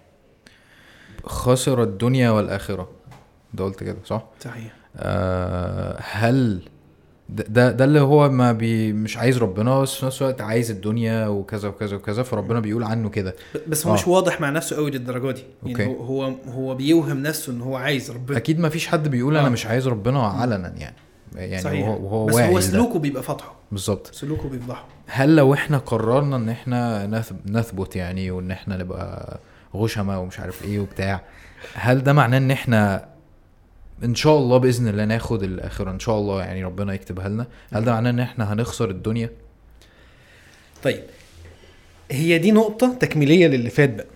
[1.24, 2.88] خسر الدنيا والآخرة.
[3.54, 4.74] ده قلت كده صح؟ صحيح.
[4.96, 6.62] آه هل
[7.28, 10.70] ده ده, ده اللي هو ما بي مش عايز ربنا بس في نفس الوقت عايز
[10.70, 13.36] الدنيا وكذا وكذا وكذا فربنا بيقول عنه كده.
[13.68, 13.94] بس هو آه.
[13.94, 15.42] مش واضح مع نفسه قوي للدرجة دي.
[15.66, 16.00] يعني okay.
[16.02, 18.36] هو هو بيوهم نفسه إن هو عايز ربنا.
[18.36, 19.50] أكيد ما فيش حد بيقول أنا آه.
[19.50, 20.96] مش عايز ربنا علنا يعني.
[21.34, 21.88] يعني صحيح.
[21.88, 22.60] وهو, وهو بس هو.
[22.60, 24.06] سلوكه بيبقى فاضحه بالظبط.
[24.14, 24.84] سلوكه بيفضحه.
[25.06, 29.38] هل لو إحنا قررنا ان إحنا نث- نثبت يعني وان إحنا نبقى
[29.74, 31.20] غشمة ومش عارف إيه وبتاع
[31.74, 33.08] هل ده معناه ان إحنا
[34.04, 37.46] إن شاء الله بإذن الله ناخد الآخرة؟ إن شاء الله يعني ربنا يكتبها لنا.
[37.72, 39.30] هل ده معناه إن إحنا هنخسر الدنيا؟
[40.82, 41.02] طيب
[42.10, 44.06] هي دي نقطة تكميلية للي فات بقى.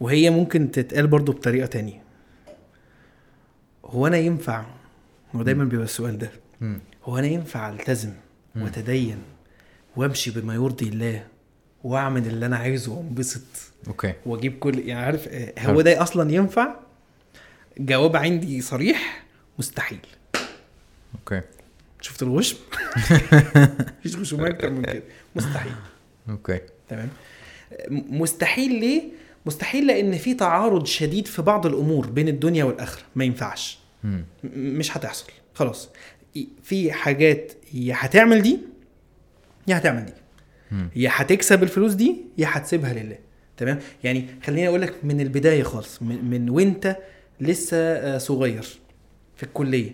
[0.00, 2.02] وهي ممكن تتقال برضو بطريقة تانية.
[3.84, 4.64] هو أنا ينفع؟
[5.34, 6.30] هو دايما بيبقى السؤال ده.
[7.04, 8.12] هو أنا ينفع ألتزم.
[8.56, 9.18] وأتدين
[9.96, 11.26] وأمشي بما يرضي الله
[11.84, 13.42] وأعمل اللي أنا عايزه وأنبسط.
[13.88, 14.12] okay.
[14.26, 15.80] وأجيب كل يعني عارف آه، هو.
[15.80, 16.74] ده أصلا ينفع؟
[17.78, 19.24] جواب عندي صريح
[19.58, 19.98] مستحيل.
[21.14, 21.40] okay.
[22.00, 22.56] شفت الغشم
[23.98, 25.02] مفيش غشوم أكتر من كده.
[25.36, 25.72] مستحيل.
[26.28, 26.60] أوكي.
[26.88, 27.08] تمام.
[27.90, 29.02] مستحيل ليه؟
[29.46, 33.02] مستحيل لأن في تعارض شديد في بعض الأمور بين الدنيا والآخرة.
[33.14, 33.78] ما ينفعش.
[34.54, 35.26] مش هتحصل.
[35.54, 35.88] خلاص.
[36.62, 38.58] في حاجات يا هتعمل دي
[39.68, 40.12] يا هتعمل دي.
[40.96, 43.18] يا هتكسب الفلوس دي يا هتسيبها لله.
[43.56, 46.96] تمام؟ يعني خليني أقول لك من البداية خالص من, من وأنت
[47.40, 48.66] لسه آه، صغير
[49.36, 49.90] في الكلية.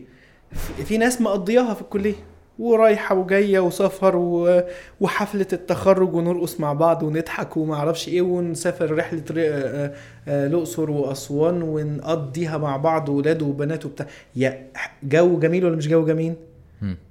[0.85, 2.15] في- ناس مقضياها في الكلية
[2.59, 4.63] ورايحة وجاية وسفر و...
[5.01, 9.35] وحفلة التخرج ونرقص مع بعض ونضحك وما أعرفش إيه ونسافر رحلة ر...
[9.39, 9.93] آه،
[10.29, 14.07] آه، الأقصر وأسوان ونقضيها مع بعض ولاد وبنات وبتاع.
[14.37, 14.67] يا
[15.03, 16.35] جو جميل ولا مش جو جميل.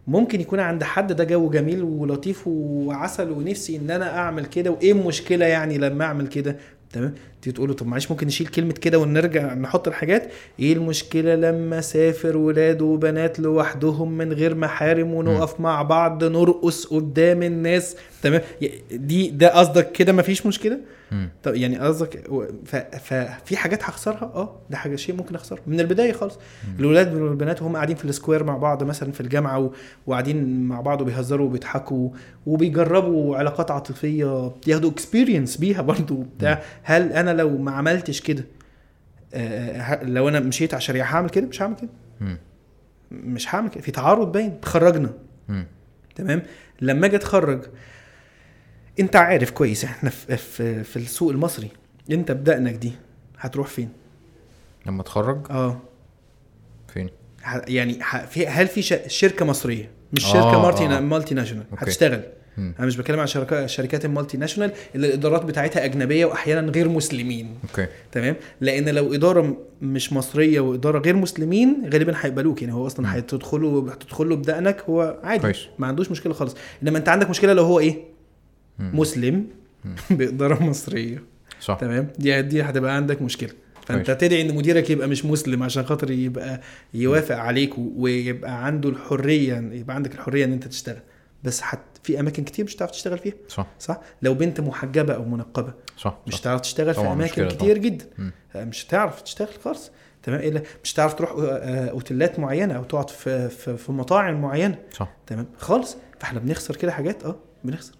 [0.08, 4.92] ممكن يكون عند حد ده جو جميل ولطيف وعسل ونفسي إن أنا أعمل كده وإيه
[4.92, 6.56] المشكلة يعني لما أعمل كده؟
[6.94, 11.36] تمام؟ تيجي تقول له طب معلش ممكن نشيل كلمة كده ونرجع نحط الحاجات؟ إيه المشكلة
[11.36, 18.42] لما سافر ولاد وبنات لوحدهم من غير محارم ونقف مع بعض نرقص قدام الناس؟ تمام؟
[18.92, 20.80] دي ده قصدك كده مفيش مشكلة.
[21.44, 22.28] طب يعني قصدك
[22.66, 26.40] ففي حاجات هخسرها؟ آه ده حاجة شيء ممكن اخسرها من البداية خالص.
[26.80, 29.72] الاولاد والبنات وهم قاعدين في ال square مع بعض مثلا في الجامعة.
[30.08, 32.10] وقاعدين مع بعض وبيهزروا وبيضحكوا
[32.46, 38.46] وبيجربوا علاقات عاطفية ياخدوا experience بيها برضو بتاع هل أنا لو ما عملتش كده
[39.34, 41.90] آه، ه- لو أنا مشيت على الشريعة هعمل كده؟ مش هعمل كده.
[43.12, 43.82] مش هعمل كده.
[43.82, 44.62] في تعارض باين.
[44.62, 45.10] تخرجنا
[45.50, 45.66] مم.
[46.16, 46.42] تمام؟
[46.82, 47.62] لما أجي أتخرج
[49.00, 51.70] انت عارف كويس إحنا في في, في السوق المصري
[52.12, 52.92] انت بدقنك دي
[53.40, 53.90] هتروح فين
[54.86, 55.80] لما اتخرج آه
[56.94, 57.10] فين
[57.44, 61.00] ه- يعني ه- في هل في ش- شركة مصرية مش آه، شركه multi آه.
[61.00, 61.64] multinational.
[61.78, 62.22] هتشتغل.
[62.58, 67.56] أنا مش بتكلم عن شركات الشركات ال multinational اللي الإدارات بتاعتها أجنبية وأحيانا غير مسلمين
[67.70, 72.88] okay تمام لأن لو إدارة مش مصرية وإدارة غير مسلمين غالبا هيقبلوك يعني هو.
[72.88, 75.58] أصلا هتدخله هتدخله بدقنك هو عادي كويس.
[75.80, 77.96] ما عندوش مشكلة خالص إنما أنت عندك مشكلة لو هو إيه.
[78.80, 79.48] مسلم.
[80.10, 81.24] بإدارة مصرية.
[81.62, 81.78] صح.
[81.82, 83.50] تمام؟ دي دي هتبقى عندك مشكلة.
[83.86, 84.12] فأنت.
[84.12, 86.62] تدعي إن مديرك يبقى مش مسلم عشان خاطر يبقى
[86.94, 91.00] يوافق عليك ويبقى عنده الحرية يبقى عندك الحرية إن أنت تشتغل.
[91.44, 93.34] بس حت في أماكن كتير مش هتعرف تشتغل فيها.
[93.48, 93.68] صح.
[93.80, 95.74] صح؟ لو بنت محجبة أو منقبة.
[95.98, 96.42] صح مش.
[96.42, 98.06] هتعرف تشتغل في طبعاً أماكن كتير جدا.
[98.18, 98.32] مم.
[98.56, 99.92] آه، مش هتعرف تشتغل خالص.
[100.24, 104.42] تمام؟ إلا مش هتعرف تروح آه، آه، أوتيلات معينة أو تقعد في في, في مطاعم
[104.42, 104.78] معينة.
[104.92, 105.12] صح.
[105.28, 105.98] تمام؟ خالص.
[106.20, 107.94] فإحنا بنخسر كده حاجات آه بنخسر.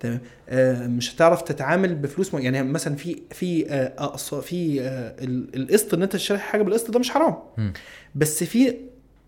[0.00, 2.38] تمام؟ آه مش هتعرف تتعامل بفلوس م...
[2.38, 6.98] يعني مثلا في في آه في آه ال- القسط إن أنت تشتري حاجة بالقسط ده
[6.98, 7.34] مش حرام.
[7.58, 7.72] مم.
[8.14, 8.74] بس في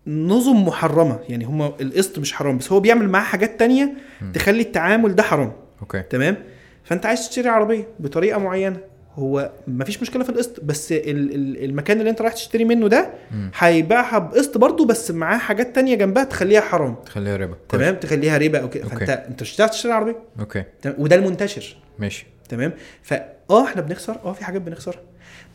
[0.07, 4.31] نظم محرمة يعني هم القسط مش حرام بس هو بيعمل معاه حاجات تانية مم.
[4.31, 5.53] تخلي التعامل ده حرام.
[5.81, 6.01] okay.
[6.09, 6.37] تمام؟
[6.83, 8.79] فأنت عايز تشتري عربية بطريقة معينة.
[9.17, 13.09] هو مفيش مشكلة في القسط بس ال- ال- المكان اللي انت رايح تشتري منه ده.
[13.57, 17.55] هيبيعها بقسط برضه بس معاه حاجات تانية جنبها تخليها حرام تخليها ربا.
[17.69, 18.87] تمام تخليها ربا أو كده.
[18.87, 20.63] فأنت أنت مش هتعرف تشتري عربية okay؟
[20.97, 22.73] وده المنتشر ماشي تمام
[23.03, 25.01] فا آه إحنا بنخسر آه في حاجات بنخسرها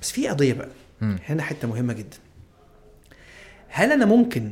[0.03, 0.69] بس في قضية بقى
[1.01, 1.19] مم.
[1.27, 2.17] هنا حتة مهمة جدا
[3.69, 4.51] هل أنا ممكن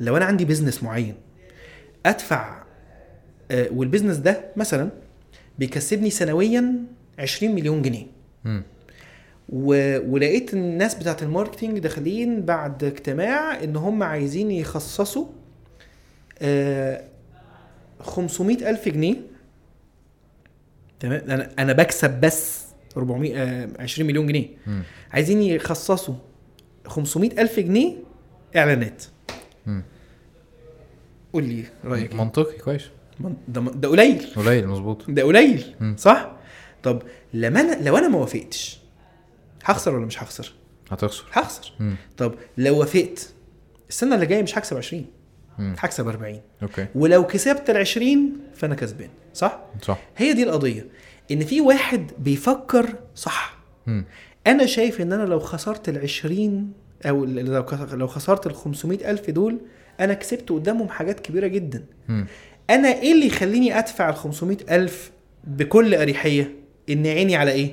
[0.00, 1.14] لو أنا عندي business معين
[2.06, 2.62] أدفع
[3.50, 4.88] آه وال business ده مثلا
[5.58, 6.74] بيكسبني سنويا
[7.18, 8.06] 20 مليون جنيه.
[9.48, 9.98] و...
[10.12, 15.26] ولقيت الناس بتاعت ال marketing داخلين بعد اجتماع ان هم عايزين يخصصوا
[16.42, 17.04] آه
[18.00, 19.16] 500 ألف جنيه.
[21.00, 22.64] تمام؟ أنا أنا بكسب بس
[22.96, 24.48] 400 آه 20 مليون جنيه.
[24.66, 24.82] مم.
[25.12, 26.14] عايزين يخصصوا
[26.86, 27.94] 500 ألف جنيه
[28.56, 29.04] إعلانات.
[31.32, 32.82] قول لي رأيك إيه؟ منطقي كويس.
[33.48, 34.26] ده ده قليل.
[34.36, 35.10] قليل مظبوط.
[35.10, 35.74] ده قليل.
[35.98, 36.32] صح؟
[36.82, 37.02] طب
[37.34, 38.78] لما أنا لو أنا ما وافقتش
[39.64, 40.52] هخسر ولا مش هخسر؟
[40.90, 41.24] هتخسر.
[41.32, 41.72] هخسر.
[41.80, 41.96] مم.
[42.16, 43.28] طب لو وافقت
[43.88, 45.06] السنة اللي جاية مش هكسب 20
[45.58, 45.74] مم.
[45.78, 46.86] هكسب 40 أوكي.
[46.94, 49.98] ولو كسبت ال 20 فأنا كسبان صح؟ صح.
[50.16, 50.86] هي دي القضية
[51.30, 53.58] إن في واحد بيفكر صح.
[53.86, 54.04] مم.
[54.46, 56.72] أنا شايف إن أنا لو خسرت ال 20
[57.06, 59.58] أو لو خسرت ال 500 ألف دول
[60.00, 61.84] أنا كسبت قدامهم حاجات كبيرة جدا.
[62.08, 62.26] مم.
[62.70, 65.10] أنا إيه اللي يخليني أدفع ال 500 ألف
[65.44, 67.72] بكل أريحية؟ ان عيني على إيه؟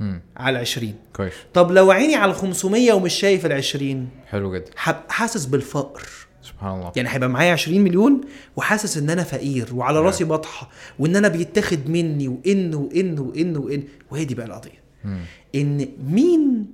[0.00, 0.20] مم.
[0.36, 1.32] على 20 كويس.
[1.54, 4.70] طب لو عيني على 500 ومش شايف ال 20 حلو جدا.
[5.08, 6.02] حاسس بالفقر.
[6.42, 6.92] سبحان الله.
[6.96, 8.20] يعني هيبقى معايا 20 مليون
[8.56, 10.06] وحاسس إن أنا فقير وعلى نعم.
[10.06, 13.82] راسي بطحة وإن أنا بيتاخد مني وإن وإن وإن وإن.
[14.10, 14.82] وهي دي بقى القضية.
[15.04, 15.20] مم.
[15.54, 16.66] إن مين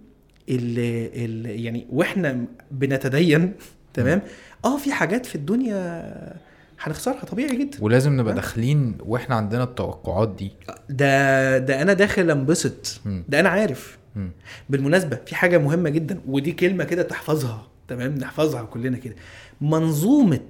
[0.48, 3.52] اللي, اللي يعني وإحنا بنتدين
[3.94, 4.22] تمام؟
[4.64, 6.36] آه في حاجات في الدنيا
[6.80, 7.78] هنخسرها طبيعي جدا.
[7.80, 10.52] ولازم نبقى داخلين وإحنا عندنا التوقعات دي.
[10.90, 13.00] ده ده أنا داخل أنبسط.
[13.28, 13.98] ده أنا عارف.
[14.16, 14.30] مم.
[14.68, 19.14] بالمناسبة في حاجة مهمة جدا ودي كلمة كده تحفظها تمام؟ نحفظها كلنا كده.
[19.60, 20.40] منظومة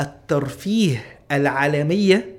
[0.00, 2.34] الترفيه العالمية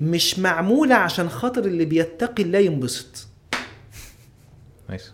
[0.00, 3.26] مش معمولة عشان خاطر اللي بيتقي الله ينبسط.
[4.88, 5.12] نايس.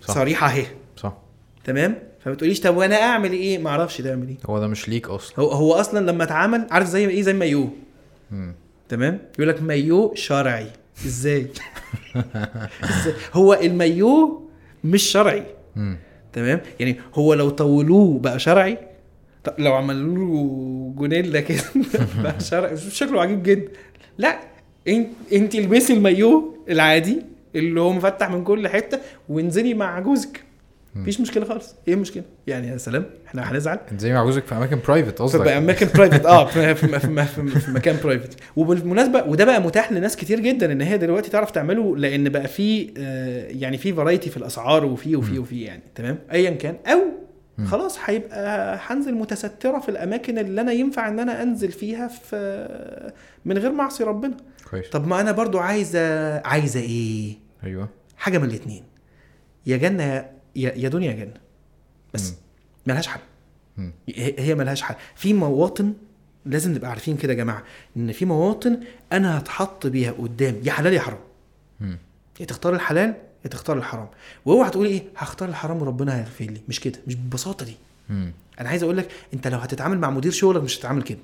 [0.00, 0.66] صريحة أهي.
[0.96, 1.16] صح.
[1.64, 4.36] تمام؟ فما تقوليش طب وأنا اعمل إيه؟ ما أعرفش تعمل إيه.
[4.46, 5.40] هو ده مش ليك أصلا.
[5.40, 7.68] هو هو أصلا لما اتعمل عارف زي إيه؟ زي مايو.
[8.88, 10.66] تمام؟ يقول لك مايو شرعي.
[11.06, 11.46] إزاي؟
[13.32, 14.42] هو المايو
[14.84, 15.42] مش شرعي.
[16.32, 18.78] تمام؟ يعني هو لو طولوه بقى شرعي
[19.44, 21.62] طب لو عملوا له جونيلا كده
[22.22, 22.76] بقى شرعي.
[22.76, 23.68] شكله عجيب جدا.
[24.18, 24.38] لا
[24.88, 27.22] انت انت البسي المايو العادي
[27.54, 28.98] اللي هو مفتح من كل حتة
[29.28, 30.45] وانزلي مع جوزك.
[30.96, 31.74] مفيش مشكلة خالص.
[31.88, 35.42] إيه المشكلة؟ يعني يا سلام إحنا هنزعل زي ما جوزك في أماكن private قصدك.
[35.42, 39.92] في أماكن private آه في, في, في, في, في مكان private وبالمناسبة وده بقى متاح
[39.92, 44.30] لناس كتير جدا إن هي دلوقتي تعرف تعمله لأن بقى في آه، يعني في variety
[44.30, 46.76] في الأسعار وفي وفي وفي يعني تمام؟ ايا كان.
[46.86, 46.98] أو.
[47.66, 52.68] خلاص هيبقى هنزل متسترة في الأماكن اللي أنا ينفع إن أنا أنزل فيها في
[53.44, 54.36] من غير معصي ربنا.
[54.70, 54.88] كويس.
[54.88, 57.88] طب ما أنا برضو عايزة عايزة إيه؟ أيوه.
[58.16, 58.82] حاجة من الاثنين
[59.66, 60.24] يا جنة
[60.56, 61.34] يا يا دنيا يا جنه
[62.14, 62.34] بس.
[62.86, 63.20] ملهاش حل.
[64.16, 64.94] هي ملهاش حل.
[65.14, 65.92] في مواطن
[66.46, 67.62] لازم نبقى عارفين كده يا جماعة
[67.96, 68.80] إن في مواطن
[69.12, 71.18] أنا هتحط بيها قدام يا حلال يا حرام.
[72.40, 73.14] يا تختار الحلال
[73.44, 74.08] يا تختار الحرام.
[74.44, 76.60] واوعى تقول إيه؟ هختار الحرام وربنا هيغفر لي.
[76.68, 77.76] مش كده مش بالبساطه دي.
[78.60, 81.18] أنا عايز أقول لك أنت لو هتتعامل مع مدير شغلك مش هتتعامل كده.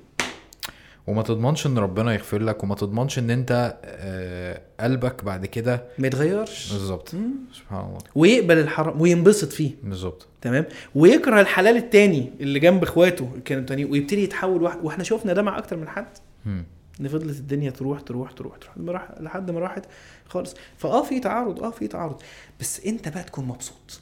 [1.07, 6.07] وما تضمنش إن ربنا يغفر لك وما تضمنش إن أنت آه، قلبك بعد كده ما
[6.07, 6.73] يتغيرش.
[6.73, 7.09] بالظبط.
[7.53, 7.97] سبحان الله.
[8.15, 9.71] ويقبل الحرام وينبسط فيه.
[9.83, 10.27] بالظبط.
[10.41, 10.65] تمام؟
[10.95, 14.79] ويكره الحلال التاني اللي جنب اخواته كانوا تاني ويبتدي يتحول واحد.
[14.83, 16.07] وإحنا شفنا ده مع أكتر من حد.
[16.45, 18.75] ان فضلت الدنيا تروح تروح تروح تروح.
[19.19, 19.85] لحد ما راحت
[20.27, 20.55] خالص.
[20.77, 22.21] فآه في تعارض آه في تعارض.
[22.59, 24.01] بس أنت بقى تكون مبسوط.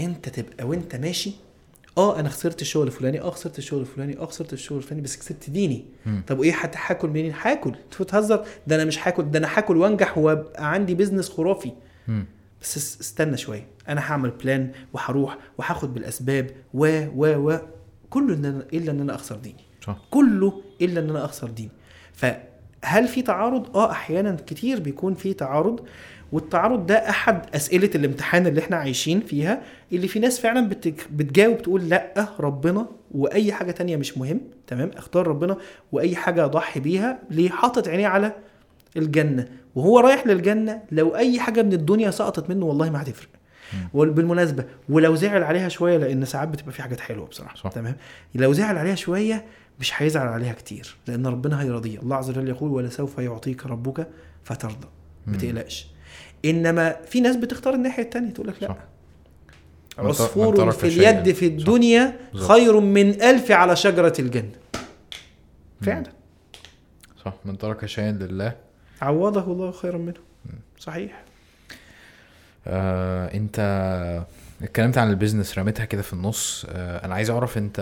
[0.00, 1.32] أنت تبقى وأنت ماشي
[1.98, 5.50] آه أنا خسرت الشغل الفلاني آه خسرت الشغل الفلاني آه خسرت الشغل الفلاني بس كسبت
[5.50, 5.84] ديني.
[6.06, 6.22] مم.
[6.26, 6.54] طب وإيه
[6.86, 7.74] هاكل منين؟ هاكل.
[7.84, 11.72] أنت بتهزر؟ ده أنا مش هاكل ده أنا هاكل وأنجح وأبقى عندي business خرافي.
[12.08, 12.26] مم.
[12.62, 13.66] بس اس- استنى شوية.
[13.88, 17.58] أنا هعمل plan وهروح وهاخد بالأسباب و و و
[18.10, 19.64] كله إن أنا إلا إن أنا أخسر ديني.
[19.86, 19.96] صح.
[20.10, 21.70] كله إلا إن أنا أخسر ديني.
[22.12, 25.80] فهل في تعارض؟ آه أحيانا كتير بيكون في تعارض.
[26.34, 29.62] والتعارض ده أحد أسئلة الامتحان اللي إحنا عايشين فيها
[29.92, 31.06] اللي في ناس فعلا بتك...
[31.12, 35.56] بتجاوب تقول لأ ربنا وأي حاجة تانية مش مهم تمام؟ اختار ربنا
[35.92, 38.32] وأي حاجة اضحي بيها ليه حاطط عينيه على
[38.96, 43.28] الجنة وهو رايح للجنة لو أي حاجة من الدنيا سقطت منه والله ما هتفرق.
[43.94, 47.70] وبالمناسبه ولو زعل عليها شوية لأن ساعات بتبقى في حاجات حلوة بصراحة صح.
[47.70, 47.96] تمام؟
[48.34, 49.44] لو زعل عليها شوية
[49.80, 54.08] مش هيزعل عليها كتير لأن ربنا هيرضيه الله عز وجل يقول ولسوف يعطيك ربك
[54.44, 54.88] فترضى.
[55.26, 55.36] ما.
[55.36, 55.93] تقلقش.
[56.44, 58.68] إنما في ناس بتختار الناحية التانية تقول لك لا.
[58.68, 58.76] صح.
[59.98, 61.32] عصفور في اليد.
[61.34, 61.52] في صح.
[61.52, 62.52] الدنيا بالظبط.
[62.52, 64.50] خير من ألف على شجرة الجنة
[65.82, 66.04] فعلا.
[67.24, 67.32] صح.
[67.44, 68.52] من ترك شيئا لله.
[69.02, 70.14] عوضه الله خيرا منه.
[70.78, 71.22] صحيح.
[72.66, 73.58] آه أنت
[74.62, 76.66] اتكلمت عن ال business رميتها كده في النص.
[76.68, 77.78] آه أنا عايز أعرف أنت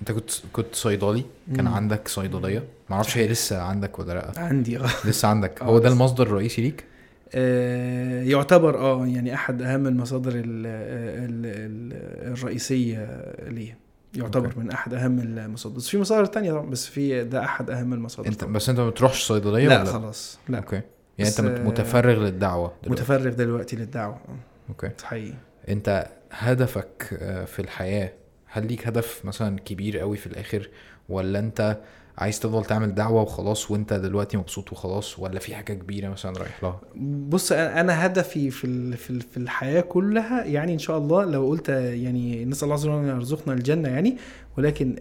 [0.00, 1.24] أنت كنت كنت صيدلي؟
[1.56, 1.74] كان مم.
[1.74, 4.32] عندك صيدلية؟ معرفش هي لسه عندك ولا لأ.
[4.36, 4.88] عندي آه.
[5.04, 5.62] لسه عندك.
[5.62, 5.94] آه، هو ده لسه.
[5.94, 6.93] المصدر الرئيسي ليك؟ آه،
[8.24, 13.78] يعتبر آه يعني أحد أهم المصادر ال ال ال الرئيسية ليه
[14.14, 14.60] يعتبر okay.
[14.60, 15.76] من أحد أهم المصادر.
[15.76, 18.52] بس في مصادر تانية طبعا بس في ده أحد أهم المصادر أنت طبعاً.
[18.52, 20.38] بس أنت ما بتروحش صيدلية لا ولا؟ خلاص.
[20.48, 20.58] لا.
[20.58, 20.80] okay.
[21.18, 22.90] يعني أنت آه، متفرغ للدعوة دلوقتي.
[23.02, 24.14] متفرغ دلوقتي للدعوة.
[24.14, 24.36] آه،
[24.68, 24.90] أوكي.
[25.04, 25.34] حقيقي.
[25.68, 28.12] أنت هدفك آه، في الحياة
[28.46, 30.68] هل ليك هدف مثلا كبير قوي في الآخر
[31.08, 31.78] ولا أنت
[32.18, 36.62] عايز تفضل تعمل دعوة وخلاص وانت دلوقتي مبسوط وخلاص ولا في حاجة كبيرة مثلا رايح
[36.62, 36.80] لها؟
[37.28, 42.44] بص أنا هدفي في في في الحياة كلها يعني إن شاء الله لو قلت يعني
[42.44, 44.16] نسال الله عز وجل إن يرزقنا الجنة يعني
[44.58, 44.96] ولكن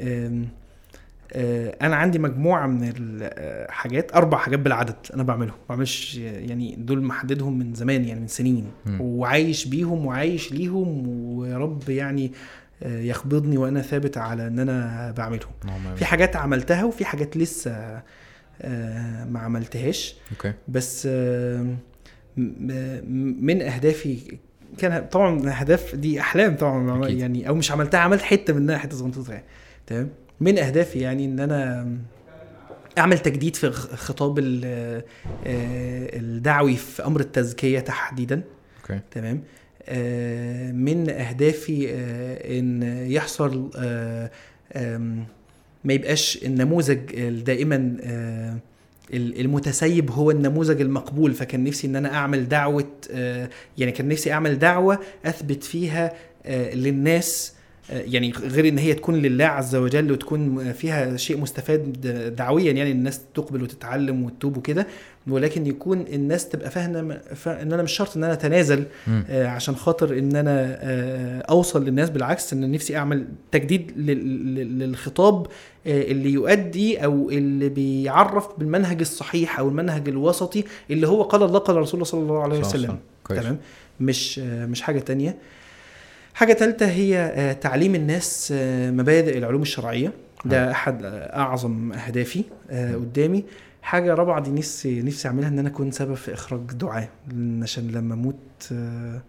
[1.81, 5.55] أنا عندي مجموعة من الحاجات أربع حاجات بالعدد أنا بعملهم.
[5.69, 8.65] ما بعملش يعني دول محددهم من زمان يعني من سنين.
[8.85, 9.01] مم.
[9.01, 12.31] وعايش بيهم وعايش ليهم ويا رب يعني
[12.85, 15.51] يخبضني وأنا ثابت على إن أنا بعملهم.
[15.65, 18.01] اللهم في حاجات عملتها وفي حاجات لسه
[18.61, 20.15] آه، ما عملتهاش.
[20.31, 20.53] أوكي.
[20.67, 21.65] بس آه،
[22.37, 24.37] من أهدافي
[24.77, 27.17] كان طبعا الاهداف دي أحلام طبعا أكيد.
[27.17, 29.45] يعني أو مش عملتها عملت حتة منها حتة صغنطوطة يعني.
[29.87, 31.87] تمام؟ من أهدافي يعني إن أنا
[32.97, 35.03] أعمل تجديد في خ- خطاب ال- آه،
[36.19, 38.41] الدعوي في أمر التزكية تحديدا.
[38.81, 38.99] أوكي.
[39.11, 39.62] تمام؟ آه،
[40.73, 44.29] من أهدافي آه، إن يحصل آه،
[45.83, 48.57] ما يبقاش النموذج دائما آه،
[49.13, 51.33] ال- المتسيب هو النموذج المقبول.
[51.33, 56.13] فكان نفسي إن أنا أعمل دعوة آه، يعني كان نفسي أعمل دعوة أثبت فيها
[56.45, 57.53] آه، للناس
[57.91, 62.01] آه، يعني غير إن هي تكون لله عز وجل وتكون فيها شيء مستفاد
[62.35, 64.87] دعويا يعني الناس تقبل وتتعلم وتتوب وكده.
[65.27, 68.83] ولكن يكون الناس تبقى فاهمة فا- إن أنا مش شرط إن أنا أتنازل.
[69.29, 74.79] آه، عشان خاطر إن أنا آه، أوصل للناس بالعكس إن نفسي أعمل تجديد لل- لل-
[74.79, 75.47] للخطاب
[75.87, 81.59] آه، اللي يؤدي أو اللي بيعرف بالمنهج الصحيح أو المنهج الوسطي اللي هو قال الله
[81.59, 82.59] قال رسول الله صلى الله عليه.
[82.59, 82.97] وسلم.
[83.43, 83.57] تمام؟
[83.99, 85.35] مش آه، مش حاجة تانية.
[86.33, 90.11] حاجة ثالثه هي آه، تعليم الناس آه، مبادئ العلوم الشرعية.
[90.45, 90.99] ده أحد
[91.33, 93.43] أعظم أهدافي قدامي.
[93.83, 97.09] حاجة رابعة دي نفسي نفسي أعملها إن أنا أكون سبب في إخراج دعاء
[97.61, 98.35] عشان لما أموت
[98.71, 99.21] آه،.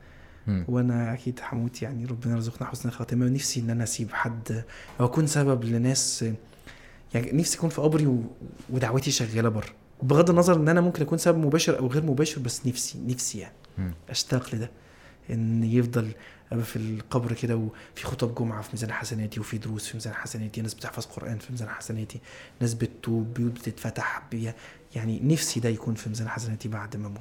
[0.68, 4.64] وأنا أكيد هموت يعني ربنا يرزقنا حسن الخاتمة ونفسي إن أنا أسيب حد
[5.00, 6.24] أو أكون سبب لناس
[7.14, 8.22] يعني نفسي أكون في قبري و-
[8.70, 9.68] ودعوتي شغالة بره
[10.02, 13.54] بغض النظر إن أنا ممكن أكون سبب مباشر أو غير مباشر بس نفسي نفسي يعني.
[14.10, 14.70] أشتاق لده
[15.30, 16.08] إن يفضل
[16.52, 20.60] ابقى في القبر كده وفي خطب جمعة في ميزان حسناتي وفي دروس في ميزان حسناتي
[20.62, 22.20] ناس بتحفظ قرآن في ميزان حسناتي
[22.60, 24.52] ناس بتتوب بيوت بتتفتح بي
[24.94, 27.20] يعني نفسي ده يكون في ميزان حسناتي بعد ما أموت.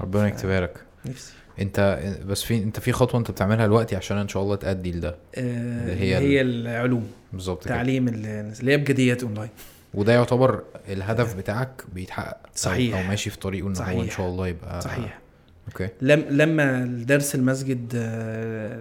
[0.00, 1.32] ربنا يكتبها لك نفسي.
[1.60, 5.16] أنت بس في أنت في خطوة أنت بتعملها دلوقتي عشان إن شاء الله تأدي لده؟
[5.34, 7.10] آه هي, هي العلوم.
[7.32, 9.50] بالظبط تعليم الناس اللي هي بجديات أونلاين.
[9.94, 12.36] وده يعتبر الهدف بتاعك بيتحقق.
[12.46, 12.96] أو- صحيح.
[12.96, 14.10] أو ماشي في طريقه ان هو إن.
[14.10, 15.18] شاء الله يبقى صحيح.
[15.68, 18.80] okay لم لما درس المسجد آه،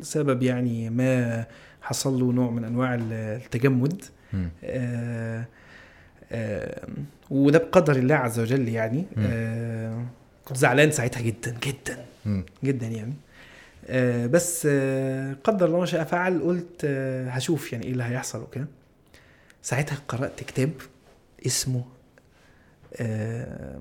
[0.00, 1.44] لسبب يعني ما
[1.82, 4.02] حصل له نوع من أنواع التجمد.
[4.64, 5.44] آه،
[6.32, 6.86] آه،
[7.30, 9.04] وده بقدر الله عز وجل يعني.
[9.18, 10.04] آه،
[10.44, 12.44] كنت زعلان ساعتها جدا جدا مم.
[12.64, 13.12] جدا يعني
[13.86, 18.42] آه، بس آه، قدر الله ما شاء فعل قلت آه، هشوف يعني إيه اللي هيحصل
[18.42, 18.66] وكده
[19.62, 20.70] ساعتها قرأت كتاب
[21.46, 21.84] اسمه
[22.96, 23.80] آه،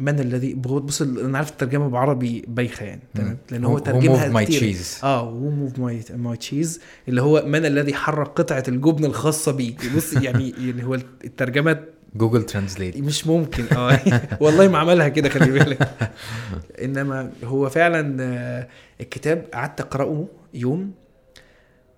[0.00, 4.76] من الذي بص أنا عارف الترجمة بعربي بايخة يعني تمام؟ لأن هو ترجمها كتير.
[5.02, 9.76] آه moved my my cheese اللي هو من الذي حرك قطعة الجبن الخاصة بي.
[9.96, 11.84] بص يعني يعني هو الترجمة
[12.14, 13.64] جوجل ترانزليت مش ممكن.
[13.76, 14.00] آه
[14.42, 15.88] والله ما عملها كده خلي بالك.
[16.84, 18.68] إنما هو فعلا آه،
[19.00, 20.92] الكتاب قعدت أقرأه يوم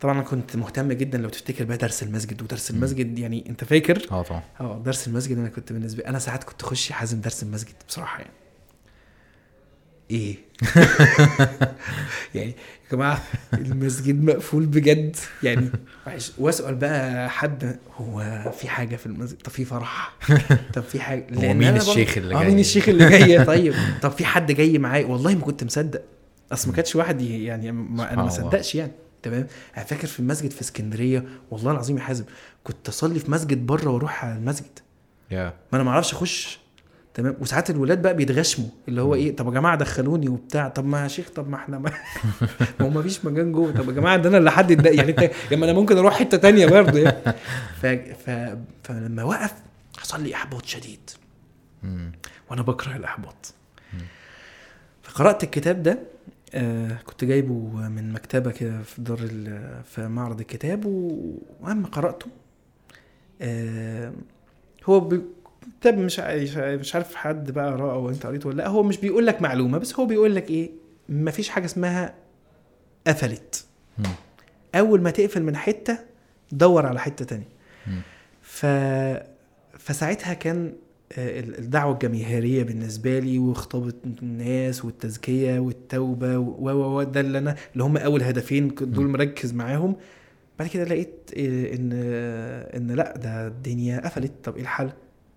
[0.00, 2.70] طبعا أنا كنت مهتم جدا لو تفتكر بقى درس المسجد ودرس.
[2.70, 4.42] المسجد يعني أنت فاكر؟ آه طبعا.
[4.60, 8.32] آه درس المسجد أنا كنت بالنسبة أنا ساعات كنت أخش حازم درس المسجد بصراحة يعني.
[10.10, 10.36] إيه؟
[12.34, 13.22] يعني يا جماعة
[13.54, 15.70] المسجد مقفول بجد؟ يعني
[16.06, 20.12] معلش وأسأل بقى حد هو في حاجة في المسجد؟ طب في فرح؟
[20.74, 24.10] طب في حاجة؟ هو مين الشيخ اللي آه جاي؟ مين الشيخ اللي جاي؟ طيب طب
[24.10, 26.02] في حد جاي معايا؟ والله ما كنت مصدق.
[26.52, 28.28] أصل ما كانش واحد يعني ما أنا ما.
[28.28, 28.92] صدقش يعني.
[29.22, 32.24] تمام؟ أنا فاكر في المسجد في اسكندرية والله العظيم يا حازم
[32.64, 34.78] كنت أصلي في مسجد بره وأروح على المسجد.
[35.30, 35.44] يا.
[35.44, 36.60] ما أنا ما أعرفش أخش.
[37.14, 41.02] تمام؟ وساعات الولاد بقى بيتغشموا اللي هو إيه طب يا جماعة دخلوني وبتاع طب ما
[41.02, 41.90] يا شيخ طب ما إحنا ما
[42.80, 43.72] ما هو ما فيش مكان جوه.
[43.72, 46.66] طب يا جماعة ده أنا اللي ده يعني أنت لما أنا ممكن أروح حتة تانية
[46.66, 47.34] برضه يعني.
[47.82, 47.86] ف...
[48.26, 48.56] ف...
[48.84, 49.54] فلما وقف
[49.98, 51.10] حصل لي إحباط شديد.
[52.50, 53.54] وأنا بكره الإحباط.
[55.02, 55.98] فقرأت الكتاب ده
[56.54, 57.54] آه كنت جايبه
[57.88, 59.18] من مكتبة كده في دار
[59.84, 62.26] في معرض الكتاب و- واما قرأته
[63.42, 64.12] آه
[64.84, 65.22] هو بي-
[65.80, 66.20] كتاب مش
[66.60, 69.78] مش عارف حد بقى قراه أو أنت قريته ولا لأ هو مش بيقول لك معلومة
[69.78, 70.70] بس هو بيقول لك إيه
[71.08, 72.14] مفيش حاجة اسمها
[73.06, 73.64] قفلت.
[74.74, 75.98] أول ما تقفل من حتة
[76.52, 77.48] دور على حتة تانية.
[78.42, 78.66] ف
[79.78, 80.72] فساعتها كان
[81.18, 83.92] الدعوة الجماهيرية بالنسبة لي وخطابه
[84.22, 89.52] الناس والتزكية والتوبة و و و ده اللي أنا اللي هم أول هدفين دول مركز
[89.54, 89.96] معاهم.
[90.58, 94.32] بعد كده لقيت آه، إن آه، إن لأ ده الدنيا قفلت.
[94.44, 94.90] طب إيه الحل؟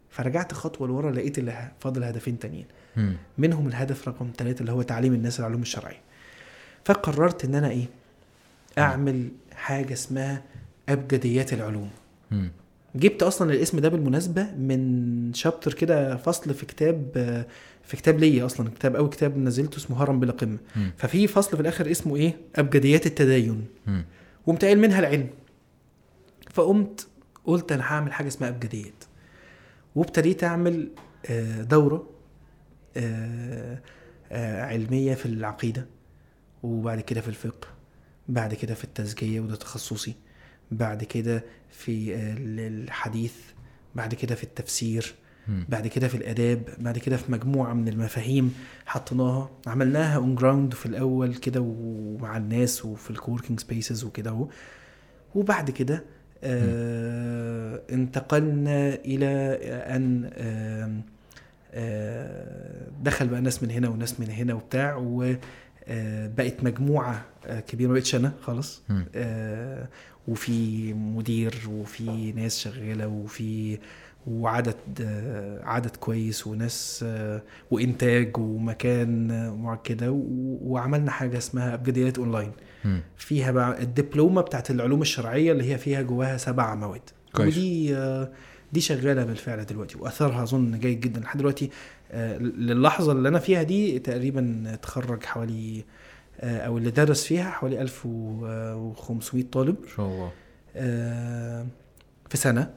[0.10, 2.66] فرجعت خطوة لورا لقيت اللي فاضل هدفين تانيين.
[3.38, 6.02] منهم الهدف رقم ثلاثة اللي هو تعليم الناس العلوم الشرعية.
[6.86, 7.86] فقررت إن أنا إيه؟
[8.78, 10.41] أعمل حاجة اسمها
[10.90, 11.90] أبجديات العلوم.
[12.95, 17.07] جبت أصلا الاسم ده بالمناسبة من شابتر كده فصل في كتاب
[17.84, 20.57] في كتاب ليا أصلا كتاب أو كتاب نزلته اسمه هرم بلا قمة.
[20.98, 23.65] ففي فصل في الآخر اسمه إيه؟ أبجديات التدين.
[24.45, 25.30] وقمت قايل منها العلم.
[26.52, 27.07] فقمت
[27.45, 29.03] قلت أنا هعمل حاجة اسمها أبجديات.
[29.95, 30.90] وابتديت أعمل
[31.26, 32.10] آه، دورة
[32.98, 33.80] آه،
[34.32, 35.86] آه، علمية في العقيدة
[36.64, 37.68] وبعد كده في الفقه
[38.30, 40.15] بعد كده في التزكية وده تخصصي
[40.72, 41.44] بعد كده
[41.74, 42.36] في آه،
[42.68, 43.34] الحديث
[43.95, 45.14] بعد كده في التفسير.
[45.70, 48.54] بعد كده في الآداب بعد كده في مجموعة من المفاهيم
[48.86, 54.48] حطيناها عملناها on ground في الأول كده ومع الناس وفي ال coworking spaces وكده
[55.36, 56.04] وبعد كده
[56.44, 59.60] آه انتقلنا إلى
[59.95, 61.02] أن آه
[61.74, 67.94] آه دخل بقى ناس من هنا وناس من هنا وبتاع وبقت مجموعة آه، كبيرة ما
[67.94, 68.34] بقتش أنا.
[69.16, 69.88] آه،
[70.28, 73.78] وفي مدير وفي ناس شغالة وفي
[74.28, 74.76] وعدد
[75.64, 77.06] عدد كويس وناس
[77.72, 80.12] وإنتاج ومكان كده
[80.62, 82.52] وعملنا حاجة اسمها ابجديات اونلاين.
[83.18, 87.02] فيها بقى الدبلومة بتاعت العلوم الشرعية اللي هي فيها جواها سبع مواد
[87.34, 87.58] كويس.
[87.58, 87.95] ودي
[88.74, 91.70] دي شغالة بالفعل دلوقتي وأثرها أظن جيد جدا لحد دلوقتي
[92.12, 95.84] آه، للحظة اللي أنا فيها دي تقريبا تخرج حوالي
[96.39, 99.76] أو اللي درس فيها حوالي 1500 طالب.
[99.84, 100.31] ان شاء الله.
[100.76, 101.68] آه،
[102.30, 102.73] في سنة.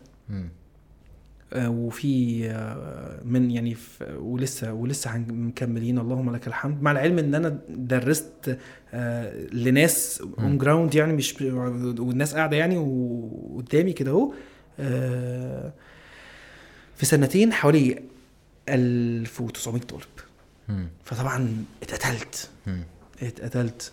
[1.52, 3.76] آه، وفي آه، من يعني
[4.16, 5.98] ولسه ولسه مكملين.
[5.98, 6.82] اللهم لك الحمد.
[6.82, 8.58] مع العلم إن أنا درست
[8.94, 11.34] آه، لناس on ground يعني مش
[11.98, 14.32] والناس قاعدة يعني وقدامي كده أهو.
[14.80, 15.72] آه،
[16.96, 18.02] في سنتين حوالي
[18.68, 20.02] 1900 طالب.
[21.04, 22.50] فطبعا اتقتلت.
[23.22, 23.92] اتقتلت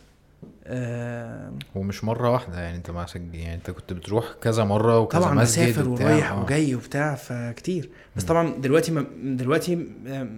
[0.66, 3.06] آه، ومش مرة واحدة يعني انت مع.
[3.16, 5.90] يعني انت كنت بتروح كذا مرة وكذا طبعا مسجد مسافر.
[5.90, 6.44] ورايح آه.
[6.44, 8.24] وجاي وبتاع فكتير بس.
[8.24, 9.76] طبعا دلوقتي ما دلوقتي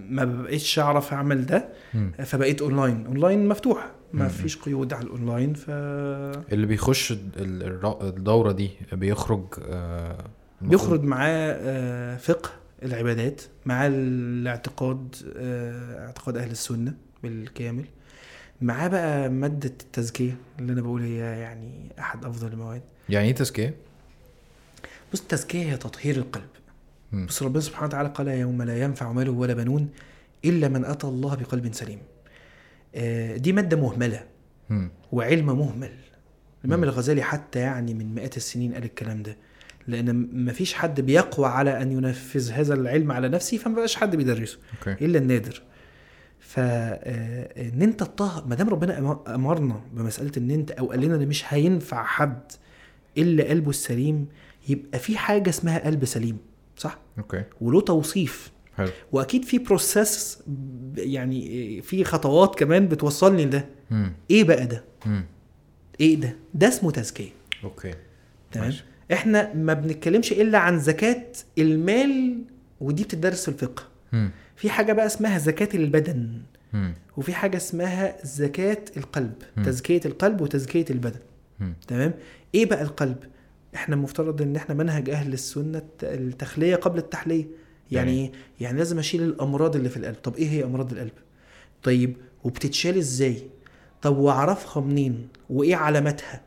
[0.08, 1.68] ما بقيتش أعرف أعمل ده.
[2.24, 4.28] فبقيت online online مفتوح ما.
[4.28, 10.24] فيش قيود على الأونلاين ف اللي بيخش الدورة دي بيخرج آه
[10.60, 12.50] بيخرج معاه آه، فقه
[12.82, 17.84] العبادات مع الاعتقاد آه، اعتقاد أهل السنة بالكامل
[18.62, 23.74] معاه بقى مادة التزكية اللي أنا بقول هي يعني أحد أفضل المواد يعني إيه تزكية؟
[25.12, 26.48] بص التزكية هي تطهير القلب
[27.12, 27.26] مم.
[27.26, 29.88] بس ربنا سبحانه وتعالى قال يوم لا ينفع مال ولا بنون
[30.44, 31.98] إلا من أتى الله بقلب سليم
[32.94, 34.24] آه، دي مادة مهملة
[34.70, 34.90] مم.
[35.12, 35.90] وعلم مهمل
[36.64, 36.84] الإمام.
[36.84, 39.36] الغزالي حتى يعني من مئات السنين قال الكلام ده
[39.88, 44.16] لأن ما فيش حد بيقوى على أن ينفذ هذا العلم على نفسه فما بقاش حد
[44.16, 45.62] بيدرسه أوكي إلا النادر
[46.48, 51.44] فان أنت تطهر ما دام ربنا أمرنا بمسألة إن أنت أو قال لنا إن مش
[51.54, 52.52] هينفع حد
[53.18, 54.26] إلا قلبه السليم
[54.68, 56.38] يبقى في حاجة اسمها قلب سليم
[56.76, 57.44] صح؟ okay.
[57.60, 58.50] وله توصيف.
[58.76, 58.88] حلو.
[59.12, 60.38] وأكيد في process
[60.96, 63.64] يعني في خطوات كمان بتوصلني لده.
[63.90, 64.12] مم.
[64.30, 65.24] إيه بقى ده؟ مم.
[66.00, 67.30] إيه ده؟ ده اسمه تزكية.
[67.64, 67.94] okay.
[68.52, 68.84] تمام؟ ماشي.
[69.12, 71.26] إحنا ما بنتكلمش إلا عن زكاة
[71.58, 72.38] المال
[72.80, 73.82] ودي بتدرس في الفقه.
[74.12, 74.30] مم.
[74.56, 76.42] في حاجة بقى اسمها زكاة البدن.
[77.16, 79.32] وفي حاجة اسمها زكاة القلب.
[79.64, 81.20] تزكية القلب وتزكية البدن.
[81.88, 82.14] تمام؟
[82.54, 83.16] إيه بقى القلب؟
[83.74, 87.44] إحنا المفترض إن إحنا منهج أهل السنة الت- التخلية قبل التحلية.
[87.44, 87.50] يعني
[87.90, 90.14] يعني إيه؟ يعني لازم أشيل الأمراض اللي في القلب.
[90.22, 91.12] طب إيه هي أمراض القلب؟
[91.82, 93.42] طيب وبتتشال إزاي؟
[94.02, 96.40] طب واعرفها منين؟ وإيه علاماتها؟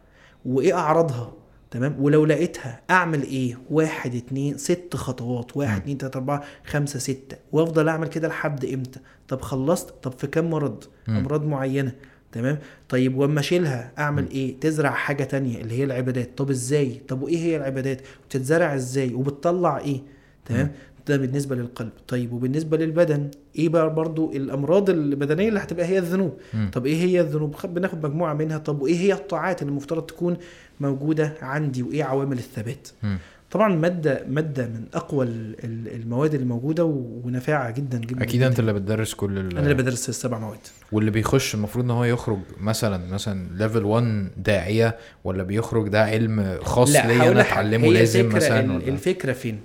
[0.45, 1.33] وإيه أعراضها؟
[1.71, 5.57] تمام؟ ولو لقيتها أعمل إيه؟ واحد اتنين ست خطوات.
[5.57, 5.81] واحد.
[5.81, 7.37] اتنين تلاتة أربعة خمسة ستة.
[7.51, 10.83] وأفضل أعمل كده لحد إمتى؟ طب خلصت؟ طب في كام مرض.
[11.09, 11.91] أمراض معينة.
[12.31, 12.59] تمام؟
[12.89, 14.29] طيب وأما أشيلها أعمل مم.
[14.31, 16.37] إيه؟ تزرع حاجة تانية اللي هي العبادات.
[16.37, 20.01] طب إزاي؟ طب وإيه هي العبادات؟ وتتزرع إزاي؟ وبتطلع إيه؟
[20.45, 20.71] تمام؟
[21.09, 26.33] ده بالنسبة للقلب طيب وبالنسبة للبدن إيه بقى برضو الأمراض البدنية اللي هتبقى هي الذنوب
[26.53, 26.71] مم.
[26.73, 30.37] طب إيه هي الذنوب بناخد مجموعة منها طب وإيه هي الطاعات اللي المفترض تكون
[30.79, 33.17] موجودة عندي وإيه عوامل الثبات مم.
[33.51, 38.35] طبعا مادة مادة من أقوى ال- ال- المواد اللي موجودة و- ونافعة جدا جدا أكيد
[38.39, 38.47] جداً.
[38.47, 39.51] أنت اللي بتدرس كل ال...
[39.51, 40.57] أنا اللي بدرس السبع مواد
[40.91, 46.57] واللي بيخش المفروض إن هو يخرج مثلا مثلا ليفل 1 داعية ولا بيخرج ده علم
[46.63, 47.41] خاص ليا أنا.
[47.41, 49.59] أتعلمه لازم مثلا الفكرة فين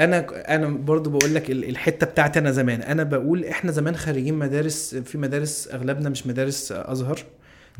[0.00, 2.82] أنا أنا برضو بقول لك ال- الحتة بتاعتي أنا زمان.
[2.82, 7.18] أنا بقول إحنا زمان خارجين مدارس في مدارس أغلبنا مش مدارس أزهر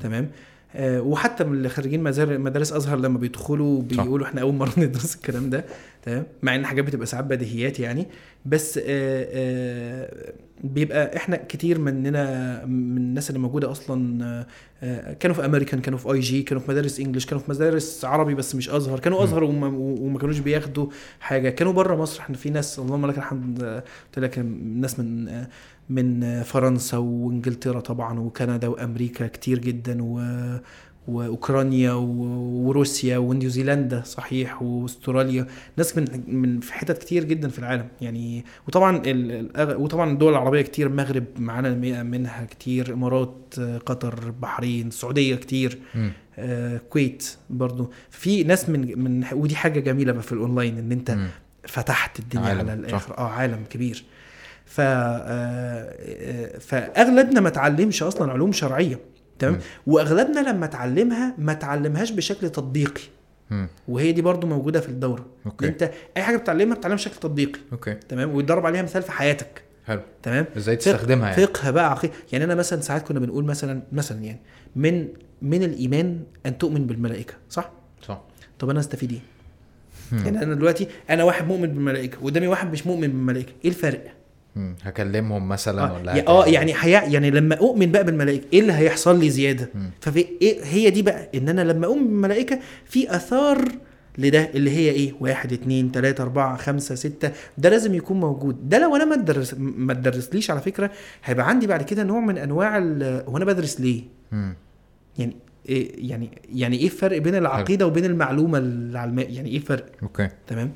[0.03, 0.31] تمام؟
[0.79, 1.69] وحتى من اللي
[1.99, 5.65] مزار- مدارس أزهر لما بيدخلوا بيقولوا إحنا أول مرة ندرس الكلام ده
[6.03, 8.07] تمام؟ مع إن حاجات بتبقى ساعات بديهيات يعني
[8.47, 8.83] بس آه
[9.31, 10.33] آه
[10.65, 14.47] بيبقى إحنا كتير مننا من الناس اللي موجودة أصلا آه
[14.83, 18.05] آه كانوا في أمريكان كانوا في اي جي كانوا في مدارس انجلش كانوا في مدارس
[18.05, 19.25] عربي بس مش أزهر كانوا.
[19.25, 20.87] أزهر وما, وما كانوش بياخدوا
[21.21, 22.21] حاجة كانوا بره مصر.
[22.21, 24.39] إحنا في ناس اللهم لك الحمد آه، قلت لك
[24.75, 25.49] ناس من آه،
[25.91, 30.21] من فرنسا وإنجلترا طبعا وكندا وأمريكا كتير جدا و
[31.09, 35.47] وأوكرانيا و- وروسيا ونيوزيلندا صحيح وأستراليا
[35.77, 39.03] ناس من من في حتت كتير جدا في العالم يعني وطبعا
[39.57, 43.55] وطبعا الدول العربية كتير المغرب معانا م- منها كتير إمارات
[43.87, 46.13] قطر بحرين السعودية كتير مم.
[46.39, 46.81] آه،
[47.51, 51.29] برضو في ناس من من ودي حاجة جميلة بقى في الأونلاين إن أنت مم.
[51.69, 52.89] فتحت الدنيا عالم، على صح.
[52.89, 54.05] الآخر آه عالم كبير
[54.67, 58.99] ف آه، آه، فأغلبنا ما اتعلمش أصلا علوم شرعية
[59.39, 59.59] تمام.
[59.87, 63.03] وأغلبنا لما اتعلمها ما اتعلمهاش بشكل تطبيقي.
[63.89, 65.27] وهي دي برضو موجودة في الدورة.
[65.47, 65.69] okay.
[65.69, 67.95] أنت أي حاجة بتتعلمها بتتعلمها بشكل تطبيقي okay.
[67.95, 70.01] تمام؟ ويتضرب عليها مثال في حياتك حلو.
[70.23, 74.25] تمام؟ إزاي تستخدمها يعني؟ فقه بقى عقيده يعني أنا مثلا ساعات كنا بنقول مثلا مثلا
[74.25, 74.41] يعني
[74.77, 75.09] من
[75.43, 77.71] من الإيمان أن تؤمن بالملائكة صح؟
[78.03, 78.23] صح.
[78.59, 79.21] طب أنا أستفيد إيه.
[80.25, 84.05] يعني أنا دلوقتي أنا واحد مؤمن بالملائكة وقدامي واحد مش مؤمن بالملائكة إيه الفرق.
[84.83, 88.73] هكلمهم مثلا آه, ولا آه هكلم- يعني حيا يعني لما أؤمن بقى بالملائكة إيه اللي
[88.73, 89.91] هيحصل لي زيادة؟ مم.
[90.01, 93.69] ففي إيه هي دي بقى إن أنا لما أؤمن بالملائكة في آثار
[94.19, 98.69] لده اللي هي إيه؟ واحد اتنين تلاتة أربعة خمسة ستة ده لازم يكون موجود.
[98.69, 100.91] ده لو أنا ما اتدرس ما اتدرسليش على فكرة
[101.24, 102.78] هيبقى عندي بعد كده نوع من أنواع
[103.28, 104.03] هو أنا بدرس ليه؟
[104.33, 104.55] مم.
[105.19, 105.37] يعني
[105.69, 110.28] إيه يعني يعني إيه الفرق بين العقيدة وبين المعلومة العلمية؟ يعني إيه الفرق؟ أوكي.
[110.47, 110.73] تمام؟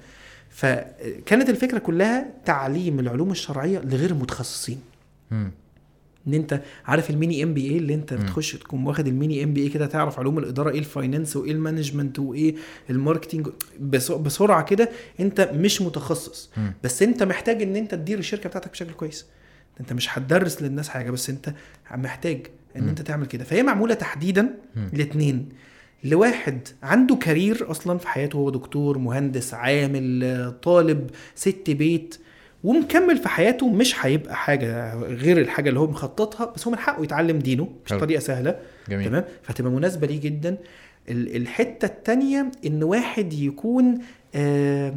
[0.51, 4.81] فكانت الفكرة كلها تعليم العلوم الشرعية لغير المتخصصين.
[6.29, 8.15] إن أنت عارف ال mini MBA اللي أنت.
[8.15, 11.59] بتخش تكون واخد ال mini MBA كده تعرف علوم الإدارة إيه ال finance وإيه ال
[11.59, 12.55] management وإيه
[12.91, 13.49] ال marketing
[13.81, 14.89] بس- بسرعة كده
[15.21, 16.51] أنت مش متخصص.
[16.85, 19.27] بس أنت محتاج إن أنت تدير الشركة بتاعتك بشكل كويس
[19.81, 21.55] أنت مش هتدرس للناس حاجة بس أنت
[21.95, 22.47] محتاج
[22.77, 22.89] إن.
[22.89, 24.43] أنت تعمل كده فهي معمولة تحديدا
[24.77, 24.91] مم.
[26.05, 32.19] لواحد عنده career أصلا في حياته هو دكتور مهندس عامل طالب ست بيت
[32.65, 37.03] ومكمل في حياته مش هيبقى حاجة غير الحاجة اللي هو مخططها بس هو من حقه
[37.03, 37.91] يتعلم دينه مش.
[37.93, 38.59] طريقة سهلة.
[38.89, 39.07] جميل.
[39.09, 40.57] تمام؟ فتبقى مناسبة ليه جدا.
[41.09, 43.99] ال- الحتة التانية إن واحد يكون
[44.35, 44.95] آه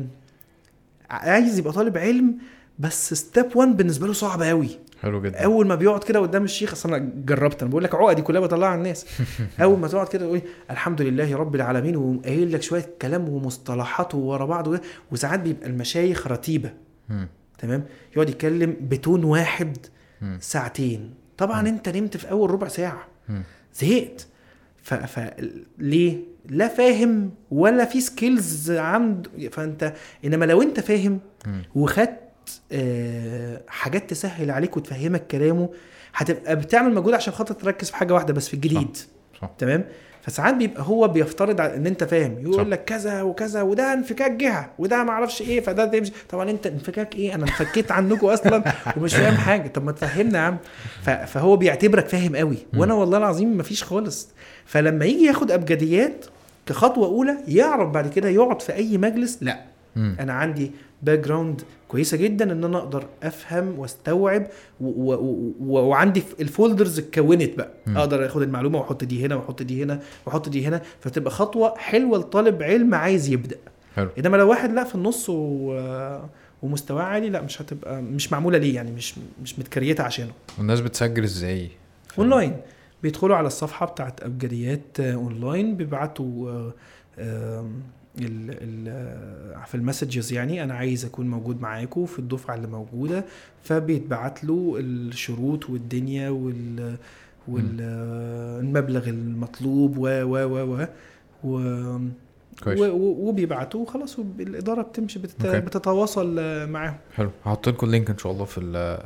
[1.09, 2.37] عايز يبقى طالب علم
[2.79, 4.69] بس step 1 بالنسبة له صعب قوي
[5.03, 5.43] حلو جدا.
[5.43, 8.69] أول ما بيقعد كده قدام الشيخ أصل أنا جربت أنا بقول لك عقدي كلها بطلعها
[8.69, 9.05] على الناس.
[9.61, 14.45] أول ما تقعد كده تقول الحمد لله رب العالمين وقايل لك شوية كلام ومصطلحات ورا
[14.45, 14.67] بعض
[15.11, 16.73] وساعات بيبقى المشايخ رتيبة.
[17.57, 19.77] تمام؟ يقعد يتكلم بتون واحد.
[20.39, 21.13] ساعتين.
[21.37, 23.07] طبعا أنت نمت في أول ربع ساعة.
[23.75, 24.27] زهقت.
[24.83, 24.93] ف...
[24.93, 25.33] ف...
[25.77, 26.17] ليه؟
[26.49, 29.93] لا فاهم ولا في سكيلز عند فأنت
[30.25, 31.19] إنما لو أنت فاهم.
[31.75, 32.22] وخدت
[33.67, 35.69] حاجات تسهل عليك وتفهمك كلامه.
[36.15, 38.97] هتبقى بتعمل مجهود عشان خاطر تركز في حاجة واحدة بس في الجديد.
[39.41, 39.51] صح.
[39.57, 39.83] تمام؟
[40.21, 42.35] فساعات بيبقى هو بيفترض إن أنت فاهم.
[42.35, 42.41] صح.
[42.41, 46.67] يقول لك كذا وكذا وده انفكاك جهة وده ما أعرفش إيه فده تمشي طبعا أنت
[46.67, 48.63] انفكاك إيه؟ أنا انفكيت عنكم أصلا
[48.97, 49.67] ومش فاهم حاجة.
[49.67, 50.57] طب ما تفهمنا يا عم.
[51.25, 52.57] فهو بيعتبرك فاهم قوي.
[52.77, 54.29] وأنا والله العظيم مفيش خالص.
[54.65, 56.25] فلما يجي ياخد أبجديات
[56.65, 59.37] كخطوة أولى يعرف بعد كده يقعد في أي مجلس.
[59.41, 59.59] لا.
[59.97, 61.61] أنا عندي background
[61.93, 64.47] كويسة جدا إن أنا أقدر أفهم وأستوعب
[64.81, 67.69] وعندي ال folders اتكونت بقى.
[67.87, 67.97] مم.
[67.97, 72.17] أقدر آخد المعلومة وأحط دي هنا وأحط دي هنا وأحط دي هنا فتبقى خطوة حلوة
[72.19, 73.57] لطالب علم عايز يبدأ.
[73.95, 74.09] حلو.
[74.19, 75.79] إنما لو واحد لأ في النص و...
[76.63, 80.31] ومستواه عالي لأ مش هتبقى مش معمولة ليه يعني مش مش مت created عشانه.
[80.57, 81.69] والناس بتسجل إزاي؟
[82.17, 82.57] أونلاين.
[83.03, 86.49] بيدخلوا على الصفحة بتاعت أبجديات أونلاين بيبعتوا
[87.19, 87.69] آه،
[88.19, 93.25] ال ال في ال messages يعني أنا عايز أكون موجود معاكم في الدفعة اللي موجودة
[93.63, 96.97] فبيتبعت له الشروط والدنيا وال
[97.47, 100.87] والمبلغ المطلوب و و و و
[101.43, 101.99] و
[102.63, 102.79] كويس.
[102.93, 105.45] وبيبعتوه خلاص الاداره بتمشي بتت...
[105.45, 105.59] okay.
[105.59, 106.97] بتتواصل معاهم.
[107.15, 107.31] حلو.
[107.45, 108.97] هحط لكم ال link إن شاء الله في ال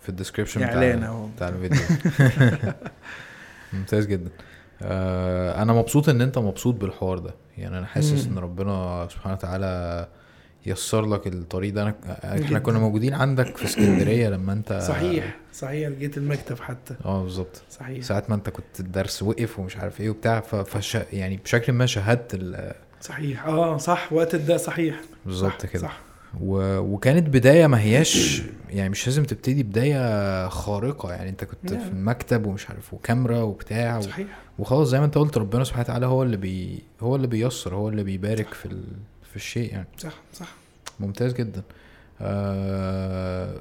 [0.00, 1.80] في ال description بتاع بتاع الفيديو.
[3.72, 4.30] ممتاز جدا.
[4.84, 7.34] آه أنا مبسوط إن أنت مبسوط بالحوار ده.
[7.58, 8.26] يعني أنا حاسس.
[8.26, 10.08] إن ربنا سبحانه وتعالى
[10.66, 11.82] يسر لك الطريق ده.
[11.82, 11.94] أنا
[12.44, 12.58] إحنا.
[12.58, 16.94] كنا موجودين عندك في اسكندرية لما أنت صحيح صحيح جيت المكتب حتى.
[17.04, 17.62] آه بالظبط.
[17.70, 18.04] صحيح.
[18.04, 22.34] ساعات ما أنت كنت الدرس وقف ومش عارف إيه وبتاع فش يعني بشكل ما شاهدت
[22.34, 23.46] ال- صحيح.
[23.46, 24.12] آه صح.
[24.12, 25.00] وقت ده صحيح.
[25.26, 25.82] بالظبط كده.
[25.82, 25.98] صح.
[26.40, 26.78] و...
[26.78, 31.74] وكانت بداية ما هياش يعني مش لازم تبتدي بداية خارقة يعني انت كنت.
[31.74, 34.00] في المكتب ومش عارف وكاميرا وبتاع و...
[34.00, 34.26] صحيح.
[34.58, 37.88] وخلاص زي ما انت قلت ربنا سبحانه وتعالى هو اللي بي هو اللي بيسر هو
[37.88, 38.82] اللي بيبارك في ال...
[39.30, 39.88] في الشيء يعني.
[39.98, 40.54] صح صح.
[41.00, 41.62] ممتاز جدا.
[42.20, 43.60] آه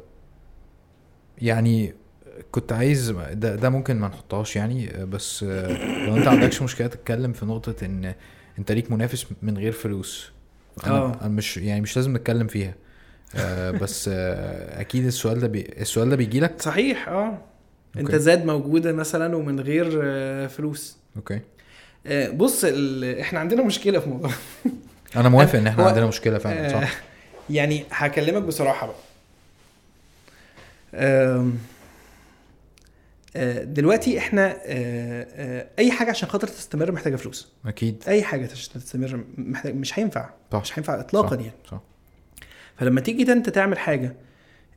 [1.42, 1.94] يعني
[2.52, 7.46] كنت عايز ده, ده ممكن ما نحطهاش يعني بس لو انت عندكش مشكلة تتكلم في
[7.46, 8.14] نقطة إن
[8.60, 10.32] أنت ليك منافس من غير فلوس
[10.86, 11.18] أنا آه.
[11.22, 12.74] أنا مش يعني مش لازم نتكلم فيها.
[13.36, 17.38] آه بس آه أكيد السؤال ده بي السؤال ده بيجي لك؟ صحيح آه.
[17.98, 18.16] أنت.
[18.16, 20.98] زاد موجودة مثلا ومن غير آه، فلوس.
[21.16, 21.40] okay.
[22.08, 23.20] آه، بص ال...
[23.20, 24.32] إحنا عندنا مشكلة في موضوع
[25.16, 27.02] أنا موافق إن إحنا هو- عندنا مشكلة فعلا آه، صح؟
[27.50, 28.96] يعني هكلمك بصراحة بقى.
[30.96, 31.50] آه،
[33.64, 37.54] دلوقتي إحنا آه، آه، أي حاجة عشان خاطر تستمر محتاجة فلوس.
[37.66, 38.04] أكيد.
[38.08, 40.30] أي حاجة عشان تستمر محتاج مش هينفع.
[40.52, 40.62] صح.
[40.62, 41.42] مش هينفع اطلاقا صح.
[41.42, 41.52] يعني.
[41.72, 41.82] صح.
[42.76, 44.16] فلما تيجي ده انت تعمل حاجة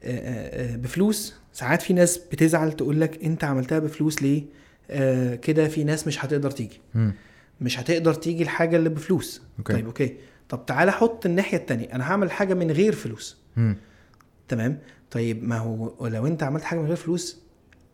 [0.04, 4.44] آه، آه، آه، بفلوس ساعات في ناس بتزعل تقول لك أنت عملتها بفلوس ليه؟
[4.90, 6.80] آه، كده في ناس مش هتقدر تيجي.
[6.94, 7.12] مم.
[7.60, 9.42] مش هتقدر تيجي الحاجة اللي بفلوس.
[9.58, 9.72] okay.
[9.72, 10.16] طيب okay.
[10.48, 11.92] طب تعالى حط الناحية التانية.
[11.92, 13.36] أنا هعمل حاجة من غير فلوس.
[13.56, 13.76] مم.
[14.48, 14.78] تمام؟
[15.10, 17.45] طيب ما هو لو أنت عملت حاجة من غير فلوس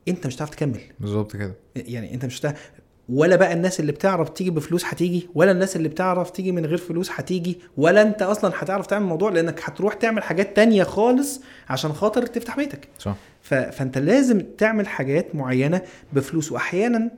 [0.09, 0.81] انت مش هتعرف تكمل.
[1.01, 1.55] بالظبط كده.
[1.77, 2.71] يعني انت مش هتعرف
[3.09, 6.79] ولا بقى الناس اللي بتعرف تيجي بفلوس هتيجي ولا الناس اللي بتعرف تيجي من غير
[6.79, 11.93] فلوس هتيجي ولا انت أصلا هتعرف تعمل الموضوع لأنك هتروح تعمل حاجات تانية خالص عشان
[11.93, 12.89] خاطر تفتح بيتك.
[12.99, 13.17] صح.
[13.43, 13.55] ف...
[13.55, 16.53] فانت لازم تعمل حاجات معينة بفلوس.
[16.53, 17.11] واحيانا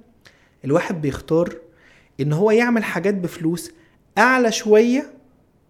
[0.64, 1.56] الواحد بيختار
[2.20, 3.72] إن هو يعمل حاجات بفلوس
[4.18, 5.10] أعلى شوية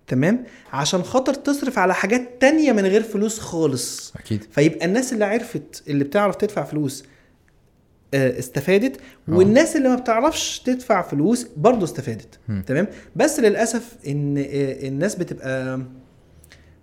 [0.07, 4.13] تمام؟ عشان خاطر تصرف على حاجات تانية من غير فلوس خالص.
[4.17, 4.45] أكيد.
[4.51, 7.05] فيبقى الناس اللي عرفت اللي بتعرف تدفع فلوس
[8.15, 9.33] آه، استفادت آه.
[9.35, 12.39] والناس اللي ما بتعرفش تدفع فلوس برضه استفادت.
[12.49, 12.63] مم.
[12.67, 12.87] تمام؟
[13.17, 15.81] بس للأسف إن آه، الناس بتبقى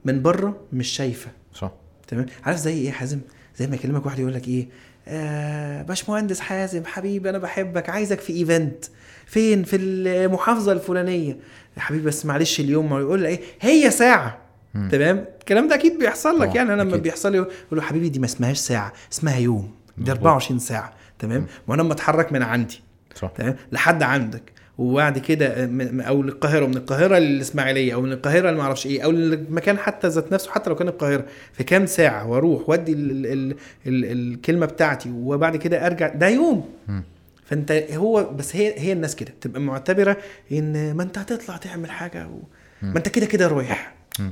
[0.05, 1.31] من بره مش شايفة.
[1.53, 1.71] صح.
[2.07, 3.19] تمام؟ عارف زي إيه يا حازم؟
[3.57, 4.67] زي ما يكلمك واحد يقول لك إيه
[5.07, 8.85] آه باشمهندس حازم حبيبي أنا بحبك عايزك في ايفنت
[9.31, 11.37] فين؟ في المحافظة الفلانية.
[11.77, 14.37] يا حبيبي بس معلش اليوم ما يقول إيه؟ هي ساعة.
[14.73, 14.89] مم.
[14.91, 16.73] تمام؟ الكلام ده أكيد بيحصل لك يعني.
[16.73, 16.97] أنا لما.
[16.97, 19.71] بيحصل لي يقول له حبيبي دي ما اسمهاش ساعة اسمها يوم.
[19.97, 20.17] دي مظبوط.
[20.17, 20.93] 24 ساعة.
[21.19, 22.81] تمام؟ وأنا لما أتحرك من عندي.
[23.15, 23.31] صح.
[23.37, 24.41] تمام؟ لحد عندك.
[24.77, 25.69] وبعد كده
[26.07, 30.33] أو للقاهرة ومن القاهرة للإسماعيلية أو من القاهرة ما أعرفش إيه أو المكان حتى ذات
[30.33, 31.25] نفسه حتى لو كان القاهرة.
[31.53, 33.55] في كام ساعة؟ وأروح وأدي ال ال ال
[33.87, 36.07] ال الكلمة بتاعتي وبعد كده أرجع.
[36.07, 36.69] ده يوم.
[36.87, 37.03] مم.
[37.51, 40.17] فانت هو بس هي هي الناس كده تبقى معتبرة
[40.51, 42.39] إن ما أنت هتطلع تعمل حاجة و...
[42.81, 43.93] ما أنت كده كده رايح.
[44.19, 44.31] لا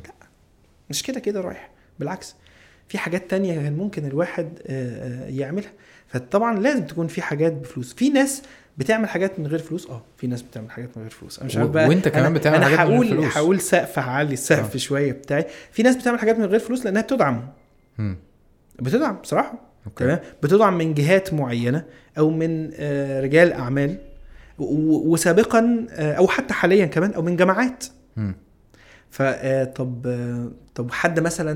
[0.89, 1.69] مش كده كده رايح.
[1.99, 2.35] بالعكس
[2.87, 5.71] في حاجات تانية كان ممكن الواحد آه، آه، يعملها.
[6.07, 7.93] فطبعا لازم تكون في حاجات بفلوس.
[7.93, 8.41] في ناس
[8.77, 11.37] بتعمل حاجات من غير فلوس؟ آه في ناس بتعمل حاجات من غير فلوس.
[11.39, 13.37] أنا مش عارف بقى وأنت كمان أنا- بتعمل أنا حاجات من غير فلوس.
[13.37, 14.77] هقول سقف هعلي السقف آه.
[14.77, 15.45] شوية بتاعي.
[15.71, 17.49] في ناس بتعمل حاجات من غير فلوس لأنها بتدعم
[17.97, 18.17] مم.
[18.79, 19.68] بتدعم بصراحة.
[19.95, 21.83] تمام بتدعم من جهات معينة
[22.17, 23.97] أو من آه، رجال أعمال
[24.59, 27.85] وسابقا آه، أو حتى حاليا كمان أو من جماعات.
[29.09, 30.07] فطب
[30.75, 31.53] طب حد مثلا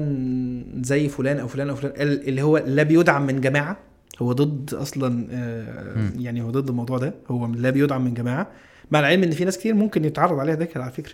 [0.84, 3.78] زي فلان أو فلان أو فلان ال- اللي هو لا بيدعم من جماعة
[4.22, 6.10] هو ضد أصلا آه،.
[6.20, 8.48] يعني هو ضد الموضوع ده هو لا بيدعم من جماعة
[8.92, 11.14] مع العلم إن في ناس كتير ممكن يتعرض عليها ده على فكرة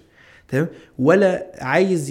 [0.49, 0.67] تمام؟
[0.99, 2.09] ولا عايز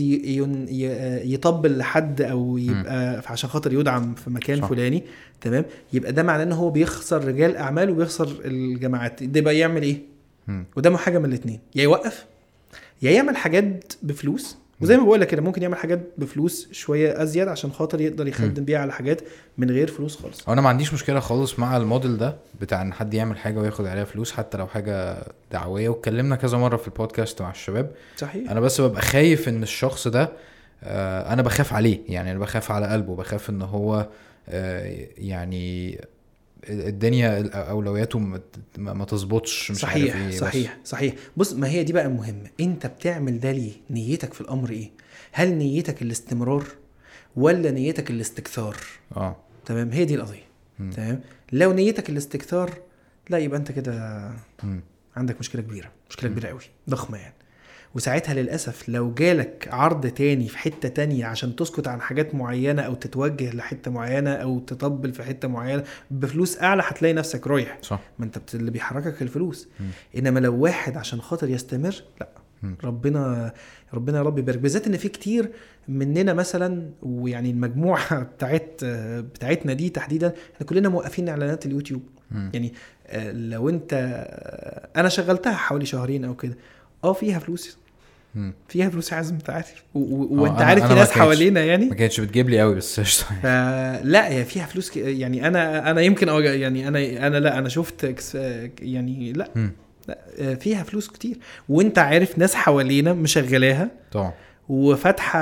[1.25, 4.69] يطبل لحد أو يبقى عشان خاطر يدعم في مكان صح.
[4.69, 5.03] فلاني
[5.41, 9.23] تمام؟ يبقى ده معناه إن هو بيخسر رجال أعمال وبيخسر الجماعات.
[9.23, 10.03] ده بقى يعمل إيه.
[10.77, 12.27] قدامه حاجة من الاثنين يا يوقف
[13.03, 17.49] يا يعمل حاجات بفلوس وزي ما بقول لك كده ممكن يعمل حاجات بفلوس شوية أزيد
[17.49, 19.21] عشان خاطر يقدر يخدم بيها على حاجات
[19.59, 20.49] من غير فلوس خالص.
[20.49, 24.05] أنا ما عنديش مشكلة خالص مع الموديل ده بتاع إن حد يعمل حاجة وياخد عليها
[24.05, 25.89] فلوس حتى لو حاجة دعوية.
[25.89, 27.91] واتكلمنا كذا مرة في البودكاست مع الشباب.
[28.17, 28.51] صحيح.
[28.51, 30.33] أنا بس ببقى خايف إن الشخص ده
[30.83, 31.99] آه، أنا بخاف عليه.
[32.09, 34.07] يعني أنا بخاف على قلبه بخاف إن هو
[34.49, 35.99] آه، يعني
[36.69, 38.19] الدنيا أولوياته
[38.79, 40.41] ما- تظبطش مش صحيح عارف إيه بس.
[40.41, 41.15] صحيح صحيح.
[41.37, 44.91] بص ما هي دي بقى المهمه أنت بتعمل ده ليه؟ نيتك في الأمر إيه؟
[45.33, 46.65] هل نيتك الاستمرار
[47.37, 48.77] ولا نيتك الاستكثار؟
[49.17, 49.37] آه.
[49.67, 50.49] تمام؟ هي دي القضية.
[50.79, 51.21] تمام؟
[51.53, 52.71] لو نيتك الاستكثار
[53.31, 54.31] لا يبقى أنت كده.
[55.17, 57.35] عندك مشكلة كبيرة مشكلة كبيرة قوي ضخمة يعني.
[57.95, 62.95] وساعتها للأسف لو جالك عرض تاني في حتة تانية عشان تسكت عن حاجات معينة أو
[62.95, 67.79] تتوجه لحتة معينة أو تطبل في حتة معينة بفلوس أعلى هتلاقي نفسك رايح.
[67.83, 68.01] صح.
[68.19, 69.69] ما أنت اللي بيحركك الفلوس.
[69.81, 69.87] مم.
[70.17, 72.29] إنما لو واحد عشان خاطر يستمر لا.
[72.63, 72.77] مم.
[72.85, 73.53] ربنا
[73.95, 74.59] ربنا يا رب يبارك.
[74.59, 75.51] بالذات إن في كتير
[75.89, 82.03] مننا مثلا ويعني المجموعة بتاعت بتاعتنا دي تحديدا إحنا كلنا موقفين إعلانات اليوتيوب.
[82.31, 82.51] مم.
[82.55, 82.73] يعني
[83.07, 86.57] آه، لو أنت آه، أنا شغلتها حوالي شهرين أو كده.
[87.05, 87.79] آه فيها فلوس.
[88.69, 89.73] فيها فلوس عازم انت عارف.
[89.97, 89.99] آه،
[90.31, 91.87] وانت عارف في ناس حوالينا يعني.
[91.87, 94.97] ما كانتش بتجيب لي قوي بس قشطة فلا هي فيها فلوس ك...
[94.97, 98.05] يعني أنا أنا يمكن أوجع يعني أنا أنا لا أنا شفت
[98.83, 99.73] يعني لا مم.
[100.09, 100.19] لا
[100.55, 101.37] فيها فلوس كتير.
[101.69, 104.33] وانت عارف ناس حوالينا مشغلاها طبعا.
[104.69, 105.41] وفاتحة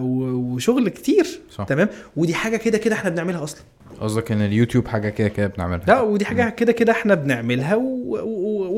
[0.00, 1.26] و- وشغل كتير.
[1.50, 1.64] صح.
[1.64, 3.60] تمام؟ ودي حاجة كده كده إحنا بنعملها أصلا.
[4.00, 5.84] قصدك إن اليوتيوب حاجة كده كده بنعملها.
[5.86, 8.20] لا ودي حاجة كده كده إحنا بنعملها و-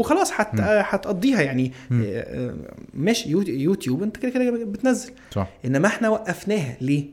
[0.00, 0.36] وخلاص مم.
[0.62, 1.72] هتقضيها يعني.
[1.92, 2.54] آه، آه،
[2.94, 5.12] ماشي يو- يوتيوب انت كده كده بتنزل.
[5.30, 5.48] صح.
[5.64, 7.04] انما إحنا وقفناها ليه؟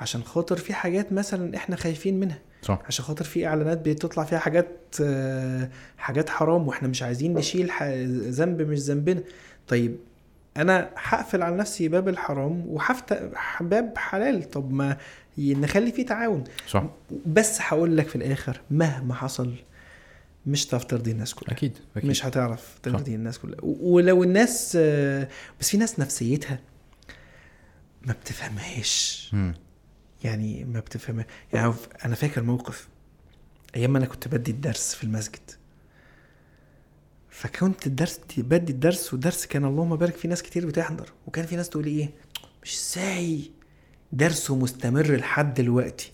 [0.00, 2.38] عشان خاطر في حاجات مثلا إحنا خايفين منها.
[2.62, 2.82] صح.
[2.86, 4.68] عشان خاطر في اعلانات بتطلع فيها حاجات
[5.02, 5.68] آه،
[5.98, 7.70] حاجات حرام وإحنا مش عايزين نشيل
[8.30, 9.22] ذنب مش ذنبنا.
[9.68, 9.96] طيب
[10.56, 14.50] أنا هقفل على نفسي باب الحرام وهفتح باب حلال.
[14.50, 14.96] طب ما
[15.38, 16.44] نخلي فيه تعاون.
[16.68, 16.84] صح.
[17.26, 19.52] بس هقول لك في الآخر مهما حصل
[20.48, 21.52] مش هتعرف ترضي الناس كلها.
[21.52, 22.10] أكيد أكيد.
[22.10, 23.58] مش هتعرف ترضي الناس كلها.
[23.62, 24.76] ولو الناس
[25.60, 26.60] بس في ناس نفسيتها
[28.02, 29.30] ما بتفهمهاش.
[30.24, 31.26] يعني ما بتفهمها.
[31.52, 32.88] يعني أنا فاكر موقف.
[33.76, 35.50] أيام ما أنا كنت بدي الدرس في المسجد.
[37.30, 41.12] فكنت الدرس بدي الدرس والدرس كان اللهم بارك في ناس كتير بتحضر.
[41.26, 42.10] وكان في ناس تقول إيه؟
[42.62, 43.50] مش إزاي؟
[44.12, 46.12] درسه مستمر لحد دلوقتي.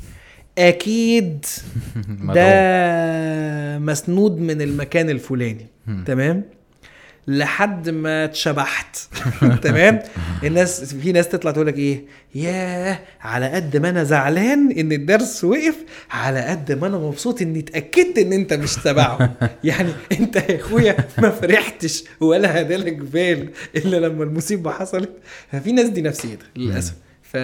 [0.59, 1.47] أكيد.
[2.35, 5.67] ده مسنود من المكان الفلاني.
[6.07, 6.43] تمام؟
[7.29, 8.97] لحد ما اتشبحت.
[9.63, 9.99] تمام؟
[10.45, 12.05] الناس في ناس تطلع تقول لك إيه؟
[12.35, 15.75] ياه على قد ما أنا زعلان إن الدرس وقف
[16.11, 19.37] على قد ما أنا مبسوط إني اتأكدت إن أنت مش تبعه.
[19.65, 19.89] يعني
[20.21, 25.11] أنت يا أخويا ما فرحتش ولا هدالك بال إلا لما المصيبة حصلت.
[25.53, 26.95] ففي ناس دي نفسيتها للأسف.
[27.35, 27.37] ف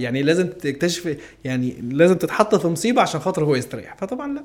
[0.00, 3.96] يعني لازم تكتشف يعني لازم تتحط في مصيبة عشان خاطر هو يستريح.
[3.96, 4.44] فطبعا لا.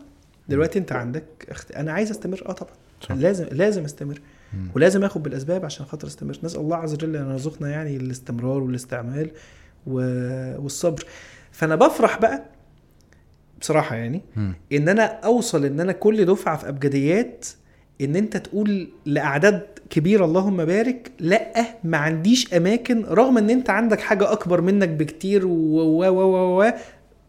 [0.50, 1.72] دلوقتي انت عندك اخت...
[1.72, 2.44] أنا عايز استمر.
[2.50, 2.74] آه طبعا.
[3.02, 3.12] صح.
[3.16, 4.22] لازم لازم استمر.
[4.54, 4.68] مم.
[4.76, 6.38] ولازم آخد بالأسباب عشان خاطر استمر.
[6.44, 9.30] نسأل الله عز وجل أن يرزقنا يعني الاستمرار والاستعمال
[9.88, 9.94] و...
[10.64, 11.06] والصبر.
[11.52, 12.44] فأنا بفرح بقى
[13.62, 14.54] بصراحة يعني مم.
[14.74, 17.48] إن أنا أوصل إن أنا كل دفعة في أبجديات
[18.02, 21.12] إن أنت تقول لأعداد كبيره اللهم بارك.
[21.20, 26.22] لا ما عنديش أماكن رغم إن أنت عندك حاجة أكبر منك بكتير و و و
[26.22, 26.72] و, و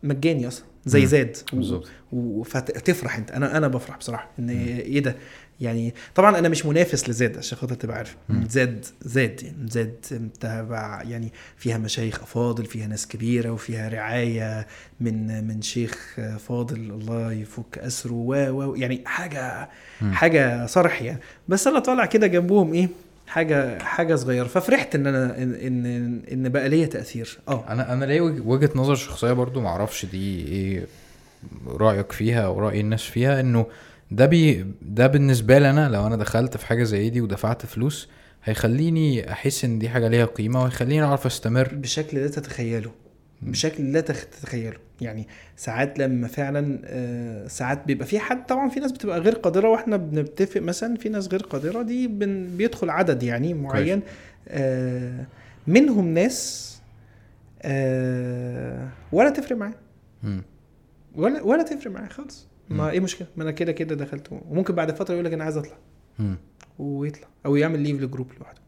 [0.03, 1.07] مجاني أصلا زي.
[1.07, 1.37] زاد.
[1.53, 1.89] بالظبط.
[2.13, 3.31] و- فتفرح أنت.
[3.31, 5.17] أنا أنا بفرح بصراحة إن إيه ده؟
[5.61, 8.17] يعني طبعا أنا مش منافس لزاد عشان خاطر تبقى عارف.
[8.49, 9.95] زاد زاد يعني زاد
[10.41, 14.67] تبع يعني فيها مشايخ افاضل فيها ناس كبيرة وفيها رعاية
[15.01, 16.17] من من شيخ
[16.49, 19.69] فاضل الله يفك أسره و و يعني حاجة.
[20.13, 21.19] حاجة صرح يعني
[21.49, 22.89] بس أنا طالع كده جنبهم إيه
[23.27, 24.47] حاجة حاجة صغيرة.
[24.47, 27.39] ففرحت إن أنا إن إن, إن بقى ليا تأثير.
[27.49, 27.65] آه.
[27.69, 30.87] أنا أنا ليا وج- وجهة نظر شخصية برضو معرفش دي إيه
[31.67, 33.67] رأيك فيها أو رأي الناس فيها إنه
[34.11, 38.09] ده بي ده بالنسبة لي أنا لو أنا دخلت في حاجة زي دي ودفعت فلوس
[38.45, 42.91] هيخليني أحس إن دي حاجة ليها قيمة وهيخليني أعرف أستمر بشكل لا تتخيله.
[43.43, 48.81] بشكل لا تخ- تتخيله يعني ساعات لما فعلا آه، ساعات بيبقى في حد طبعا في
[48.81, 53.23] ناس بتبقى غير قادرة وإحنا بنتفق مثلا في ناس غير قادرة دي بن بيدخل عدد
[53.23, 54.01] يعني معين
[54.49, 55.25] آه،
[55.67, 56.71] منهم ناس
[57.63, 59.75] آه، ولا تفرق معاه.
[61.15, 62.47] ولا ولا تفرق معاه خالص.
[62.71, 65.57] ما إيه مشكله ما أنا كده كده دخلت وممكن بعد فترة يقول لك أنا عايز
[65.57, 65.77] أطلع.
[66.79, 68.61] ويطلع أو يعمل leave ل group لوحده.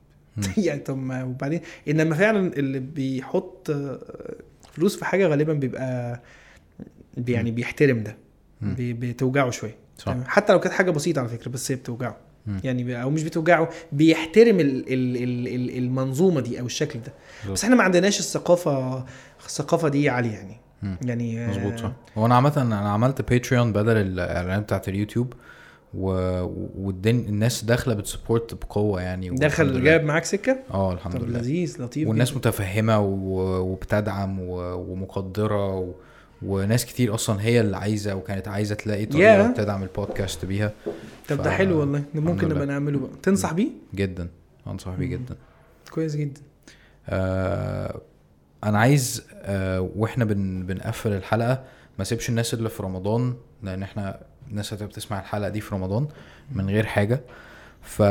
[0.67, 3.71] يعني طب ما وبعدين إنما فعلا اللي بيحط
[4.73, 6.21] فلوس في حاجة غالبا بيبقى
[7.17, 8.17] بي- يعني بيحترم ده.
[8.61, 12.17] بي- بتوجعه شوية صح؟ حتى لو كانت حاجة بسيطة على فكرة بس هي بتوجعه.
[12.65, 17.13] يعني أو مش بتوجعه بيحترم ال ال ال ال المنظومة دي أو الشكل ده.
[17.53, 19.05] بس إحنا ما عندناش الثقافة
[19.47, 20.57] الثقافة دي عالية يعني.
[21.05, 21.93] يعني آه، مظبوط صح.
[22.19, 25.33] هو أنا عامة أنا عملت باتريون بدل الإعلانات بتاعت اليوتيوب
[25.95, 26.09] و...
[26.79, 27.19] والدن...
[27.19, 29.85] الناس داخلة بت support بقوة يعني دخل.
[29.85, 31.39] جاب معاك سكة؟ آه الحمد لله.
[31.39, 32.39] لذيذ لطيف والناس جداً.
[32.39, 33.41] متفهمة و...
[33.61, 34.55] وبتدعم و...
[34.75, 35.93] ومقدرة و...
[36.43, 39.57] وناس كتير أصلا هي اللي عايزة وكانت عايزة تلاقي طريقة Yeah.
[39.57, 40.73] تدعم البودكاست بيها.
[41.29, 42.03] طب ف- ده حلو والله.
[42.15, 42.67] ده ممكن نبقى.
[42.67, 43.11] نعمله بقى.
[43.23, 44.29] تنصح بيه؟ جدا.
[44.67, 45.07] أنصح بيه.
[45.07, 45.35] جدا.
[45.91, 46.41] كويس جدا.
[47.09, 48.01] آه
[48.65, 51.63] أنا عايز آه وإحنا بن بنقفل الحلقة
[51.99, 54.21] ما سيبش الناس اللي في رمضان لأن إحنا
[54.51, 56.09] الناس هتبقى بتسمع الحلقة دي في رمضان
[56.53, 57.21] من غير حاجة.
[57.83, 58.03] ف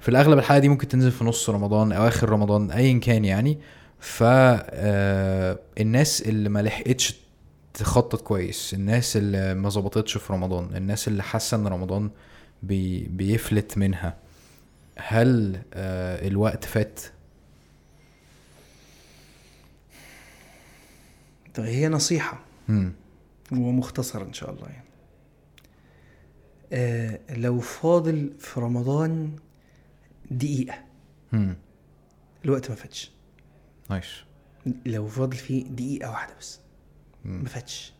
[0.00, 3.58] في الأغلب الحلقة دي ممكن تنزل في نص رمضان أو آخر رمضان ايا كان يعني.
[4.00, 7.14] ف آه، الناس اللي ما لحقتش
[7.74, 12.10] تخطط كويس الناس اللي ما ظبطتش في رمضان الناس اللي حاسة إن رمضان
[12.62, 14.16] بي بيفلت منها
[14.96, 17.00] هل آه الوقت فات؟
[21.60, 22.92] طب هي نصيحة مم.
[23.52, 24.84] ومختصر إن شاء الله يعني
[26.72, 29.36] آه لو فاضل في رمضان
[30.30, 30.74] دقيقة
[31.32, 31.56] مم.
[32.44, 33.10] الوقت ما فاتش
[33.90, 34.06] nice
[34.86, 36.60] لو فاضل فيه دقيقة واحدة بس.
[37.24, 37.92] ما فاتش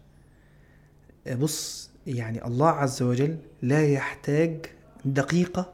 [1.27, 4.67] آه، بص يعني الله عز وجل لا يحتاج
[5.05, 5.73] دقيقة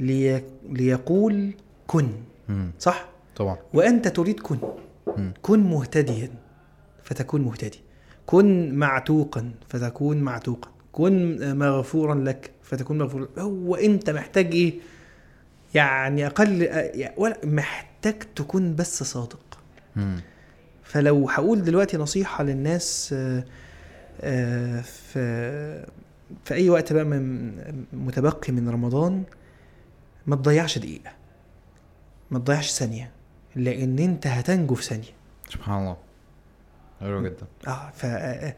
[0.00, 0.44] لي...
[0.68, 1.54] ليقول
[1.86, 2.12] كن
[2.48, 2.72] مم.
[2.78, 4.58] صح؟ طبعا وأنت تريد كن
[5.16, 5.32] مم.
[5.42, 6.30] كن مهتديا
[7.10, 7.80] فتكون مهتدي.
[8.26, 10.70] كن معتوقا فتكون معتوقا.
[10.92, 13.28] كن مغفورا لك فتكون مغفورا.
[13.38, 14.74] هو أنت محتاج إيه؟
[15.74, 19.58] يعني أقل يعني ولا محتاج تكون بس صادق.
[19.96, 20.20] مم.
[20.84, 23.44] فلو هقول دلوقتي نصيحة للناس آه،
[24.20, 25.86] آه، في
[26.44, 27.52] في أي وقت بقى من
[27.92, 29.22] متبقي من رمضان
[30.26, 31.10] ما تضيعش دقيقة.
[32.30, 33.10] ما تضيعش ثانية.
[33.56, 35.12] لأن أنت هتنجو في ثانية.
[35.48, 35.96] سبحان الله.
[37.00, 37.46] حلو جدا.
[37.66, 38.54] آه ف آه،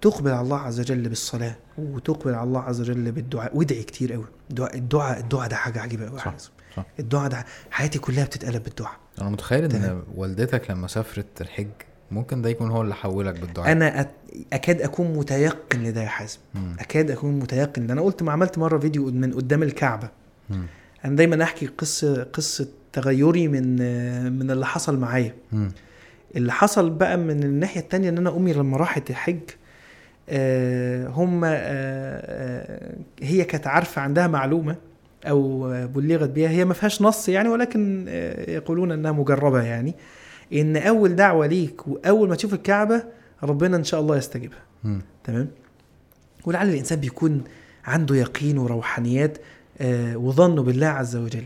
[0.00, 3.56] تقبل على الله عز وجل بالصلاة وتقبل على الله عز وجل بالدعاء.
[3.56, 4.24] وادعي كتير قوي.
[4.50, 6.18] الدعاء الدعاء الدعاء ده حاجة عجيبة قوي.
[6.18, 6.34] صح،
[6.76, 6.84] صح.
[7.00, 8.96] الدعاء ده حياتي كلها بتتقلب بالدعاء.
[9.20, 10.02] أنا متخيل إن.
[10.14, 11.68] والدتك لما سافرت الحج
[12.10, 13.72] ممكن ده يكون هو اللي حولك بالدعاء.
[13.72, 16.38] أنا أت- أكاد أكون متيقن لده يا حازم.
[16.78, 17.86] أكاد أكون متيقن.
[17.86, 20.08] ده أنا قلت ما عملت مرة فيديو من قدام الكعبة.
[20.50, 20.66] مم.
[21.04, 23.72] أنا دايما أحكي قصة قصة تغيري من
[24.38, 25.34] من اللي حصل معايا.
[26.36, 29.40] اللي حصل بقى من الناحية التانية إن أنا أمي لما راحت الحج
[30.28, 34.76] آه، هم آه، آه، هي كانت عارفة عندها معلومة
[35.28, 38.04] أو بلغت بيها هي ما فيهاش نص يعني ولكن
[38.48, 39.94] يقولون إنها مجربة يعني
[40.52, 43.04] إن أول دعوة ليك وأول ما تشوف الكعبة
[43.42, 44.58] ربنا إن شاء الله يستجيبها.
[45.24, 45.48] تمام؟
[46.44, 47.44] ولعل الإنسان بيكون
[47.84, 49.38] عنده يقين وروحانيات
[50.14, 51.44] وظنه بالله عز وجل.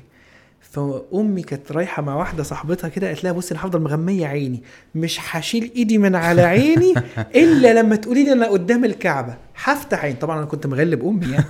[0.70, 4.62] فأمي كانت رايحة مع واحدة صاحبتها كده قالت لها بصي أنا هفضل مغمية عيني
[4.94, 6.94] مش هشيل إيدي من على عيني
[7.36, 9.34] إلا لما تقولي لي أنا قدام الكعبة
[9.64, 11.44] هفتح عين طبعا أنا كنت مغلب أمي يعني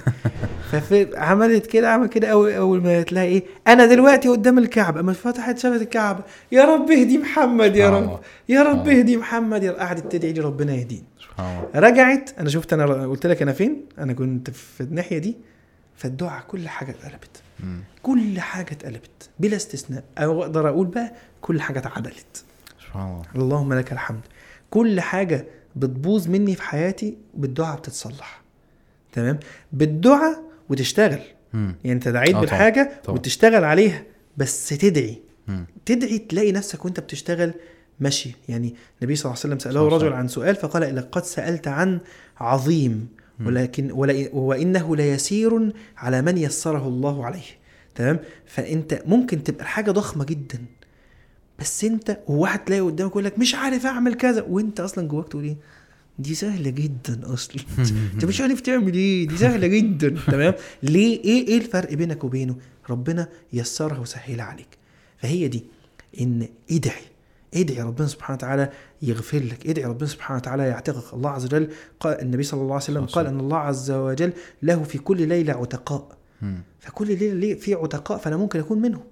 [0.70, 5.12] فعملت كده عمل كده اول أول ما قالت لها إيه أنا دلوقتي قدام الكعبة أما
[5.12, 6.22] فتحت شافت الكعبة
[6.52, 8.20] يا رب اهدي محمد يا رب.
[8.48, 8.88] يا رب.
[8.88, 9.76] اهدي محمد يا رب.
[9.76, 14.50] قعدت تدعي لي ربنا الله رجعت أنا شفت أنا قلت لك أنا فين أنا كنت
[14.50, 15.36] في الناحية دي
[15.96, 17.80] فالدعاء كل حاجة اتقلبت مم.
[18.02, 22.44] كل حاجة اتقلبت بلا استثناء أو أقدر أقول بقى كل حاجة اتعدلت
[22.86, 24.20] سبحان الله اللهم لك الحمد
[24.70, 25.44] كل حاجة
[25.76, 28.40] بتبوظ مني في حياتي بالدعاء بتتصلح
[29.12, 29.38] تمام
[29.72, 31.20] بالدعاء وتشتغل
[31.52, 31.74] مم.
[31.84, 33.16] يعني أنت دعيت آه طبعا، بالحاجة طبعا.
[33.18, 34.02] وتشتغل عليها
[34.36, 35.18] بس تدعي
[35.48, 35.66] مم.
[35.86, 37.54] تدعي تلاقي نفسك وأنت بتشتغل
[38.00, 40.12] ماشي يعني النبي صلى الله عليه وسلم عليه رجل.
[40.12, 42.00] عن سؤال فقال لقد سألت عن
[42.38, 43.08] عظيم.
[43.46, 47.60] ولكن ولا وإنه ليسير على من يسره الله عليه.
[47.94, 50.58] تمام؟ فأنت ممكن تبقى الحاجة ضخمة جدا
[51.58, 55.44] بس أنت وواحد تلاقي قدامك يقول لك مش عارف أعمل كذا وأنت أصلا جواك تقول
[55.44, 55.56] إيه؟
[56.18, 57.62] دي سهلة جدا أصلا.
[58.14, 60.16] أنت مش عارف تعمل إيه؟ دي سهلة جدا.
[60.32, 62.56] تمام؟ ليه؟ إيه؟ إيه الفرق بينك وبينه؟
[62.90, 64.78] ربنا يسرها وسهلها عليك.
[65.18, 65.64] فهي دي
[66.20, 67.02] إن ادعي
[67.54, 68.70] ادعي ربنا سبحانه وتعالى
[69.02, 69.66] يغفر لك.
[69.66, 71.14] ادعي ربنا سبحانه وتعالى يعتقك.
[71.14, 71.68] الله عز وجل
[72.00, 74.32] قال النبي صلى الله عليه وسلم قال إن الله عز وجل
[74.62, 76.08] له في كل ليلة عتقاء.
[76.80, 79.02] فكل ليلة ليه في عتقاء فانا ممكن اكون منهم.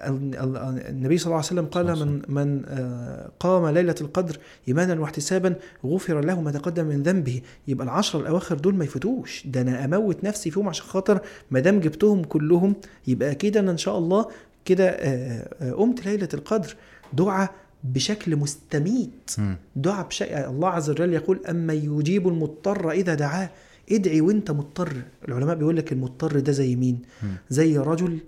[0.00, 0.56] ال- ال-
[0.88, 4.38] النبي صلى الله عليه وسلم قال من من آه، قام ليلة القدر
[4.68, 5.54] إيمانا واحتسابا
[5.86, 7.40] غفر له ما تقدم من ذنبه.
[7.68, 9.46] يبقى العشر الأواخر دول ما يفوتوش.
[9.46, 12.74] ده أنا أموت نفسي فيهم عشان خاطر ما دام جبتهم كلهم
[13.06, 14.26] يبقى كده أنا إن شاء الله
[14.64, 16.76] كده آه، آه، قمت ليلة القدر.
[17.12, 17.50] دعاء
[17.84, 19.30] بشكل مستميت.
[19.76, 20.48] دعاء بشيء.
[20.50, 23.50] الله عز وجل يقول اما يجيب المضطر اذا دعاه.
[23.92, 24.92] ادعي وانت مضطر.
[25.28, 27.02] العلماء بيقول لك المضطر ده زي مين.
[27.50, 28.18] زي رجل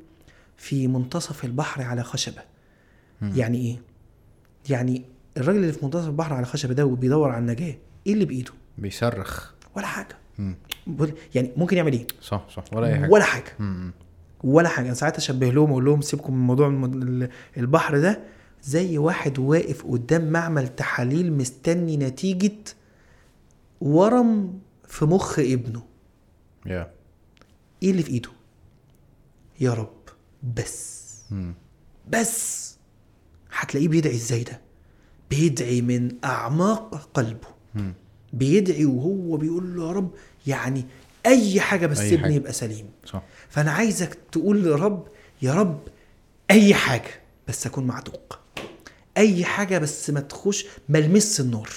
[0.56, 2.42] في منتصف البحر على خشبة.
[3.22, 3.80] يعني إيه؟
[4.70, 5.02] يعني
[5.36, 7.74] الراجل اللي في منتصف البحر على خشبة ده وبيدور على النجاة.
[8.06, 9.50] إيه اللي بإيده؟ بيصرخ.
[9.76, 10.16] ولا حاجة.
[11.34, 12.64] يعني ممكن يعمل إيه؟ صح صح.
[12.72, 13.10] ولا أي حاجة.
[13.10, 13.56] ولا حاجة.
[14.44, 14.86] ولا حاجة.
[14.86, 16.90] أنا ساعات أشبه لهم أقول لهم سيبكم من موضوع
[17.56, 18.20] البحر ده.
[18.64, 22.52] زي واحد واقف قدام معمل تحاليل مستني نتيجة
[23.80, 24.58] ورم
[24.88, 25.82] في مخ ابنه.
[26.66, 26.90] يا
[27.82, 28.30] إيه اللي في إيده؟
[29.60, 29.94] يا رب
[30.56, 31.04] بس.
[31.30, 31.54] مم.
[32.08, 32.74] بس.
[33.52, 34.60] هتلاقيه بيدعي إزاي ده؟
[35.30, 37.48] بيدعي من أعماق قلبه.
[37.74, 37.94] مم.
[38.32, 40.10] بيدعي وهو بيقول له يا رب
[40.46, 40.84] يعني
[41.26, 42.32] أي حاجة بس أي ابني حاجة.
[42.32, 42.86] يبقى سليم.
[43.04, 43.22] صح.
[43.48, 45.08] فأنا عايزك تقول لرب
[45.42, 45.80] يا رب
[46.50, 47.23] أي حاجة.
[47.48, 48.38] بس أكون معتوق.
[49.16, 51.70] أي حاجة بس ما تخش ما المس النار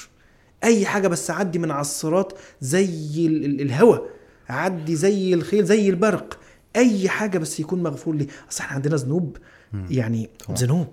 [0.63, 4.01] أي حاجة بس أعدي من على الصراط زي ال- ال- الهوى
[4.49, 6.39] أعدي زي الخيل زي البرق.
[6.75, 8.27] أي حاجة بس يكون مغفور لي.
[8.51, 9.37] أصل إحنا عندنا ذنوب.
[9.89, 10.29] يعني.
[10.51, 10.87] ذنوب.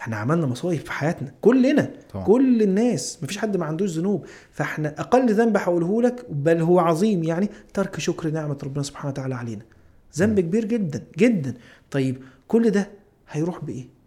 [0.00, 1.32] إحنا عملنا مصايب في حياتنا.
[1.40, 1.90] كلنا.
[2.12, 2.24] طبعا.
[2.24, 3.18] كل الناس.
[3.22, 4.26] مفيش حد ما عندوش ذنوب.
[4.52, 9.34] فإحنا أقل ذنب هقوله لك بل هو عظيم يعني ترك شكر نعمة ربنا سبحانه وتعالى
[9.34, 9.62] علينا.
[10.16, 11.54] ذنب كبير جدا جدا.
[11.90, 12.90] طيب كل ده
[13.30, 13.97] هيروح بإيه؟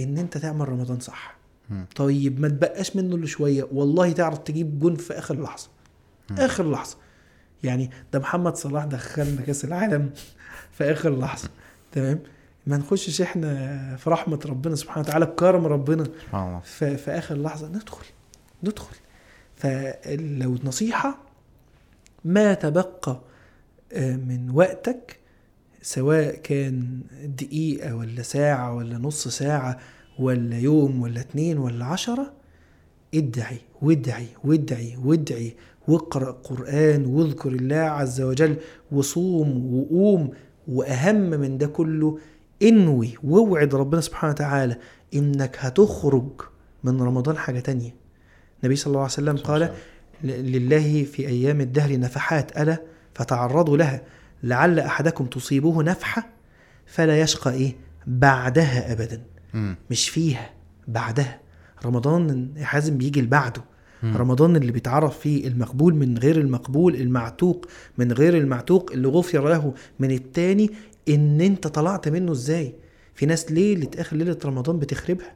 [0.00, 1.36] إن أنت تعمل رمضان صح.
[1.70, 1.86] مم.
[1.96, 3.68] طيب ما تبقاش منه إلا شوية.
[3.72, 5.68] والله تعرف تجيب جون في آخر لحظة.
[6.38, 6.96] آخر لحظة.
[7.64, 10.10] يعني ده محمد صلاح دخلنا كأس العالم
[10.72, 11.48] في آخر لحظة.
[11.92, 12.18] تمام؟
[12.66, 16.60] ما نخشش إحنا في رحمة ربنا سبحانه وتعالى بكرم ربنا سبحان الله.
[16.60, 17.68] في, في آخر لحظة.
[17.68, 18.06] ندخل
[18.64, 18.96] ندخل.
[19.56, 21.18] فلو نصيحة
[22.24, 23.20] ما تبقى
[23.92, 25.18] آه، من وقتك
[25.86, 29.78] سواء كان دقيقة ولا ساعة ولا نص ساعة
[30.18, 32.32] ولا يوم ولا اتنين ولا عشرة
[33.14, 35.56] ادعي وادعي وادعي وادعي
[35.88, 38.56] واقرأ قرآن واذكر الله عز وجل
[38.92, 40.30] وصوم وقوم
[40.68, 42.18] وأهم من ده كله
[42.62, 44.76] انوي واوعد ربنا سبحانه وتعالى
[45.14, 46.30] إنك هتخرج
[46.84, 47.94] من رمضان حاجة تانية.
[48.62, 49.70] النبي صلى الله عليه وسلم قال
[50.24, 52.82] لله في أيام الدهر نفحات ألا
[53.14, 54.02] فتعرضوا لها.
[54.44, 56.28] لعل أحدكم تصيبه نفحة
[56.86, 57.76] فلا يشقى إيه؟
[58.06, 59.22] بعدها أبدا.
[59.54, 59.76] مم.
[59.90, 60.50] مش فيها
[60.88, 61.40] بعدها.
[61.84, 63.62] رمضان يا حازم بيجي لبعده.
[64.04, 67.66] رمضان اللي بيتعرف فيه المقبول من غير المقبول المعتوق
[67.98, 70.70] من غير المعتوق اللي غفر له من التاني
[71.08, 72.74] إن أنت طلعت منه إزاي؟
[73.14, 75.32] في ناس ليلة آخر ليلة رمضان بتخربها.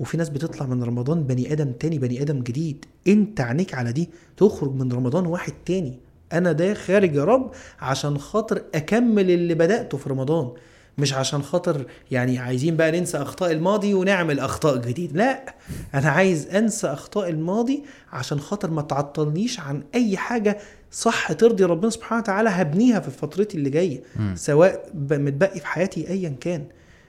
[0.00, 2.84] وفي ناس بتطلع من رمضان بني آدم تاني بني آدم جديد.
[3.08, 5.98] أنت عينيك على دي تخرج من رمضان واحد تاني.
[6.32, 7.50] أنا ده خارج يا رب
[7.80, 10.50] عشان خاطر أكمل اللي بدأته في رمضان.
[10.98, 15.16] مش عشان خاطر يعني عايزين بقى ننسى أخطاء الماضي ونعمل أخطاء جديد.
[15.16, 15.54] لا
[15.94, 17.82] أنا عايز أنسى أخطاء الماضي
[18.12, 20.58] عشان خاطر ما تعطلنيش عن أي حاجة
[20.92, 24.02] صح ترضي ربنا سبحانه وتعالى هبنيها في فترتي اللي جاية.
[24.34, 26.64] سواء متبقي في حياتي ايا كان.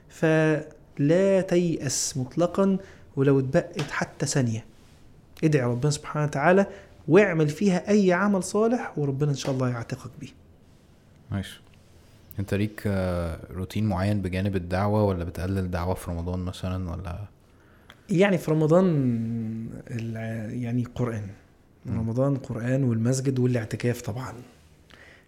[0.10, 2.78] فلا تيأس مطلقا
[3.16, 4.66] ولو اتبقت حتى ثانية.
[5.44, 6.66] ادعي ربنا سبحانه وتعالى
[7.12, 10.30] واعمل فيها أي عمل صالح وربنا إن شاء الله يعتقك بيه.
[11.32, 11.62] ماشي.
[12.40, 17.20] أنت ليك آه، روتين معين بجانب الدعوة ولا بتقلل دعوة في رمضان مثلا ولا؟
[18.10, 18.86] يعني في رمضان
[20.64, 21.28] يعني قرآن.
[21.86, 22.00] م.
[22.00, 24.34] رمضان قرآن والمسجد والاعتكاف طبعا.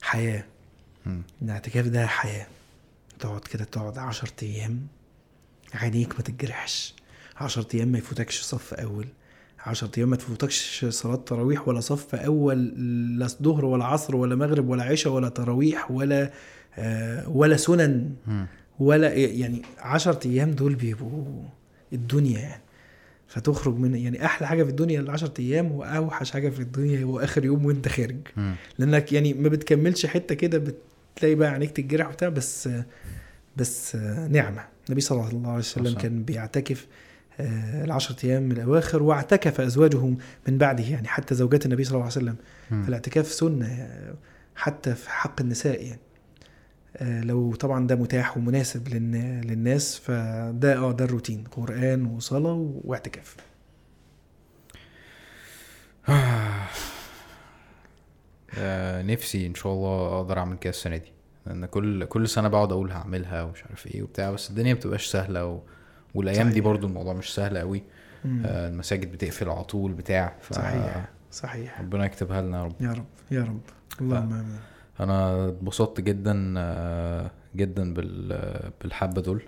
[0.01, 0.43] حياة.
[1.05, 1.21] م.
[1.41, 2.47] الاعتكاف ده حياة.
[3.19, 4.87] تقعد كده تقعد 10 أيام.
[5.73, 6.93] عينيك ما تتجرحش.
[7.37, 9.07] 10 أيام ما يفوتكش صف أول.
[9.65, 12.65] 10 أيام ما تفوتكش صلاة تراويح ولا صف أول
[13.19, 16.31] لا ظهر ولا عصر ولا مغرب ولا عشاء ولا تراويح ولا
[16.77, 18.09] آه ولا سنن.
[18.79, 21.43] ولا يعني 10 أيام دول بيبقوا
[21.93, 22.61] الدنيا يعني.
[23.27, 27.19] فتخرج من يعني أحلى حاجة في الدنيا ال 10 أيام وأوحش حاجة في الدنيا هو
[27.19, 28.17] آخر يوم وأنت خارج.
[28.77, 30.57] لأنك يعني ما بتكملش حتة كده
[31.15, 32.69] بتلاقي بقى عينيك تتجرح وبتاع بس
[33.57, 34.63] بس آه، نعمة.
[34.87, 36.87] النبي صلى الله عليه وسلم كان بيعتكف
[37.39, 39.97] آه، العشرة أيام الأواخر واعتكف ازواجه
[40.47, 42.35] من بعده يعني حتى زوجات النبي صلى الله عليه وسلم.
[42.69, 43.89] فالاعتكاف سنة
[44.55, 45.99] حتى في حق النساء يعني.
[46.97, 51.43] آه، لو طبعا ده متاح ومناسب للن- للناس فده آه ده الروتين.
[51.51, 53.35] قرآن وصلاة واعتكاف.
[58.57, 61.11] آه، نفسي إن شاء الله أقدر أعمل كده السنة دي.
[61.45, 65.45] لأن كل كل سنة بقعد أقول هعملها ومش عارف إيه وبتاع بس الدنيا بتبقاش سهلة
[65.45, 65.59] و...
[66.15, 66.61] والأيام دي.
[66.61, 67.83] برضو الموضوع مش سهل قوي.
[68.25, 70.53] آه، المساجد بتقفل على طول بتاع ف...
[70.53, 71.81] صحيح صحيح.
[71.81, 72.73] ربنا يكتبها لنا يا رب.
[72.81, 73.61] يا رب يا رب.
[74.01, 74.59] اللهم آمين.
[74.99, 78.39] أنا اتبسطت جدا آه، جدا بال
[78.81, 79.41] بالحبة دول.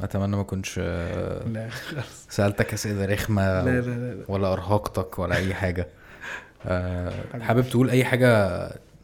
[0.00, 2.26] أتمنى ما اكونش آه، لا خلاص.
[2.28, 4.24] سألتك أسئلة رخمة لا لا لا, لا.
[4.28, 5.88] ولا أرهقتك ولا أي حاجة.
[6.66, 7.12] آه،.
[7.40, 8.60] حابب تقول أي حاجة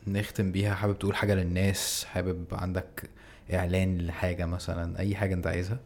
[0.06, 3.10] نختم بيها؟ حابب تقول حاجة للناس؟ حابب عندك
[3.54, 5.78] إعلان لحاجة مثلا؟ أي حاجة أنت عايزها؟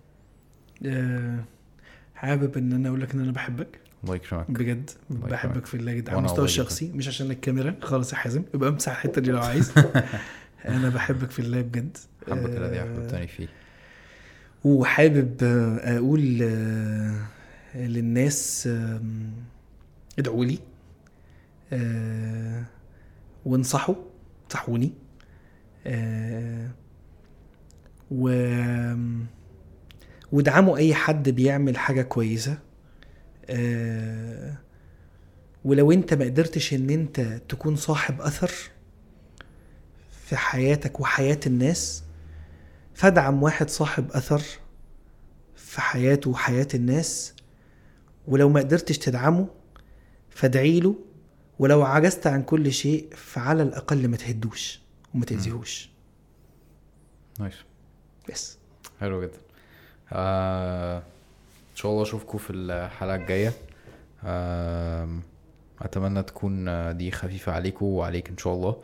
[2.15, 3.79] حابب إن أنا أقول لك إن أنا بحبك.
[4.05, 5.67] الله يكرمك بجد بحبك.
[5.67, 6.45] في الله جدا على المستوى.
[6.45, 7.75] الشخصي مش عشان الكاميرا.
[7.83, 9.73] خالص يا حازم يبقى امسح الحتة دي لو عايز.
[10.69, 11.97] أنا بحبك في الله بجد.
[12.31, 13.49] حبك الذي آه، احببتني فيه.
[14.65, 17.17] وحابب آه، أقول آه،
[17.75, 18.69] للناس
[20.19, 20.59] ادعوا لي
[21.73, 22.65] آه،
[23.45, 23.95] وانصحوا
[24.45, 24.93] انصحوني
[25.87, 26.69] آه،
[28.11, 28.29] و
[30.33, 32.59] وادعموا أي حد بيعمل حاجة كويسة
[33.51, 34.57] آه،
[35.65, 38.53] ولو أنت ما قدرتش إن أنت تكون صاحب أثر
[40.27, 42.05] في حياتك وحياة الناس
[42.95, 44.43] فادعم واحد صاحب أثر
[45.57, 47.35] في حياته وحياة الناس
[48.27, 49.49] ولو ما قدرتش تدعمه
[50.31, 50.95] فادعي له
[51.59, 54.81] ولو عجزت عن كل شيء فعلى الأقل ما تهدوش
[55.15, 55.91] وما تأذيهوش.
[57.41, 57.55] نايس.
[58.31, 58.59] بس.
[59.01, 59.39] حلو جدا.
[60.13, 60.99] آه
[61.71, 63.53] إن شاء الله أشوفكم في الحلقة الجاية.
[64.25, 65.09] آه
[65.83, 68.83] أتمنى تكون آه، دي خفيفة عليكم وعليك إن شاء الله.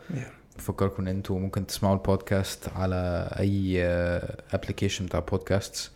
[0.59, 3.83] بفكركم إن أنتوا ممكن تسمعوا البودكاست على أي
[4.53, 5.91] ابلكيشن بتاع بودكاست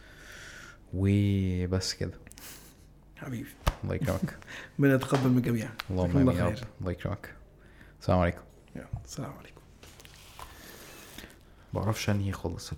[0.95, 2.13] وبس كده.
[3.17, 3.49] حبيبي.
[3.85, 4.37] الله يكرمك.
[4.79, 5.69] ربنا يتقبل من الجميع.
[5.91, 6.55] اللهم آمين يا رب.
[6.81, 7.35] الله يكرمك.
[8.01, 8.43] السلام عليكم.
[9.05, 9.61] السلام عليكم.
[11.73, 12.71] بعرفش أنهي خالص.